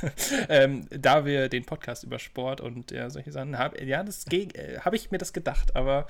ähm, 0.48 0.86
da 0.90 1.26
wir 1.26 1.50
den 1.50 1.66
Podcast 1.66 2.04
über 2.04 2.18
Sport 2.18 2.62
und 2.62 2.90
ja, 2.90 3.10
solche 3.10 3.32
Sachen 3.32 3.58
haben, 3.58 3.86
ja, 3.86 4.02
das 4.02 4.26
äh, 4.28 4.78
habe 4.80 4.96
ich 4.96 5.10
mir 5.10 5.18
das 5.18 5.34
gedacht, 5.34 5.76
aber 5.76 6.06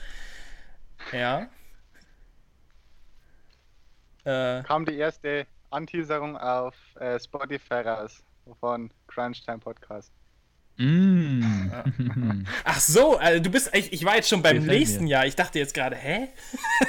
ja. 1.13 1.49
Äh, 4.25 4.63
Kam 4.63 4.85
die 4.85 4.97
erste 4.97 5.47
Anteaserung 5.71 6.37
auf 6.37 6.75
äh, 6.97 7.19
Spotify 7.21 7.75
raus 7.75 8.23
von 8.61 8.91
Crunch 9.07 9.45
Time 9.45 9.59
Podcast. 9.59 10.13
Mm. 10.79 11.43
Ach 12.65 12.81
so, 12.81 13.19
also 13.19 13.43
du 13.43 13.51
bist, 13.51 13.75
ich, 13.75 13.93
ich 13.93 14.05
war 14.05 14.15
jetzt 14.15 14.29
schon 14.29 14.43
beim 14.43 14.65
nächsten 14.65 15.05
mir. 15.05 15.11
Jahr. 15.11 15.27
Ich 15.27 15.35
dachte 15.35 15.59
jetzt 15.59 15.75
gerade, 15.75 15.97
hä? 15.97 16.29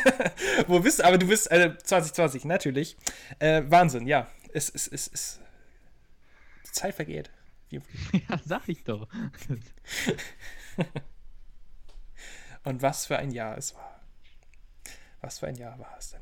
Wo 0.68 0.80
bist 0.80 1.00
du? 1.00 1.06
Aber 1.06 1.18
du 1.18 1.28
bist 1.28 1.52
äh, 1.52 1.76
2020, 1.76 2.46
natürlich. 2.46 2.98
Äh, 3.40 3.64
Wahnsinn, 3.68 4.06
ja. 4.06 4.28
Es, 4.54 4.70
es, 4.70 4.88
es, 4.88 5.08
es, 5.12 5.40
die 6.68 6.72
Zeit 6.72 6.96
vergeht. 6.96 7.32
Ja, 7.72 8.40
sag 8.44 8.68
ich 8.68 8.84
doch. 8.84 9.08
Und 12.64 12.82
was 12.82 13.06
für 13.06 13.18
ein 13.18 13.30
Jahr 13.30 13.58
es 13.60 13.76
war. 13.76 13.99
Was 15.22 15.40
für 15.40 15.48
ein 15.48 15.56
Jahr 15.56 15.78
war 15.80 15.96
es 15.98 16.12
denn? 16.12 16.22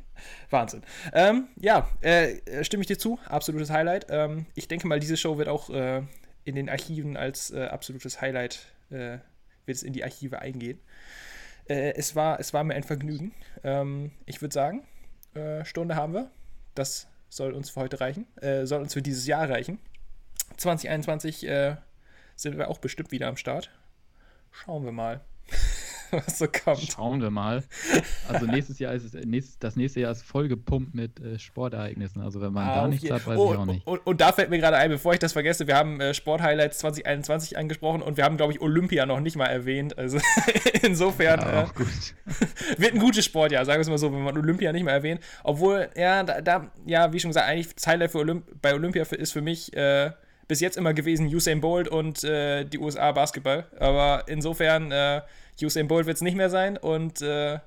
Wahnsinn. 0.50 0.84
Ähm, 1.14 1.50
ja, 1.56 1.88
äh, 2.02 2.64
stimme 2.64 2.82
ich 2.82 2.88
dir 2.88 2.98
zu. 2.98 3.20
Absolutes 3.26 3.70
Highlight. 3.70 4.08
Ähm, 4.10 4.48
ich 4.56 4.68
denke 4.68 4.88
mal, 4.88 5.00
diese 5.00 5.18
Show 5.18 5.38
wird 5.38 5.50
auch 5.50 5.70
äh, 5.70 6.02
in 6.46 6.56
den 6.56 6.70
Archiven 6.70 7.18
als 7.18 7.52
äh, 7.52 7.66
absolutes 7.66 8.22
Highlight, 8.22 8.60
äh, 8.90 9.20
wird 9.66 9.78
es 9.78 9.84
in 9.84 9.94
die 9.94 10.04
Archive 10.04 10.40
eingehen. 10.40 10.80
Äh, 11.68 11.94
es, 11.96 12.16
war, 12.16 12.40
es 12.40 12.54
war 12.54 12.64
mir 12.64 12.74
ein 12.74 12.84
Vergnügen. 12.84 13.34
Ähm, 13.64 14.12
ich 14.26 14.42
würde 14.42 14.54
sagen, 14.54 14.88
äh, 15.36 15.64
Stunde 15.66 15.96
haben 15.96 16.14
wir. 16.14 16.32
Das 16.74 17.08
soll 17.30 17.54
uns 17.54 17.70
für 17.70 17.82
heute 17.82 18.00
reichen. 18.00 18.26
soll 18.64 18.82
uns 18.82 18.94
für 18.94 19.02
dieses 19.02 19.28
Jahr 19.28 19.50
reichen. 19.50 19.80
2021 20.56 21.46
sind 22.36 22.58
wir 22.58 22.70
auch 22.70 22.78
bestimmt 22.78 23.12
wieder 23.12 23.28
am 23.28 23.36
Start. 23.36 23.70
Schauen 24.52 24.86
wir 24.86 24.94
mal. 24.94 25.22
was 26.12 26.40
so 26.40 26.48
kommt. 26.48 26.92
Schauen 26.92 27.22
wir 27.22 27.30
mal. 27.30 27.64
Also 28.28 28.46
nächstes 28.46 28.80
Jahr 28.80 28.94
ist 28.94 29.14
es, 29.14 29.60
das 29.60 29.76
nächste 29.76 30.02
Jahr 30.02 30.12
ist 30.12 30.24
vollgepumpt 30.24 30.96
mit 30.96 31.20
äh, 31.20 31.40
Sportereignissen. 31.40 32.22
Also 32.22 32.42
wenn 32.42 32.54
man 32.54 32.68
ah, 32.68 32.76
da 32.76 32.88
nichts 32.88 33.10
hat, 33.10 33.26
weiß 33.26 33.38
oh, 33.38 33.54
ich 33.54 33.58
auch 33.58 33.66
nicht. 33.66 33.86
Und, 33.88 34.06
und, 34.06 34.22
da 34.22 34.32
fällt 34.32 34.50
mir 34.50 34.60
gerade 34.60 34.78
ein, 34.78 34.90
bevor 34.90 35.14
ich 35.14 35.20
das 35.20 35.34
vergesse, 35.34 35.68
wir 35.68 35.76
haben 35.76 36.00
äh, 36.00 36.14
Sporthighlights 36.14 36.80
2021 36.80 37.58
angesprochen 37.58 38.02
und 38.02 38.18
wir 38.18 38.24
haben, 38.24 38.38
glaube 38.38 38.54
ich, 38.54 38.62
Olympia 38.62 39.06
noch 39.06 39.20
nicht 39.20 39.36
mal 39.36 39.46
erwähnt. 39.46 39.98
Also 39.98 40.20
insofern 40.82 41.42
ja, 41.42 41.64
äh, 41.64 41.68
wird 42.78 42.94
ein 42.94 43.00
gutes 43.00 43.26
Sportjahr, 43.26 43.66
sagen 43.66 43.78
wir 43.78 43.82
es 43.82 43.90
mal 43.90 43.98
so, 43.98 44.12
wenn 44.12 44.24
man 44.24 44.38
Olympia 44.38 44.72
nicht 44.72 44.84
mehr 44.84 44.94
erwähnt. 44.94 45.22
Obwohl, 45.44 45.90
ja, 45.96 46.24
da, 46.24 46.42
da 46.42 46.72
ja, 46.86 47.12
wie 47.14 47.20
schon 47.20 47.30
gesagt, 47.30 47.48
eigentlich 47.48 47.74
das 47.74 47.88
Highlight 47.88 48.12
für 48.12 48.20
Olymp 48.20 48.46
bei 48.62 48.74
Olympia 48.74 49.04
ist 49.04 49.32
für 49.32 49.42
mich 49.42 49.76
äh, 49.76 50.12
bis 50.48 50.60
jetzt 50.60 50.78
immer 50.78 50.94
gewesen 50.94 51.28
Usain 51.28 51.62
Bolt 51.62 51.88
und 51.88 52.24
äh, 52.24 52.64
die 52.66 52.80
USA 52.80 53.12
Basketball. 53.12 53.66
Aber 53.80 54.24
insofern 54.28 54.92
äh, 54.92 55.22
Usain 55.62 55.88
Bolt 55.88 56.06
wird 56.06 56.16
es 56.18 56.22
nicht 56.22 56.38
mehr 56.38 56.50
sein 56.50 56.78
und 56.78 57.22
äh, 57.22 57.60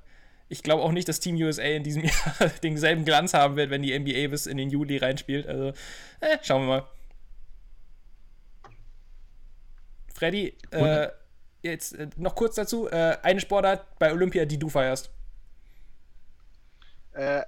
ich 0.51 0.65
glaube 0.65 0.83
auch 0.83 0.93
nicht, 0.93 1.09
dass 1.09 1.21
Team 1.21 1.37
USA 1.37 1.63
in 1.63 1.85
diesem 1.85 2.05
Jahr 2.05 2.51
denselben 2.63 3.05
Glanz 3.05 3.35
haben 3.35 3.57
wird, 3.57 3.71
wenn 3.71 3.83
die 3.83 3.97
NBA 3.97 4.29
bis 4.29 4.47
in 4.47 4.57
den 4.57 4.69
Juli 4.69 4.99
reinspielt. 4.99 5.47
Also, 5.47 5.69
äh, 6.21 6.39
schauen 6.43 6.63
wir 6.63 6.69
mal. 6.69 6.89
Freddy, 10.13 10.55
äh, 10.73 11.09
jetzt 11.63 11.93
äh, 11.93 12.09
noch 12.17 12.35
kurz 12.35 12.57
dazu: 12.57 12.89
äh, 12.89 13.17
eine 13.23 13.41
Sportart 13.41 13.99
bei 13.99 14.13
Olympia, 14.13 14.45
die 14.45 14.59
du 14.59 14.69
feierst. 14.69 15.11
Äh. 17.13 17.43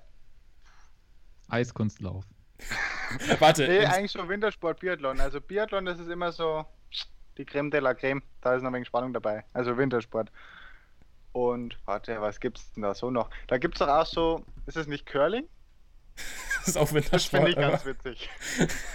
Eiskunstlauf. 1.48 2.24
Warte. 3.38 3.66
Nee, 3.66 3.84
eigentlich 3.84 4.12
schon 4.12 4.28
Wintersport, 4.28 4.80
Biathlon. 4.80 5.20
Also 5.20 5.40
Biathlon, 5.40 5.84
das 5.84 5.98
ist 5.98 6.08
immer 6.08 6.32
so 6.32 6.64
die 7.36 7.44
Creme 7.44 7.70
de 7.70 7.80
la 7.80 7.94
Creme. 7.94 8.22
Da 8.40 8.54
ist 8.54 8.62
noch 8.62 8.70
ein 8.70 8.74
wenig 8.74 8.88
Spannung 8.88 9.12
dabei. 9.12 9.44
Also 9.52 9.76
Wintersport. 9.76 10.30
Und 11.32 11.78
warte, 11.86 12.20
was 12.20 12.40
gibt's 12.40 12.72
denn 12.72 12.82
da 12.82 12.94
so 12.94 13.10
noch? 13.10 13.30
Da 13.46 13.58
gibt's 13.58 13.78
doch 13.78 13.88
auch 13.88 14.06
so, 14.06 14.44
ist 14.66 14.76
es 14.76 14.86
nicht 14.86 15.06
Curling? 15.06 15.48
das 16.58 16.68
ist 16.68 16.76
auch 16.76 16.92
Wintersport. 16.92 17.22
Das 17.22 17.26
finde 17.26 17.50
ich 17.50 17.56
ganz 17.56 17.86
witzig. 17.86 18.28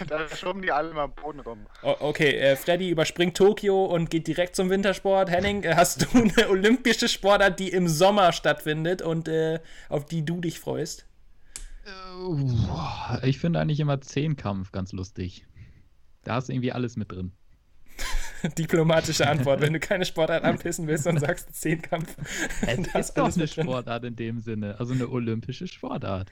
da 0.08 0.30
schoben 0.30 0.62
die 0.62 0.72
alle 0.72 0.94
mal 0.94 1.06
am 1.06 1.14
Boden 1.14 1.40
rum. 1.40 1.66
okay, 1.82 2.36
äh, 2.38 2.56
Freddy 2.56 2.90
überspringt 2.90 3.36
Tokio 3.36 3.86
und 3.86 4.10
geht 4.10 4.28
direkt 4.28 4.56
zum 4.56 4.70
Wintersport. 4.70 5.30
Henning, 5.30 5.64
äh, 5.64 5.76
hast 5.76 6.04
du 6.04 6.08
eine 6.18 6.50
olympische 6.50 7.08
Sportart, 7.10 7.60
die 7.60 7.70
im 7.70 7.88
Sommer 7.88 8.32
stattfindet 8.34 9.02
und 9.02 9.28
äh, 9.28 9.60
auf 9.90 10.06
die 10.06 10.24
du 10.24 10.40
dich 10.40 10.60
freust? 10.60 11.06
Äh, 11.88 13.30
ich 13.30 13.40
finde 13.40 13.60
eigentlich 13.60 13.80
immer 13.80 14.02
Zehnkampf 14.02 14.72
ganz 14.72 14.92
lustig. 14.92 15.46
Da 16.24 16.38
ist 16.38 16.50
irgendwie 16.50 16.72
alles 16.72 16.98
mit 16.98 17.12
drin. 17.12 17.32
Diplomatische 18.58 19.28
Antwort. 19.28 19.62
Wenn 19.62 19.74
du 19.74 19.80
keine 19.80 20.06
Sportart 20.06 20.44
anpissen 20.44 20.88
willst, 20.88 21.06
dann 21.06 21.18
sagst 21.18 21.50
du 21.50 21.54
Zehnkampf. 21.54 22.16
Es 22.62 22.78
ist 22.96 23.14
doch 23.14 23.36
eine 23.36 23.48
Sportart 23.48 24.04
in 24.04 24.16
dem 24.16 24.40
Sinne. 24.40 24.76
Also 24.80 24.94
eine 24.94 25.10
olympische 25.10 25.68
Sportart. 25.68 26.32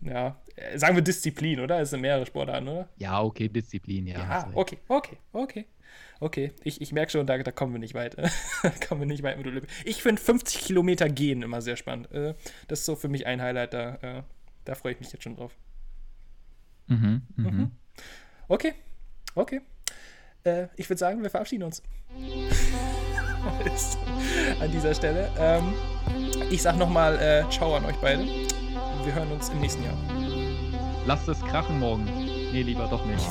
Ja, 0.00 0.36
äh, 0.56 0.78
sagen 0.78 0.96
wir 0.96 1.02
Disziplin, 1.02 1.60
oder? 1.60 1.80
Es 1.80 1.90
sind 1.90 2.00
mehrere 2.00 2.26
Sportarten, 2.26 2.68
oder? 2.68 2.88
Ja, 2.96 3.22
okay, 3.22 3.48
Disziplin, 3.48 4.06
ja. 4.06 4.18
Ja, 4.18 4.50
okay, 4.54 4.78
okay, 4.88 5.16
okay. 5.32 5.66
Okay, 6.20 6.52
ich, 6.62 6.80
ich 6.80 6.92
merke 6.92 7.12
schon, 7.12 7.26
da, 7.26 7.36
da 7.38 7.50
kommen 7.50 7.72
wir 7.72 7.78
nicht 7.78 7.94
weit. 7.94 8.16
da 8.16 8.70
kommen 8.88 9.02
wir 9.02 9.06
nicht 9.06 9.22
weit 9.22 9.36
mit 9.36 9.46
Olympia. 9.46 9.68
Ich 9.84 10.02
finde 10.02 10.20
50 10.20 10.60
Kilometer 10.60 11.08
gehen 11.08 11.42
immer 11.42 11.60
sehr 11.60 11.76
spannend. 11.76 12.10
Äh, 12.12 12.34
das 12.68 12.80
ist 12.80 12.86
so 12.86 12.96
für 12.96 13.08
mich 13.08 13.26
ein 13.26 13.42
Highlight, 13.42 13.74
da, 13.74 13.94
äh, 13.96 14.22
da 14.64 14.74
freue 14.74 14.92
ich 14.92 15.00
mich 15.00 15.12
jetzt 15.12 15.22
schon 15.22 15.36
drauf. 15.36 15.56
Mhm, 16.86 17.22
mhm. 17.36 17.44
mhm. 17.44 17.70
Okay, 18.48 18.74
okay 19.34 19.60
äh, 20.44 20.68
ich 20.76 20.88
würde 20.88 20.98
sagen, 20.98 21.22
wir 21.22 21.30
verabschieden 21.30 21.64
uns. 21.64 21.82
an 24.60 24.70
dieser 24.70 24.94
Stelle. 24.94 25.30
Ähm, 25.38 25.74
ich 26.50 26.62
sag 26.62 26.76
nochmal 26.76 27.18
äh, 27.18 27.44
Ciao 27.50 27.74
an 27.74 27.84
euch 27.84 27.96
beide. 27.96 28.24
Wir 28.24 29.14
hören 29.14 29.30
uns 29.32 29.48
im 29.50 29.60
nächsten 29.60 29.84
Jahr. 29.84 29.96
Lasst 31.06 31.28
es 31.28 31.40
krachen 31.40 31.78
morgen. 31.78 32.04
Nee, 32.04 32.62
lieber 32.62 32.86
doch 32.86 33.04
nicht. 33.04 33.28